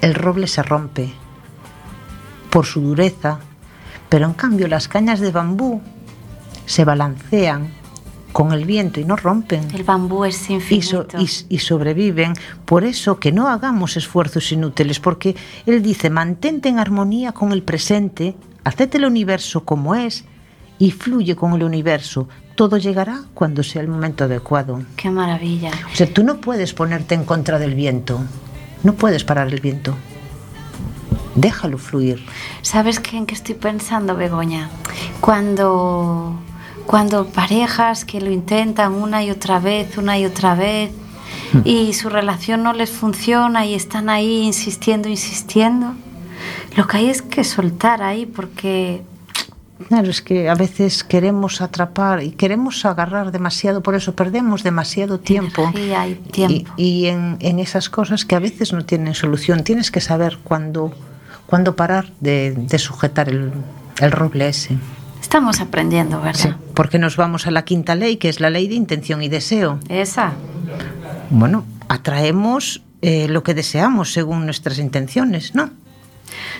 el 0.00 0.14
roble 0.14 0.46
se 0.46 0.62
rompe 0.62 1.12
por 2.50 2.66
su 2.66 2.80
dureza, 2.80 3.38
pero 4.08 4.26
en 4.26 4.32
cambio 4.34 4.66
las 4.68 4.88
cañas 4.88 5.20
de 5.20 5.30
bambú 5.30 5.80
se 6.66 6.84
balancean 6.84 7.72
con 8.32 8.52
el 8.52 8.64
viento 8.64 9.00
y 9.00 9.04
no 9.04 9.16
rompen 9.16 9.68
El 9.74 9.82
bambú 9.82 10.24
es 10.24 10.48
y, 10.50 10.54
infinito. 10.54 11.06
so- 11.10 11.18
y- 11.18 11.54
y 11.56 11.58
sobreviven. 11.58 12.32
Por 12.64 12.84
eso 12.84 13.18
que 13.18 13.32
no 13.32 13.48
hagamos 13.48 13.96
esfuerzos 13.96 14.52
inútiles, 14.52 15.00
porque 15.00 15.34
él 15.66 15.82
dice, 15.82 16.10
mantente 16.10 16.68
en 16.68 16.78
armonía 16.78 17.32
con 17.32 17.50
el 17.52 17.62
presente, 17.64 18.36
hacete 18.62 18.98
el 18.98 19.04
universo 19.06 19.64
como 19.64 19.96
es 19.96 20.24
y 20.78 20.92
fluye 20.92 21.34
con 21.34 21.54
el 21.54 21.64
universo. 21.64 22.28
Todo 22.60 22.76
llegará 22.76 23.22
cuando 23.32 23.62
sea 23.62 23.80
el 23.80 23.88
momento 23.88 24.24
adecuado. 24.24 24.82
Qué 24.94 25.08
maravilla. 25.08 25.70
O 25.90 25.96
sea, 25.96 26.12
tú 26.12 26.22
no 26.22 26.42
puedes 26.42 26.74
ponerte 26.74 27.14
en 27.14 27.24
contra 27.24 27.58
del 27.58 27.74
viento, 27.74 28.20
no 28.82 28.92
puedes 28.92 29.24
parar 29.24 29.48
el 29.48 29.60
viento. 29.62 29.96
Déjalo 31.34 31.78
fluir. 31.78 32.22
¿Sabes 32.60 33.00
qué, 33.00 33.16
en 33.16 33.24
qué 33.24 33.34
estoy 33.34 33.54
pensando, 33.54 34.14
Begoña? 34.14 34.68
Cuando, 35.22 36.38
cuando 36.84 37.28
parejas 37.28 38.04
que 38.04 38.20
lo 38.20 38.30
intentan 38.30 38.92
una 38.92 39.24
y 39.24 39.30
otra 39.30 39.58
vez, 39.58 39.96
una 39.96 40.18
y 40.18 40.26
otra 40.26 40.54
vez, 40.54 40.90
y 41.64 41.94
su 41.94 42.10
relación 42.10 42.62
no 42.62 42.74
les 42.74 42.90
funciona 42.90 43.64
y 43.64 43.74
están 43.74 44.10
ahí 44.10 44.42
insistiendo, 44.42 45.08
insistiendo, 45.08 45.94
lo 46.76 46.86
que 46.86 46.98
hay 46.98 47.08
es 47.08 47.22
que 47.22 47.42
soltar 47.42 48.02
ahí 48.02 48.26
porque 48.26 49.02
Claro, 49.88 50.10
es 50.10 50.22
que 50.22 50.48
a 50.48 50.54
veces 50.54 51.04
queremos 51.04 51.60
atrapar 51.60 52.22
y 52.22 52.30
queremos 52.32 52.84
agarrar 52.84 53.32
demasiado, 53.32 53.82
por 53.82 53.94
eso 53.94 54.14
perdemos 54.14 54.62
demasiado 54.62 55.18
tiempo. 55.18 55.72
Y 55.74 56.14
tiempo. 56.30 56.72
Y, 56.76 56.84
y 56.84 57.06
en, 57.06 57.36
en 57.40 57.58
esas 57.58 57.88
cosas 57.88 58.24
que 58.24 58.36
a 58.36 58.38
veces 58.40 58.72
no 58.72 58.84
tienen 58.84 59.14
solución, 59.14 59.64
tienes 59.64 59.90
que 59.90 60.00
saber 60.00 60.38
cuándo, 60.44 60.92
cuándo 61.46 61.76
parar 61.76 62.12
de, 62.20 62.52
de 62.52 62.78
sujetar 62.78 63.28
el, 63.28 63.52
el 64.00 64.12
roble 64.12 64.48
ese. 64.48 64.76
estamos 65.20 65.60
aprendiendo, 65.60 66.20
¿verdad? 66.20 66.40
Sí, 66.40 66.48
porque 66.74 66.98
nos 66.98 67.16
vamos 67.16 67.46
a 67.46 67.50
la 67.50 67.64
quinta 67.64 67.94
ley, 67.94 68.16
que 68.16 68.28
es 68.28 68.40
la 68.40 68.50
ley 68.50 68.68
de 68.68 68.74
intención 68.74 69.22
y 69.22 69.28
deseo. 69.28 69.78
Esa. 69.88 70.32
Bueno, 71.30 71.64
atraemos 71.88 72.82
eh, 73.02 73.28
lo 73.28 73.42
que 73.42 73.54
deseamos 73.54 74.12
según 74.12 74.44
nuestras 74.44 74.78
intenciones, 74.78 75.54
¿no? 75.54 75.70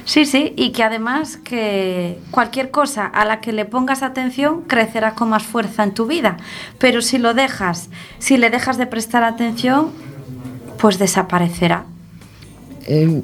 Sí, 0.04 0.24
sí, 0.26 0.52
y 0.56 0.72
que 0.72 0.82
además 0.82 1.36
que 1.36 2.18
cualquier 2.30 2.70
cosa 2.70 3.06
a 3.06 3.24
la 3.24 3.40
que 3.40 3.52
le 3.52 3.64
pongas 3.64 4.02
atención 4.02 4.62
crecerá 4.62 5.14
con 5.14 5.30
más 5.30 5.42
fuerza 5.42 5.82
en 5.84 5.94
tu 5.94 6.06
vida, 6.06 6.36
pero 6.78 7.02
si 7.02 7.18
lo 7.18 7.34
dejas, 7.34 7.90
si 8.18 8.36
le 8.36 8.50
dejas 8.50 8.78
de 8.78 8.86
prestar 8.86 9.22
atención, 9.22 9.90
pues 10.78 10.98
desaparecerá. 10.98 11.84
Eh, 12.86 13.22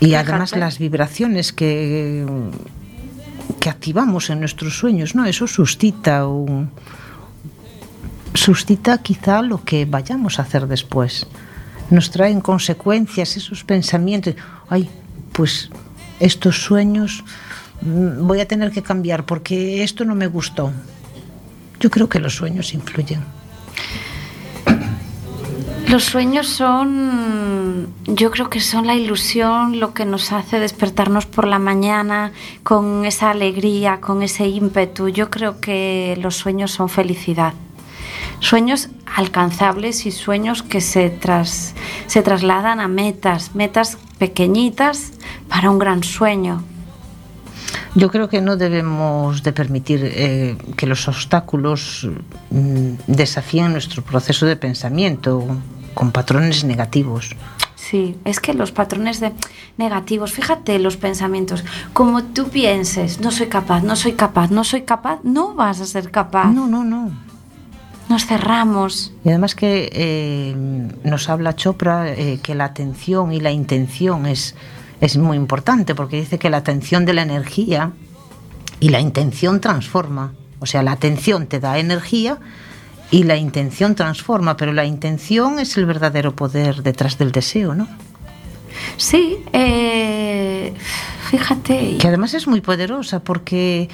y 0.00 0.06
Fíjate. 0.06 0.30
además 0.30 0.56
las 0.56 0.78
vibraciones 0.78 1.52
que, 1.52 2.26
que 3.60 3.70
activamos 3.70 4.30
en 4.30 4.40
nuestros 4.40 4.76
sueños, 4.76 5.14
¿no? 5.14 5.24
Eso 5.26 5.46
suscita 5.46 6.26
un 6.26 6.70
suscita 8.34 8.98
quizá 8.98 9.42
lo 9.42 9.62
que 9.64 9.84
vayamos 9.84 10.38
a 10.38 10.42
hacer 10.42 10.66
después. 10.66 11.26
Nos 11.90 12.10
traen 12.10 12.40
consecuencias 12.40 13.36
esos 13.36 13.64
pensamientos. 13.64 14.34
Ay, 14.68 14.88
pues 15.32 15.70
estos 16.20 16.62
sueños 16.62 17.24
mm, 17.80 18.26
voy 18.26 18.40
a 18.40 18.48
tener 18.48 18.70
que 18.70 18.82
cambiar 18.82 19.24
porque 19.24 19.82
esto 19.82 20.04
no 20.04 20.14
me 20.14 20.26
gustó. 20.26 20.72
Yo 21.80 21.90
creo 21.90 22.08
que 22.08 22.20
los 22.20 22.36
sueños 22.36 22.74
influyen. 22.74 23.24
Los 25.88 26.04
sueños 26.04 26.46
son, 26.46 27.92
yo 28.06 28.30
creo 28.30 28.48
que 28.48 28.60
son 28.60 28.86
la 28.86 28.94
ilusión, 28.94 29.78
lo 29.78 29.92
que 29.92 30.06
nos 30.06 30.32
hace 30.32 30.58
despertarnos 30.58 31.26
por 31.26 31.46
la 31.46 31.58
mañana 31.58 32.32
con 32.62 33.04
esa 33.04 33.30
alegría, 33.30 34.00
con 34.00 34.22
ese 34.22 34.46
ímpetu. 34.46 35.08
Yo 35.08 35.28
creo 35.28 35.60
que 35.60 36.16
los 36.22 36.36
sueños 36.36 36.70
son 36.70 36.88
felicidad. 36.88 37.52
Sueños 38.42 38.88
alcanzables 39.06 40.04
y 40.04 40.10
sueños 40.10 40.64
que 40.64 40.80
se, 40.80 41.10
tras, 41.10 41.74
se 42.08 42.22
trasladan 42.22 42.80
a 42.80 42.88
metas, 42.88 43.54
metas 43.54 43.98
pequeñitas 44.18 45.12
para 45.48 45.70
un 45.70 45.78
gran 45.78 46.02
sueño. 46.02 46.64
Yo 47.94 48.10
creo 48.10 48.28
que 48.28 48.40
no 48.40 48.56
debemos 48.56 49.44
de 49.44 49.52
permitir 49.52 50.00
eh, 50.02 50.56
que 50.76 50.86
los 50.86 51.06
obstáculos 51.06 52.08
mm, 52.50 52.94
desafíen 53.06 53.70
nuestro 53.70 54.02
proceso 54.02 54.44
de 54.44 54.56
pensamiento 54.56 55.46
con 55.94 56.10
patrones 56.10 56.64
negativos. 56.64 57.36
Sí, 57.76 58.18
es 58.24 58.40
que 58.40 58.54
los 58.54 58.72
patrones 58.72 59.20
de 59.20 59.32
negativos, 59.76 60.32
fíjate 60.32 60.80
los 60.80 60.96
pensamientos, 60.96 61.64
como 61.92 62.24
tú 62.24 62.48
pienses, 62.48 63.20
no 63.20 63.30
soy 63.30 63.46
capaz, 63.46 63.82
no 63.82 63.94
soy 63.94 64.14
capaz, 64.14 64.50
no 64.50 64.64
soy 64.64 64.82
capaz, 64.82 65.20
no 65.22 65.54
vas 65.54 65.80
a 65.80 65.86
ser 65.86 66.10
capaz. 66.10 66.46
No, 66.46 66.66
no, 66.66 66.82
no. 66.82 67.31
Nos 68.12 68.26
cerramos. 68.26 69.10
Y 69.24 69.30
además 69.30 69.54
que 69.54 69.88
eh, 69.90 70.54
nos 71.02 71.30
habla 71.30 71.56
Chopra 71.56 72.12
eh, 72.12 72.40
que 72.42 72.54
la 72.54 72.66
atención 72.66 73.32
y 73.32 73.40
la 73.40 73.52
intención 73.52 74.26
es, 74.26 74.54
es 75.00 75.16
muy 75.16 75.38
importante, 75.38 75.94
porque 75.94 76.20
dice 76.20 76.38
que 76.38 76.50
la 76.50 76.58
atención 76.58 77.06
de 77.06 77.14
la 77.14 77.22
energía 77.22 77.92
y 78.80 78.90
la 78.90 79.00
intención 79.00 79.62
transforma. 79.62 80.34
O 80.58 80.66
sea, 80.66 80.82
la 80.82 80.92
atención 80.92 81.46
te 81.46 81.58
da 81.58 81.78
energía 81.78 82.38
y 83.10 83.22
la 83.22 83.36
intención 83.36 83.94
transforma, 83.94 84.58
pero 84.58 84.74
la 84.74 84.84
intención 84.84 85.58
es 85.58 85.78
el 85.78 85.86
verdadero 85.86 86.36
poder 86.36 86.82
detrás 86.82 87.16
del 87.16 87.32
deseo, 87.32 87.74
¿no? 87.74 87.88
Sí, 88.98 89.38
eh, 89.54 90.74
fíjate. 91.30 91.96
Que 91.96 92.08
además 92.08 92.34
es 92.34 92.46
muy 92.46 92.60
poderosa 92.60 93.20
porque 93.20 93.88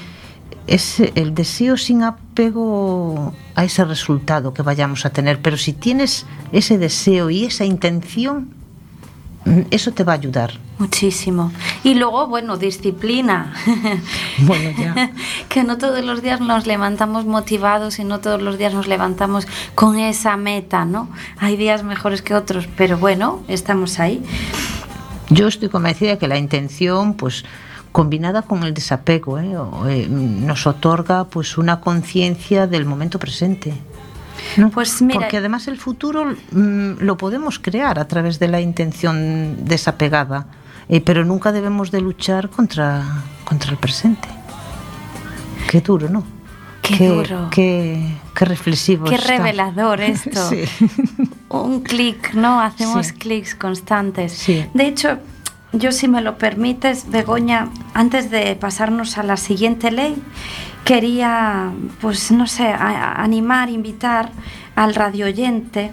es 0.69 1.01
el 1.01 1.35
deseo 1.35 1.77
sin 1.77 2.03
apego 2.03 3.35
a 3.55 3.65
ese 3.65 3.85
resultado 3.85 4.53
que 4.55 4.63
vayamos 4.63 5.07
a 5.07 5.11
tener, 5.11 5.41
pero 5.41 5.57
si 5.57 5.73
tienes 5.73 6.27
ese 6.53 6.79
deseo 6.79 7.31
y 7.31 7.45
esa 7.45 7.65
intención, 7.65 8.51
mm, 9.45 9.63
eso 9.71 9.93
te 9.93 10.05
va 10.05 10.13
a 10.13 10.17
ayudar. 10.17 10.53
Muchísimo. 10.79 11.51
Y 11.83 11.95
luego, 11.95 12.29
bueno, 12.29 12.57
disciplina. 12.57 13.53
Bueno, 14.41 14.71
ya. 14.79 15.11
que 15.49 15.65
no 15.65 15.79
todos 15.79 16.05
los 16.05 16.23
días 16.23 16.41
nos 16.41 16.65
levantamos 16.65 17.25
motivados 17.25 17.99
y 17.99 18.05
no 18.05 18.21
todos 18.21 18.41
los 18.41 18.57
días 18.57 18.73
nos 18.73 18.87
levantamos 18.87 19.49
con 19.75 19.99
esa 19.99 20.37
meta, 20.37 20.85
¿no? 20.85 21.09
Hay 21.39 21.57
días 21.57 21.83
mejores 21.83 22.23
que 22.23 22.35
otros, 22.35 22.69
pero 22.77 22.99
bueno, 22.99 23.43
estamos 23.49 23.99
ahí. 23.99 24.23
Yo 25.29 25.49
estoy 25.49 25.71
convencida 25.71 26.11
de 26.11 26.19
que 26.19 26.29
la 26.29 26.39
intención, 26.39 27.15
pues 27.15 27.45
combinada 28.03 28.43
con 28.43 28.63
el 28.63 28.73
desapego, 28.75 29.41
¿eh? 29.41 29.57
Eh, 29.89 30.07
nos 30.09 30.69
otorga 30.69 31.25
pues 31.25 31.59
una 31.59 31.81
conciencia 31.81 32.69
del 32.69 32.85
momento 32.85 33.19
presente. 33.19 33.75
¿no? 34.57 34.71
Pues 34.71 35.03
mira- 35.03 35.19
Porque 35.19 35.37
además 35.39 35.67
el 35.67 35.79
futuro 35.79 36.27
mm, 36.53 37.01
lo 37.01 37.17
podemos 37.17 37.59
crear 37.59 37.99
a 37.99 38.07
través 38.07 38.39
de 38.39 38.47
la 38.47 38.61
intención 38.61 39.65
desapegada, 39.65 40.47
eh, 40.89 41.01
pero 41.01 41.25
nunca 41.25 41.51
debemos 41.51 41.91
de 41.91 42.01
luchar 42.01 42.51
contra, 42.51 43.03
contra 43.45 43.73
el 43.73 43.79
presente. 43.79 44.29
Qué 45.69 45.81
duro, 45.81 46.09
¿no? 46.09 46.23
Qué 46.81 47.09
duro. 47.09 47.49
Qué, 47.51 48.15
qué 48.33 48.45
reflexivo. 48.45 49.07
Qué 49.07 49.17
está. 49.17 49.27
revelador 49.39 50.01
esto. 50.15 50.49
Sí. 50.51 50.63
Un 51.49 51.81
clic, 51.81 52.33
¿no? 52.35 52.61
Hacemos 52.61 53.09
Sí. 53.09 53.15
clics 53.15 53.57
constantes. 53.57 54.33
Sí. 54.35 54.65
De 54.73 54.87
hecho, 54.87 55.19
yo 55.73 55.93
si 55.93 56.09
me 56.09 56.23
lo 56.23 56.39
permites, 56.39 57.11
Begoña, 57.11 57.69
antes 57.95 58.31
de 58.31 58.57
pasarnos 58.57 59.19
a 59.19 59.23
la 59.23 59.37
siguiente 59.37 59.91
ley, 59.91 60.17
quería, 60.85 61.73
pues 62.01 62.31
no 62.31 62.47
sé, 62.47 62.69
animar, 62.69 63.69
invitar 63.69 64.31
al 64.75 64.95
radio 64.95 65.27
oyente 65.27 65.93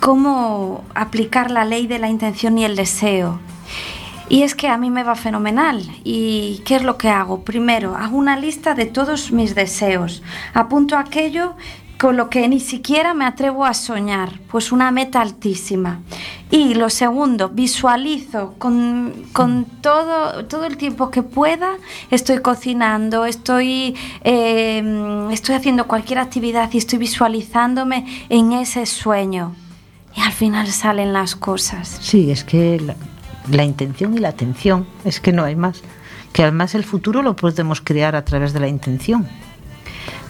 cómo 0.00 0.84
aplicar 0.94 1.50
la 1.50 1.64
ley 1.64 1.86
de 1.86 1.98
la 1.98 2.08
intención 2.08 2.58
y 2.58 2.64
el 2.64 2.74
deseo. 2.74 3.38
Y 4.28 4.42
es 4.44 4.54
que 4.54 4.68
a 4.68 4.78
mí 4.78 4.90
me 4.90 5.02
va 5.02 5.14
fenomenal. 5.14 5.82
¿Y 6.04 6.62
qué 6.64 6.76
es 6.76 6.82
lo 6.82 6.96
que 6.96 7.10
hago? 7.10 7.44
Primero, 7.44 7.96
hago 7.96 8.16
una 8.16 8.36
lista 8.36 8.74
de 8.74 8.86
todos 8.86 9.30
mis 9.30 9.54
deseos. 9.54 10.22
Apunto 10.54 10.96
aquello 10.96 11.54
con 12.02 12.16
lo 12.16 12.28
que 12.28 12.48
ni 12.48 12.58
siquiera 12.58 13.14
me 13.14 13.24
atrevo 13.24 13.64
a 13.64 13.74
soñar, 13.74 14.40
pues 14.50 14.72
una 14.72 14.90
meta 14.90 15.20
altísima. 15.20 16.00
Y 16.50 16.74
lo 16.74 16.90
segundo, 16.90 17.48
visualizo 17.48 18.56
con, 18.58 19.26
con 19.32 19.66
todo, 19.80 20.44
todo 20.46 20.64
el 20.64 20.76
tiempo 20.78 21.12
que 21.12 21.22
pueda, 21.22 21.74
estoy 22.10 22.40
cocinando, 22.40 23.24
estoy, 23.24 23.94
eh, 24.24 25.28
estoy 25.30 25.54
haciendo 25.54 25.86
cualquier 25.86 26.18
actividad 26.18 26.70
y 26.72 26.78
estoy 26.78 26.98
visualizándome 26.98 28.04
en 28.28 28.50
ese 28.50 28.84
sueño. 28.84 29.54
Y 30.16 30.22
al 30.22 30.32
final 30.32 30.66
salen 30.72 31.12
las 31.12 31.36
cosas. 31.36 31.98
Sí, 32.00 32.32
es 32.32 32.42
que 32.42 32.80
la, 32.80 32.96
la 33.48 33.62
intención 33.62 34.14
y 34.14 34.18
la 34.18 34.30
atención, 34.30 34.88
es 35.04 35.20
que 35.20 35.32
no 35.32 35.44
hay 35.44 35.54
más. 35.54 35.82
Que 36.32 36.42
además 36.42 36.74
el 36.74 36.82
futuro 36.82 37.22
lo 37.22 37.36
podemos 37.36 37.80
crear 37.80 38.16
a 38.16 38.24
través 38.24 38.52
de 38.52 38.58
la 38.58 38.66
intención. 38.66 39.28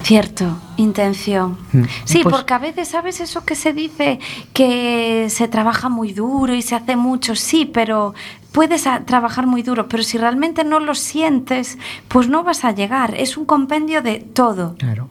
Cierto, 0.02 0.56
intención. 0.76 1.58
Mm. 1.72 1.82
Sí, 2.04 2.20
Pues- 2.22 2.34
porque 2.34 2.54
a 2.54 2.58
veces, 2.58 2.88
¿sabes 2.88 3.20
eso 3.20 3.44
que 3.44 3.54
se 3.54 3.72
dice? 3.72 4.18
Que 4.52 5.28
se 5.30 5.46
trabaja 5.48 5.88
muy 5.88 6.12
duro 6.12 6.54
y 6.54 6.62
se 6.62 6.74
hace 6.74 6.96
mucho, 6.96 7.36
sí, 7.36 7.66
pero 7.66 8.14
puedes 8.50 8.84
trabajar 9.06 9.46
muy 9.46 9.62
duro, 9.62 9.88
pero 9.88 10.02
si 10.02 10.18
realmente 10.18 10.64
no 10.64 10.80
lo 10.80 10.94
sientes, 10.94 11.78
pues 12.08 12.28
no 12.28 12.42
vas 12.42 12.64
a 12.64 12.72
llegar. 12.72 13.14
Es 13.16 13.36
un 13.36 13.44
compendio 13.44 14.02
de 14.02 14.18
todo. 14.18 14.74
Claro. 14.78 15.08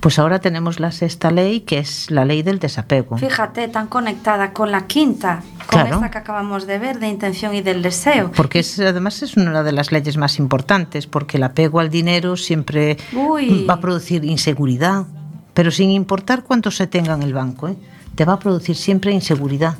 Pues 0.00 0.18
ahora 0.20 0.38
tenemos 0.38 0.78
la 0.78 0.92
sexta 0.92 1.30
ley, 1.32 1.60
que 1.60 1.78
es 1.78 2.10
la 2.10 2.24
ley 2.24 2.42
del 2.42 2.60
desapego. 2.60 3.18
Fíjate, 3.18 3.66
tan 3.66 3.88
conectada 3.88 4.52
con 4.52 4.70
la 4.70 4.86
quinta, 4.86 5.42
con 5.58 5.66
Claro. 5.66 5.96
esta 5.96 6.10
que 6.10 6.18
acabamos 6.18 6.66
de 6.68 6.78
ver, 6.78 7.00
de 7.00 7.08
intención 7.08 7.52
y 7.54 7.62
del 7.62 7.82
deseo. 7.82 8.30
Porque 8.36 8.60
es, 8.60 8.78
además 8.78 9.22
es 9.22 9.36
una 9.36 9.62
de 9.64 9.72
las 9.72 9.90
leyes 9.90 10.16
más 10.16 10.38
importantes, 10.38 11.08
porque 11.08 11.36
el 11.36 11.42
apego 11.42 11.80
al 11.80 11.90
dinero 11.90 12.36
siempre 12.36 12.96
Uy. 13.12 13.64
va 13.68 13.74
a 13.74 13.80
producir 13.80 14.24
inseguridad, 14.24 15.04
pero 15.52 15.72
sin 15.72 15.90
importar 15.90 16.44
cuánto 16.44 16.70
se 16.70 16.86
tenga 16.86 17.14
en 17.14 17.22
el 17.24 17.34
banco, 17.34 17.66
¿eh? 17.68 17.76
te 18.14 18.24
va 18.24 18.34
a 18.34 18.38
producir 18.38 18.76
siempre 18.76 19.10
inseguridad. 19.12 19.76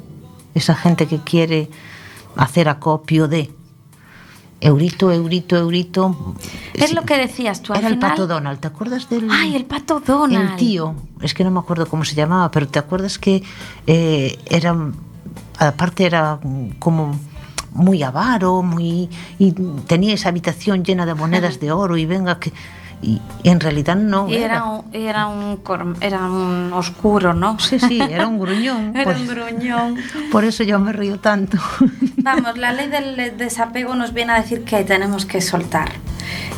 Esa 0.54 0.74
gente 0.74 1.06
que 1.06 1.18
quiere 1.18 1.70
hacer 2.36 2.68
acopio 2.68 3.28
de 3.28 3.52
eurito, 4.60 5.12
eurito, 5.12 5.56
eurito. 5.56 6.34
Es 6.74 6.92
lo 6.92 7.02
que 7.02 7.16
decías 7.16 7.62
tú 7.62 7.72
al 7.72 7.80
Era 7.80 7.88
el 7.88 7.98
pato 7.98 8.26
Donald, 8.26 8.60
¿te 8.60 8.68
acuerdas 8.68 9.08
del...? 9.08 9.28
Ay, 9.30 9.54
el 9.54 9.64
pato 9.64 10.00
Donald. 10.00 10.50
El 10.50 10.56
tío, 10.56 10.94
es 11.20 11.34
que 11.34 11.44
no 11.44 11.50
me 11.50 11.60
acuerdo 11.60 11.86
cómo 11.86 12.04
se 12.04 12.14
llamaba, 12.14 12.50
pero 12.50 12.68
¿te 12.68 12.78
acuerdas 12.78 13.18
que 13.18 13.42
eh, 13.86 14.38
era, 14.46 14.76
aparte 15.58 16.06
era 16.06 16.40
como 16.78 17.18
muy 17.72 18.02
avaro, 18.02 18.62
muy 18.62 19.08
y 19.38 19.52
tenía 19.86 20.14
esa 20.14 20.30
habitación 20.30 20.84
llena 20.84 21.06
de 21.06 21.14
monedas 21.14 21.60
de 21.60 21.70
oro 21.70 21.96
y 21.96 22.06
venga 22.06 22.40
que 22.40 22.52
y, 23.00 23.20
en 23.44 23.60
realidad 23.60 23.96
no 23.96 24.28
Y 24.28 24.36
era 24.36 24.64
un, 24.64 24.84
era 24.92 25.26
un, 25.26 25.60
era 26.00 26.24
un 26.24 26.72
oscuro, 26.72 27.32
¿no? 27.32 27.58
Sí, 27.58 27.78
sí, 27.78 28.00
era 28.10 28.26
un 28.26 28.38
gruñón. 28.38 28.96
Era 28.96 29.04
por, 29.04 29.16
un 29.16 29.26
gruñón. 29.26 29.96
por 30.32 30.44
eso 30.44 30.64
yo 30.64 30.78
me 30.78 30.92
río 30.92 31.18
tanto. 31.20 31.58
Vamos, 32.18 32.58
la 32.58 32.72
ley 32.72 32.88
del 32.88 33.36
desapego 33.36 33.94
nos 33.94 34.12
viene 34.12 34.32
a 34.32 34.40
decir 34.40 34.64
que 34.64 34.84
tenemos 34.84 35.26
que 35.26 35.40
soltar. 35.40 35.90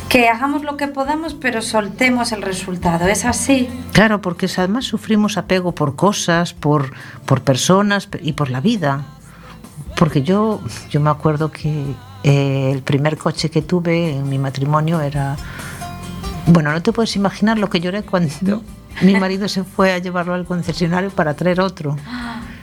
Que 0.09 0.27
hagamos 0.27 0.63
lo 0.63 0.75
que 0.75 0.87
podamos, 0.87 1.33
pero 1.33 1.61
soltemos 1.61 2.33
el 2.33 2.41
resultado. 2.41 3.07
¿Es 3.07 3.23
así? 3.23 3.69
Claro, 3.93 4.21
porque 4.21 4.49
además 4.57 4.85
sufrimos 4.85 5.37
apego 5.37 5.73
por 5.73 5.95
cosas, 5.95 6.53
por, 6.53 6.91
por 7.25 7.41
personas 7.41 8.09
y 8.21 8.33
por 8.33 8.49
la 8.49 8.59
vida. 8.59 9.05
Porque 9.95 10.21
yo, 10.23 10.59
yo 10.89 10.99
me 10.99 11.09
acuerdo 11.09 11.51
que 11.51 11.95
eh, 12.23 12.71
el 12.73 12.81
primer 12.81 13.17
coche 13.17 13.49
que 13.49 13.61
tuve 13.61 14.17
en 14.17 14.27
mi 14.27 14.37
matrimonio 14.37 14.99
era... 14.99 15.37
Bueno, 16.47 16.71
no 16.71 16.81
te 16.81 16.91
puedes 16.91 17.15
imaginar 17.15 17.57
lo 17.59 17.69
que 17.69 17.79
lloré 17.79 18.03
cuando 18.03 18.63
mi 19.01 19.15
marido 19.19 19.47
se 19.47 19.63
fue 19.63 19.93
a 19.93 19.97
llevarlo 19.99 20.33
al 20.33 20.45
concesionario 20.45 21.09
para 21.09 21.33
traer 21.33 21.61
otro. 21.61 21.95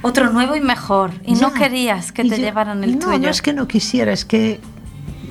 Otro 0.03 0.31
nuevo 0.31 0.55
y 0.57 0.61
mejor. 0.61 1.11
Y 1.25 1.35
no 1.35 1.53
querías 1.53 2.13
que 2.13 2.23
Y 2.23 2.29
te 2.31 2.37
yo- 2.39 2.43
llevaran 2.45 2.85
el 2.85 2.99
no, 2.99 3.07
tuyo. 3.07 3.19
No, 3.19 3.29
es 3.29 3.43
que 3.43 3.53
no 3.53 3.67
quisiera, 3.67 4.13
es 4.13 4.25
que 4.25 4.61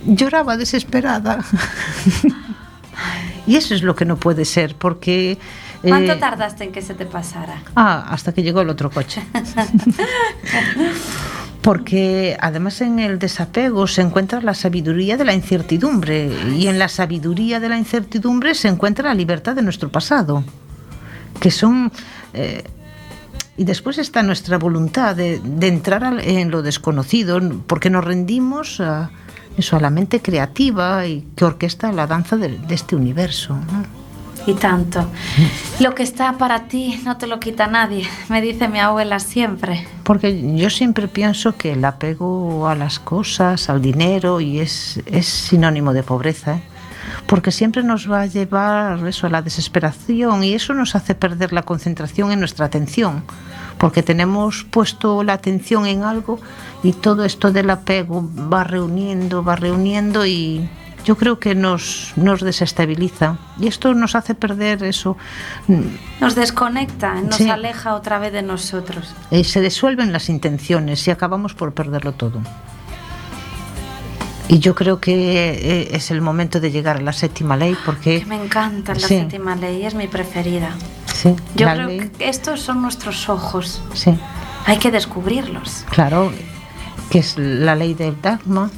lloraba 0.05 0.57
desesperada. 0.57 1.39
y 3.47 3.55
eso 3.55 3.73
es 3.75 3.81
lo 3.83 3.95
que 3.95 4.05
no 4.05 4.17
puede 4.17 4.43
ser, 4.45 4.75
porque... 4.75 5.37
¿Cuánto 5.81 6.13
eh, 6.13 6.17
tardaste 6.17 6.63
en 6.65 6.71
que 6.71 6.81
se 6.81 6.95
te 6.95 7.05
pasara? 7.05 7.61
Ah, 7.75 8.07
hasta 8.09 8.33
que 8.33 8.41
llegó 8.43 8.61
el 8.61 8.69
otro 8.69 8.89
coche. 8.89 9.23
Porque 11.67 12.37
además 12.39 12.79
en 12.79 12.97
el 12.97 13.19
desapego 13.19 13.87
se 13.87 14.01
encuentra 14.01 14.39
la 14.39 14.53
sabiduría 14.53 15.17
de 15.17 15.25
la 15.25 15.33
incertidumbre 15.33 16.31
y 16.55 16.67
en 16.67 16.79
la 16.79 16.87
sabiduría 16.87 17.59
de 17.59 17.67
la 17.67 17.77
incertidumbre 17.77 18.55
se 18.55 18.69
encuentra 18.69 19.09
la 19.09 19.13
libertad 19.13 19.53
de 19.53 19.63
nuestro 19.63 19.89
pasado, 19.89 20.45
que 21.41 21.51
son... 21.51 21.91
eh, 22.33 22.63
y 23.57 23.65
después 23.65 23.97
está 23.97 24.23
nuestra 24.23 24.57
voluntad 24.57 25.13
de, 25.13 25.41
de 25.43 25.67
entrar 25.67 26.21
en 26.23 26.51
lo 26.51 26.61
desconocido, 26.61 27.37
porque 27.67 27.89
nos 27.89 28.05
rendimos 28.05 28.79
a, 28.79 29.11
eso, 29.57 29.75
a 29.75 29.81
la 29.81 29.89
mente 29.89 30.21
creativa 30.21 31.05
y 31.05 31.27
que 31.35 31.43
orquesta 31.43 31.91
la 31.91 32.07
danza 32.07 32.37
de, 32.37 32.59
de 32.59 32.75
este 32.75 32.95
universo. 32.95 33.55
¿no? 33.55 34.06
Y 34.47 34.53
tanto. 34.53 35.05
Lo 35.79 35.93
que 35.93 36.01
está 36.01 36.37
para 36.39 36.67
ti 36.67 36.99
no 37.05 37.17
te 37.17 37.27
lo 37.27 37.39
quita 37.39 37.67
nadie, 37.67 38.07
me 38.29 38.41
dice 38.41 38.67
mi 38.67 38.79
abuela 38.79 39.19
siempre. 39.19 39.85
Porque 40.03 40.55
yo 40.55 40.69
siempre 40.71 41.07
pienso 41.07 41.55
que 41.55 41.73
el 41.73 41.85
apego 41.85 42.67
a 42.67 42.73
las 42.73 42.97
cosas, 42.97 43.69
al 43.69 43.81
dinero, 43.81 44.41
y 44.41 44.59
es, 44.59 45.01
es 45.05 45.27
sinónimo 45.27 45.93
de 45.93 46.01
pobreza, 46.01 46.55
¿eh? 46.55 46.61
porque 47.27 47.51
siempre 47.51 47.83
nos 47.83 48.09
va 48.09 48.21
a 48.21 48.25
llevar 48.25 49.05
eso 49.05 49.27
a 49.27 49.29
la 49.29 49.41
desesperación 49.41 50.43
y 50.43 50.53
eso 50.53 50.73
nos 50.73 50.95
hace 50.95 51.13
perder 51.13 51.53
la 51.53 51.63
concentración 51.63 52.31
en 52.31 52.39
nuestra 52.39 52.65
atención. 52.65 53.23
porque 53.77 54.01
tenemos 54.01 54.63
puesto 54.63 55.23
la 55.23 55.33
atención 55.33 55.85
en 55.85 56.03
algo 56.03 56.39
y 56.81 56.93
todo 56.93 57.25
esto 57.25 57.51
del 57.51 57.69
apego 57.69 58.27
va 58.51 58.63
reuniendo, 58.63 59.43
va 59.43 59.55
reuniendo 59.55 60.25
y 60.25 60.67
yo 61.05 61.15
creo 61.15 61.39
que 61.39 61.55
nos, 61.55 62.13
nos 62.15 62.41
desestabiliza 62.41 63.37
y 63.59 63.67
esto 63.67 63.93
nos 63.93 64.15
hace 64.15 64.35
perder 64.35 64.83
eso. 64.83 65.17
Nos 66.19 66.35
desconecta, 66.35 67.15
nos 67.21 67.35
sí. 67.35 67.49
aleja 67.49 67.95
otra 67.95 68.19
vez 68.19 68.33
de 68.33 68.41
nosotros. 68.41 69.13
Y 69.31 69.43
se 69.45 69.61
disuelven 69.61 70.11
las 70.11 70.29
intenciones 70.29 71.07
y 71.07 71.11
acabamos 71.11 71.53
por 71.53 71.73
perderlo 71.73 72.11
todo. 72.11 72.41
Y 74.49 74.59
yo 74.59 74.75
creo 74.75 74.99
que 75.01 75.13
eh, 75.13 75.89
es 75.91 76.09
el 76.11 76.21
momento 76.21 76.59
de 76.59 76.71
llegar 76.71 76.97
a 76.97 77.01
la 77.01 77.13
séptima 77.13 77.57
ley 77.57 77.75
porque... 77.85 78.19
Que 78.19 78.25
me 78.25 78.41
encanta 78.41 78.93
la 78.93 78.99
sí. 78.99 79.19
séptima 79.19 79.55
ley, 79.55 79.85
es 79.85 79.93
mi 79.93 80.07
preferida. 80.07 80.71
Sí, 81.13 81.35
yo 81.55 81.67
creo 81.67 81.87
ley... 81.87 82.09
que 82.09 82.29
estos 82.29 82.61
son 82.61 82.81
nuestros 82.81 83.27
ojos. 83.27 83.81
Sí. 83.93 84.17
Hay 84.65 84.77
que 84.77 84.91
descubrirlos. 84.91 85.85
Claro, 85.89 86.31
que 87.09 87.19
es 87.19 87.37
la 87.37 87.75
ley 87.75 87.93
del 87.93 88.21
Dharma 88.21 88.69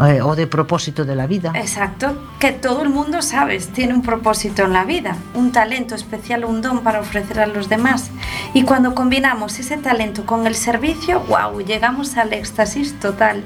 eh, 0.00 0.20
o 0.22 0.34
de 0.34 0.46
propósito 0.46 1.04
de 1.04 1.14
la 1.14 1.26
vida. 1.26 1.52
Exacto, 1.54 2.16
que 2.40 2.52
todo 2.52 2.82
el 2.82 2.88
mundo, 2.88 3.22
sabes, 3.22 3.68
tiene 3.68 3.94
un 3.94 4.02
propósito 4.02 4.64
en 4.64 4.72
la 4.72 4.84
vida, 4.84 5.16
un 5.34 5.52
talento 5.52 5.94
especial, 5.94 6.44
un 6.44 6.62
don 6.62 6.80
para 6.80 7.00
ofrecer 7.00 7.38
a 7.40 7.46
los 7.46 7.68
demás. 7.68 8.10
Y 8.54 8.64
cuando 8.64 8.94
combinamos 8.94 9.58
ese 9.58 9.76
talento 9.76 10.26
con 10.26 10.46
el 10.46 10.56
servicio, 10.56 11.20
wow, 11.28 11.60
llegamos 11.60 12.16
al 12.16 12.32
éxtasis 12.32 12.98
total. 12.98 13.44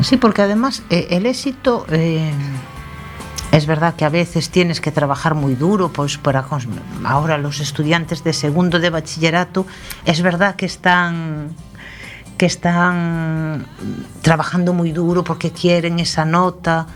Sí, 0.00 0.16
porque 0.16 0.42
además 0.42 0.82
eh, 0.90 1.08
el 1.10 1.26
éxito... 1.26 1.86
Eh, 1.90 2.32
es 3.52 3.66
verdad 3.66 3.94
que 3.94 4.04
a 4.04 4.10
veces 4.10 4.50
tienes 4.50 4.82
que 4.82 4.92
trabajar 4.92 5.34
muy 5.34 5.54
duro, 5.54 5.88
pues 5.88 6.18
para 6.18 6.44
ahora 7.04 7.38
los 7.38 7.60
estudiantes 7.60 8.22
de 8.22 8.34
segundo 8.34 8.80
de 8.80 8.90
bachillerato, 8.90 9.66
es 10.04 10.20
verdad 10.20 10.56
que 10.56 10.66
están 10.66 11.54
que 12.36 12.46
están 12.46 13.66
trabajando 14.22 14.72
muy 14.72 14.92
duro 14.92 15.24
porque 15.24 15.50
quieren 15.50 15.98
esa 15.98 16.24
nota 16.24 16.86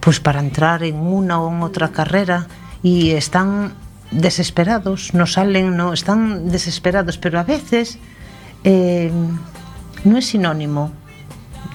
pues 0.00 0.18
para 0.18 0.40
entrar 0.40 0.82
en 0.82 0.96
una 0.96 1.40
o 1.40 1.52
en 1.52 1.62
otra 1.62 1.88
carrera 1.88 2.46
y 2.82 3.10
están 3.10 3.74
desesperados, 4.10 5.14
no 5.14 5.26
salen, 5.26 5.76
no 5.76 5.92
están 5.92 6.50
desesperados, 6.50 7.18
pero 7.18 7.38
a 7.38 7.44
veces 7.44 7.98
eh, 8.64 9.12
no 10.04 10.18
es 10.18 10.26
sinónimo. 10.26 10.92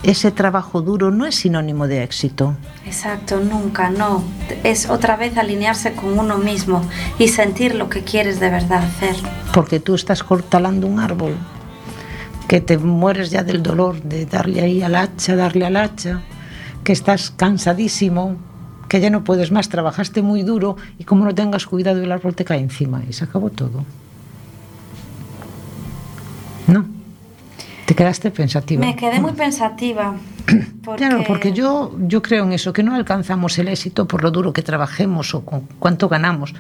Ese 0.03 0.32
trabajo 0.32 0.82
duro 0.82 1.09
no 1.09 1.26
es 1.26 1.36
sinónimo 1.36 1.88
de 1.88 2.03
éxito. 2.03 2.55
Exacto, 2.86 3.39
nunca, 3.39 3.89
no. 3.89 4.24
Es 4.63 4.89
otra 4.89 5.16
vez 5.16 5.38
alinearse 5.38 5.93
con 5.93 6.20
uno 6.20 6.38
mismo 6.38 6.82
y 7.18 7.30
sentir 7.30 7.74
lo 7.74 7.89
que 7.89 8.03
quieres 8.03 8.39
de 8.39 8.49
verdad 8.49 8.84
hacer. 8.84 9.16
Porque 9.53 9.80
tú 9.80 9.95
estás 9.95 10.22
cortalando 10.24 10.86
un 10.86 10.99
árbol 10.99 11.36
que 12.47 12.61
te 12.61 12.77
mueres 12.77 13.31
ya 13.31 13.43
del 13.43 13.63
dolor 13.63 14.01
de 14.03 14.25
darle 14.25 14.61
ahí 14.61 14.81
al 14.81 14.95
hacha, 14.95 15.35
darle 15.35 15.65
al 15.65 15.77
hacha, 15.77 16.21
que 16.83 16.93
estás 16.93 17.31
cansadísimo, 17.31 18.37
que 18.87 18.99
ya 18.99 19.09
no 19.09 19.23
puedes 19.23 19.51
más, 19.51 19.69
trabajaste 19.69 20.21
muy 20.21 20.43
duro 20.43 20.77
y 20.99 21.03
como 21.03 21.25
no 21.25 21.33
tengas 21.33 21.65
cuidado 21.65 22.01
el 22.01 22.11
árbol 22.11 22.35
te 22.35 22.45
cae 22.45 22.59
encima 22.59 23.03
y 23.09 23.13
se 23.13 23.23
acabó 23.23 23.49
todo. 23.49 23.83
¿No? 26.67 26.85
¿Te 27.85 27.95
quedaste 27.95 28.31
pensativa? 28.31 28.85
Me 28.85 28.95
quedé 28.95 29.19
muy 29.19 29.33
pensativa. 29.33 30.15
Porque... 30.83 31.07
Claro, 31.07 31.23
porque 31.27 31.51
yo, 31.51 31.95
yo 31.99 32.21
creo 32.21 32.43
en 32.43 32.53
eso, 32.53 32.71
que 32.71 32.83
no 32.83 32.93
alcanzamos 32.93 33.57
el 33.57 33.67
éxito 33.67 34.07
por 34.07 34.21
lo 34.21 34.29
duro 34.29 34.53
que 34.53 34.61
trabajemos 34.61 35.33
o 35.33 35.43
con 35.43 35.61
cuánto 35.79 36.07
ganamos. 36.07 36.53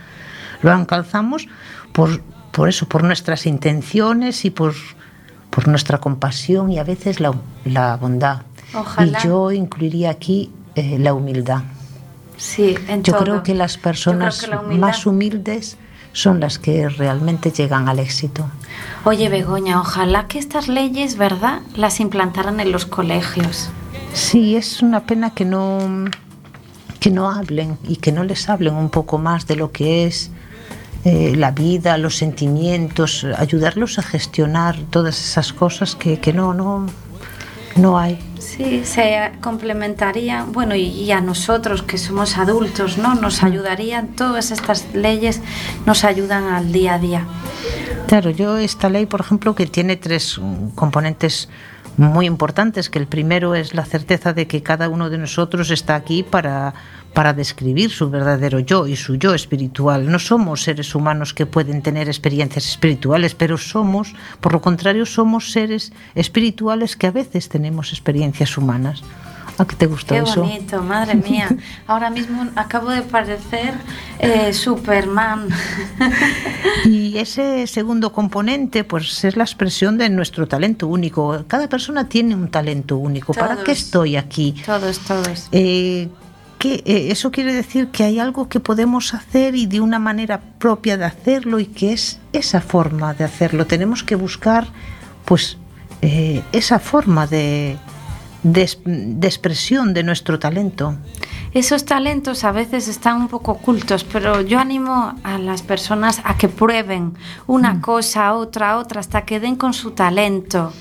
Lo 0.63 0.71
alcanzamos 0.71 1.47
por, 1.91 2.21
por 2.51 2.67
eso, 2.67 2.87
por 2.87 3.03
nuestras 3.03 3.45
intenciones 3.45 4.43
y 4.45 4.49
por, 4.49 4.73
por 5.55 5.69
nuestra 5.69 5.99
compasión 5.99 6.69
y 6.69 6.79
a 6.79 6.83
veces 6.83 7.21
la, 7.21 7.33
la 7.63 7.95
bondad. 7.95 8.41
Ojalá. 8.73 9.19
Y 9.19 9.23
yo 9.25 9.53
incluiría 9.53 10.09
aquí 10.09 10.51
eh, 10.75 10.99
la 10.99 11.13
humildad. 11.13 11.61
Sí, 12.35 12.75
en 12.89 13.03
yo 13.03 13.13
todo. 13.13 13.23
creo 13.23 13.43
que 13.43 13.55
las 13.55 13.77
personas 13.77 14.41
que 14.41 14.47
la 14.47 14.59
humildad... 14.59 14.87
más 14.87 15.05
humildes 15.05 15.77
son 16.11 16.41
las 16.41 16.59
que 16.59 16.89
realmente 16.89 17.51
llegan 17.51 17.87
al 17.87 17.99
éxito. 17.99 18.45
Oye, 19.05 19.29
Begoña, 19.29 19.79
ojalá 19.79 20.27
que 20.27 20.39
estas 20.39 20.67
leyes, 20.67 21.17
¿verdad?, 21.17 21.61
las 21.75 22.01
implantaran 22.01 22.59
en 22.59 22.73
los 22.73 22.85
colegios. 22.85 23.69
Sí, 24.11 24.57
es 24.57 24.81
una 24.81 25.05
pena 25.05 25.33
que 25.33 25.45
no, 25.45 25.79
que 26.99 27.11
no 27.11 27.31
hablen 27.31 27.77
y 27.87 27.97
que 27.97 28.11
no 28.11 28.25
les 28.25 28.49
hablen 28.49 28.75
un 28.75 28.89
poco 28.89 29.17
más 29.17 29.47
de 29.47 29.55
lo 29.55 29.71
que 29.71 30.05
es 30.05 30.31
eh, 31.05 31.35
la 31.35 31.51
vida, 31.51 31.99
los 31.99 32.17
sentimientos, 32.17 33.23
ayudarlos 33.37 33.99
a 33.99 34.01
gestionar 34.01 34.75
todas 34.89 35.23
esas 35.23 35.53
cosas 35.53 35.95
que, 35.95 36.19
que 36.19 36.33
no, 36.33 36.55
no, 36.55 36.87
no 37.75 37.99
hay. 37.99 38.19
Sí, 38.39 38.81
se 38.85 39.31
complementaría, 39.39 40.45
bueno, 40.51 40.73
y, 40.73 40.81
y, 40.87 41.11
a 41.11 41.21
nosotros 41.21 41.83
que 41.83 41.99
somos 41.99 42.39
adultos, 42.39 42.97
¿no? 42.97 43.13
Nos 43.13 43.43
ayudarían, 43.43 44.15
todas 44.15 44.49
estas 44.49 44.95
leyes 44.95 45.41
nos 45.85 46.03
ayudan 46.03 46.45
al 46.45 46.71
día 46.71 46.95
a 46.95 46.99
día. 46.99 47.27
Claro, 48.07 48.31
yo 48.31 48.57
esta 48.57 48.89
ley, 48.89 49.05
por 49.05 49.21
ejemplo, 49.21 49.53
que 49.53 49.67
tiene 49.67 49.97
tres 49.97 50.41
componentes 50.73 51.49
muy 51.97 52.25
importantes, 52.25 52.89
que 52.89 52.99
el 52.99 53.07
primero 53.07 53.55
es 53.55 53.73
la 53.73 53.85
certeza 53.85 54.33
de 54.33 54.47
que 54.47 54.63
cada 54.63 54.89
uno 54.89 55.09
de 55.09 55.17
nosotros 55.17 55.71
está 55.71 55.95
aquí 55.95 56.23
para, 56.23 56.73
para 57.13 57.33
describir 57.33 57.89
su 57.89 58.09
verdadero 58.09 58.59
yo 58.59 58.87
y 58.87 58.95
su 58.95 59.15
yo 59.15 59.33
espiritual. 59.33 60.11
No 60.11 60.19
somos 60.19 60.63
seres 60.63 60.93
humanos 60.95 61.33
que 61.33 61.45
pueden 61.45 61.81
tener 61.81 62.07
experiencias 62.07 62.67
espirituales, 62.67 63.35
pero 63.35 63.57
somos, 63.57 64.13
por 64.41 64.53
lo 64.53 64.61
contrario, 64.61 65.05
somos 65.05 65.51
seres 65.51 65.93
espirituales 66.13 66.95
que 66.95 67.07
a 67.07 67.11
veces 67.11 67.49
tenemos 67.49 67.91
experiencias 67.91 68.57
humanas. 68.57 69.01
¿A 69.57 69.65
qué 69.65 69.75
te 69.75 69.85
gustó 69.85 70.15
Qué 70.15 70.21
eso? 70.21 70.41
bonito, 70.41 70.81
madre 70.81 71.15
mía. 71.29 71.49
Ahora 71.87 72.09
mismo 72.09 72.47
acabo 72.55 72.89
de 72.89 73.01
parecer 73.01 73.73
eh, 74.19 74.53
Superman. 74.53 75.47
y 76.85 77.17
ese 77.17 77.67
segundo 77.67 78.11
componente, 78.11 78.83
pues 78.83 79.23
es 79.23 79.37
la 79.37 79.43
expresión 79.43 79.97
de 79.97 80.09
nuestro 80.09 80.47
talento 80.47 80.87
único. 80.87 81.43
Cada 81.47 81.69
persona 81.69 82.09
tiene 82.09 82.35
un 82.35 82.49
talento 82.49 82.97
único. 82.97 83.33
Todos, 83.33 83.47
¿Para 83.47 83.63
qué 83.63 83.71
estoy 83.71 84.17
aquí? 84.17 84.55
Todos, 84.65 84.99
todos. 84.99 85.47
Eh, 85.51 86.09
que 86.59 86.83
eh, 86.85 87.11
eso 87.11 87.31
quiere 87.31 87.53
decir 87.53 87.87
que 87.89 88.03
hay 88.03 88.19
algo 88.19 88.49
que 88.49 88.59
podemos 88.59 89.13
hacer 89.13 89.55
y 89.55 89.65
de 89.65 89.81
una 89.81 89.99
manera 89.99 90.41
propia 90.59 90.97
de 90.97 91.05
hacerlo 91.05 91.59
y 91.59 91.65
que 91.65 91.93
es 91.93 92.19
esa 92.33 92.61
forma 92.61 93.13
de 93.13 93.23
hacerlo. 93.23 93.65
Tenemos 93.67 94.03
que 94.03 94.15
buscar, 94.15 94.67
pues, 95.25 95.57
eh, 96.01 96.43
esa 96.51 96.79
forma 96.79 97.27
de, 97.27 97.77
de, 98.45 98.69
de, 98.85 99.27
expresión 99.27 99.95
de 99.95 100.03
nuestro 100.03 100.37
talento. 100.37 100.95
Esos 101.51 101.83
talentos 101.83 102.43
a 102.43 102.51
veces 102.51 102.87
están 102.87 103.17
un 103.21 103.27
poco 103.27 103.53
ocultos, 103.53 104.03
pero 104.03 104.41
yo 104.41 104.59
animo 104.59 105.15
a 105.23 105.39
las 105.39 105.63
personas 105.63 106.21
a 106.23 106.37
que 106.37 106.47
prueben 106.47 107.13
una 107.47 107.73
mm. 107.73 107.81
cosa, 107.81 108.35
otra, 108.35 108.77
otra, 108.77 108.99
hasta 108.99 109.25
que 109.25 109.39
den 109.39 109.55
con 109.55 109.73
su 109.73 109.91
talento 109.91 110.71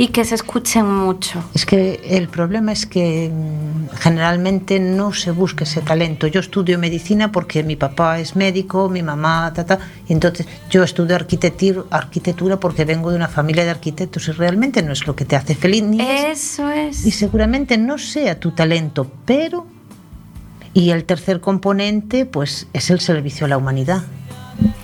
y 0.00 0.08
que 0.08 0.24
se 0.24 0.34
escuchen 0.34 0.90
mucho. 0.90 1.44
Es 1.52 1.66
que 1.66 2.00
el 2.02 2.28
problema 2.28 2.72
es 2.72 2.86
que 2.86 3.30
mm, 3.30 3.94
generalmente 3.96 4.80
no 4.80 5.12
se 5.12 5.30
busca 5.30 5.64
ese 5.64 5.82
talento. 5.82 6.26
Yo 6.26 6.40
estudio 6.40 6.78
medicina 6.78 7.30
porque 7.30 7.62
mi 7.62 7.76
papá 7.76 8.18
es 8.18 8.34
médico, 8.34 8.88
mi 8.88 9.02
mamá, 9.02 9.52
ta, 9.54 9.66
ta, 9.66 9.78
y 10.08 10.14
entonces 10.14 10.46
yo 10.70 10.82
estudio 10.84 11.16
arquitectura 11.16 12.58
porque 12.58 12.86
vengo 12.86 13.10
de 13.10 13.16
una 13.16 13.28
familia 13.28 13.64
de 13.64 13.72
arquitectos 13.72 14.26
y 14.28 14.32
realmente 14.32 14.82
no 14.82 14.94
es 14.94 15.06
lo 15.06 15.14
que 15.14 15.26
te 15.26 15.36
hace 15.36 15.54
feliz. 15.54 15.82
Ni 15.82 16.00
Eso 16.00 16.70
es. 16.70 17.04
Y 17.04 17.10
seguramente 17.10 17.76
no 17.76 17.98
sea 17.98 18.40
tu 18.40 18.52
talento, 18.52 19.06
pero... 19.26 19.66
Y 20.72 20.92
el 20.92 21.04
tercer 21.04 21.40
componente, 21.42 22.24
pues, 22.24 22.68
es 22.72 22.88
el 22.88 23.00
servicio 23.00 23.44
a 23.44 23.50
la 23.50 23.58
humanidad. 23.58 24.04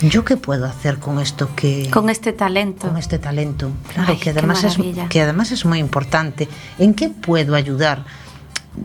¿Yo 0.00 0.24
qué 0.24 0.36
puedo 0.36 0.66
hacer 0.66 0.98
con 0.98 1.20
esto 1.20 1.50
que 1.54 1.90
con 1.90 2.08
este 2.10 2.32
talento? 2.32 2.88
Con 2.88 2.96
este 2.96 3.18
talento, 3.18 3.70
claro, 3.92 4.12
Ay, 4.12 4.18
que 4.18 4.30
además 4.30 4.64
es 4.64 4.78
que 5.08 5.20
además 5.20 5.52
es 5.52 5.64
muy 5.64 5.78
importante. 5.78 6.48
¿En 6.78 6.94
qué 6.94 7.08
puedo 7.08 7.54
ayudar? 7.54 8.04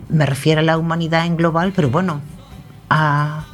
Me 0.10 0.26
refiero 0.26 0.62
a 0.62 0.64
la 0.64 0.78
humanidad 0.78 1.26
en 1.26 1.38
global, 1.38 1.74
pero 1.76 1.90
bueno, 1.90 2.22
a 2.90 3.46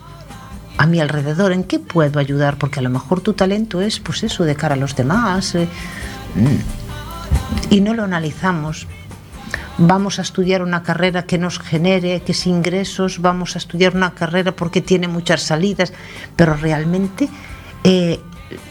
a 0.77 0.85
mi 0.85 0.99
alrededor, 0.99 1.51
¿en 1.51 1.63
qué 1.63 1.79
puedo 1.79 2.19
ayudar? 2.19 2.57
Porque 2.57 2.79
a 2.79 2.83
lo 2.83 2.89
mejor 2.89 3.21
tu 3.21 3.33
talento 3.33 3.81
es 3.81 3.99
pues 3.99 4.23
eso 4.23 4.43
de 4.45 4.55
cara 4.55 4.75
a 4.75 4.77
los 4.77 4.95
demás 4.95 5.55
eh, 5.55 5.67
y 7.69 7.81
no 7.81 7.93
lo 7.93 8.03
analizamos 8.03 8.87
vamos 9.77 10.19
a 10.19 10.21
estudiar 10.21 10.61
una 10.61 10.83
carrera 10.83 11.23
que 11.23 11.37
nos 11.37 11.59
genere 11.59 12.21
que 12.21 12.31
es 12.31 12.47
ingresos, 12.47 13.21
vamos 13.21 13.55
a 13.55 13.59
estudiar 13.59 13.95
una 13.95 14.11
carrera 14.11 14.51
porque 14.51 14.81
tiene 14.81 15.07
muchas 15.07 15.41
salidas, 15.41 15.93
pero 16.35 16.55
realmente 16.55 17.29
eh, 17.83 18.19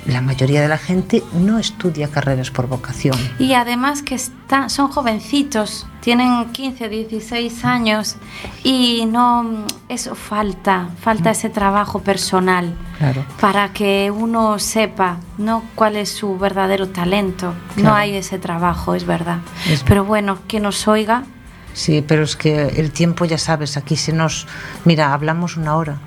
la 0.06 0.20
mayoría 0.22 0.62
de 0.62 0.68
la 0.68 0.78
gente 0.78 1.22
no 1.34 1.58
estudia 1.58 2.08
carreras 2.08 2.50
por 2.50 2.66
vocación. 2.66 3.16
Y 3.38 3.52
además 3.54 4.02
que 4.02 4.14
están, 4.14 4.70
son 4.70 4.88
jovencitos, 4.88 5.86
tienen 6.00 6.46
15, 6.52 6.88
16 6.88 7.64
años 7.64 8.16
y 8.64 9.04
no 9.06 9.66
eso 9.88 10.14
falta, 10.14 10.88
falta 11.00 11.30
ese 11.30 11.50
trabajo 11.50 12.00
personal 12.00 12.74
Claro. 12.98 13.24
para 13.40 13.72
que 13.74 14.10
uno 14.10 14.58
sepa 14.58 15.18
no 15.36 15.62
cuál 15.74 15.96
es 15.96 16.10
su 16.10 16.38
verdadero 16.38 16.88
talento. 16.88 17.52
No 17.76 17.94
hay 17.94 18.14
ese 18.16 18.38
trabajo, 18.38 18.94
es 18.94 19.04
verdad. 19.04 19.38
Es- 19.68 19.82
Pero 19.82 20.04
bueno, 20.04 20.38
que 20.48 20.58
nos 20.60 20.88
oiga. 20.88 21.24
Sí, 21.74 22.02
pero 22.06 22.22
es 22.22 22.36
que 22.36 22.68
el 22.68 22.90
tiempo, 22.92 23.26
ya 23.26 23.36
sabes, 23.36 23.76
aquí 23.76 23.96
se 23.96 24.14
nos... 24.14 24.46
Mira, 24.86 25.12
hablamos 25.12 25.58
una 25.58 25.76
hora, 25.76 25.98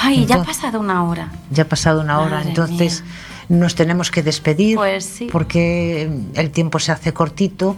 Ay, 0.00 0.26
ya 0.26 0.36
ha 0.36 0.44
pasado 0.44 0.80
una 0.80 1.04
hora. 1.04 1.28
ya 1.50 1.64
ha 1.64 1.68
pasado 1.68 2.00
una 2.00 2.20
hora, 2.20 2.42
entonces 2.42 3.04
nos 3.48 3.74
tenemos 3.74 4.10
que 4.10 4.22
despedir 4.22 4.76
Pues 4.76 5.04
sí. 5.04 5.28
porque 5.30 6.10
el 6.34 6.50
tiempo 6.50 6.78
se 6.78 6.92
hace 6.92 7.12
cortito. 7.12 7.76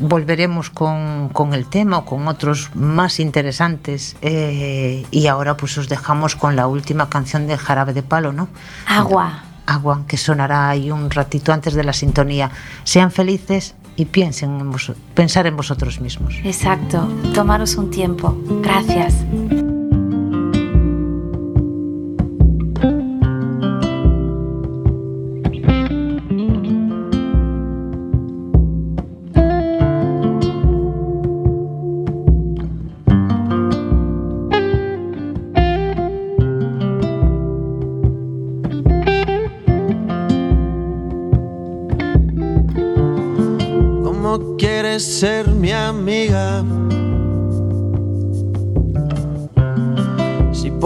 Volveremos 0.00 0.70
con, 0.70 1.30
con 1.32 1.54
el 1.54 1.66
tema 1.66 1.98
o 1.98 2.04
con 2.04 2.26
otros 2.28 2.70
más 2.74 3.20
interesantes 3.20 4.16
eh, 4.20 5.06
y 5.10 5.26
ahora 5.28 5.56
pues 5.56 5.78
os 5.78 5.88
dejamos 5.88 6.34
con 6.36 6.56
la 6.56 6.66
última 6.66 7.08
canción 7.08 7.46
de 7.46 7.56
Jarabe 7.56 7.92
de 7.94 8.02
Palo, 8.02 8.32
¿no? 8.32 8.48
Agua. 8.86 9.44
Agua, 9.66 10.02
que 10.06 10.16
sonará 10.16 10.68
ahí 10.68 10.90
un 10.90 11.10
ratito 11.10 11.52
antes 11.52 11.74
de 11.74 11.84
la 11.84 11.92
sintonía. 11.92 12.50
Sean 12.84 13.10
felices 13.10 13.74
y 13.96 14.04
piensen 14.06 14.60
en 14.60 14.72
pensar 15.14 15.46
en 15.46 15.56
vosotros 15.56 16.00
mismos. 16.00 16.34
Exacto. 16.44 17.08
Tomaros 17.32 17.76
un 17.76 17.90
tiempo. 17.90 18.36
Gracias. 18.62 19.14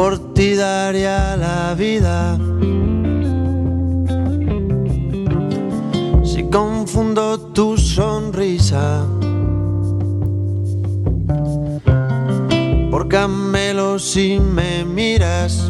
Por 0.00 0.32
ti 0.32 0.54
daría 0.54 1.36
la 1.36 1.74
vida. 1.74 2.38
Si 6.24 6.42
confundo 6.44 7.38
tu 7.52 7.76
sonrisa. 7.76 9.04
Por 12.90 13.08
camelo 13.08 13.98
si 13.98 14.40
me 14.40 14.86
miras. 14.86 15.69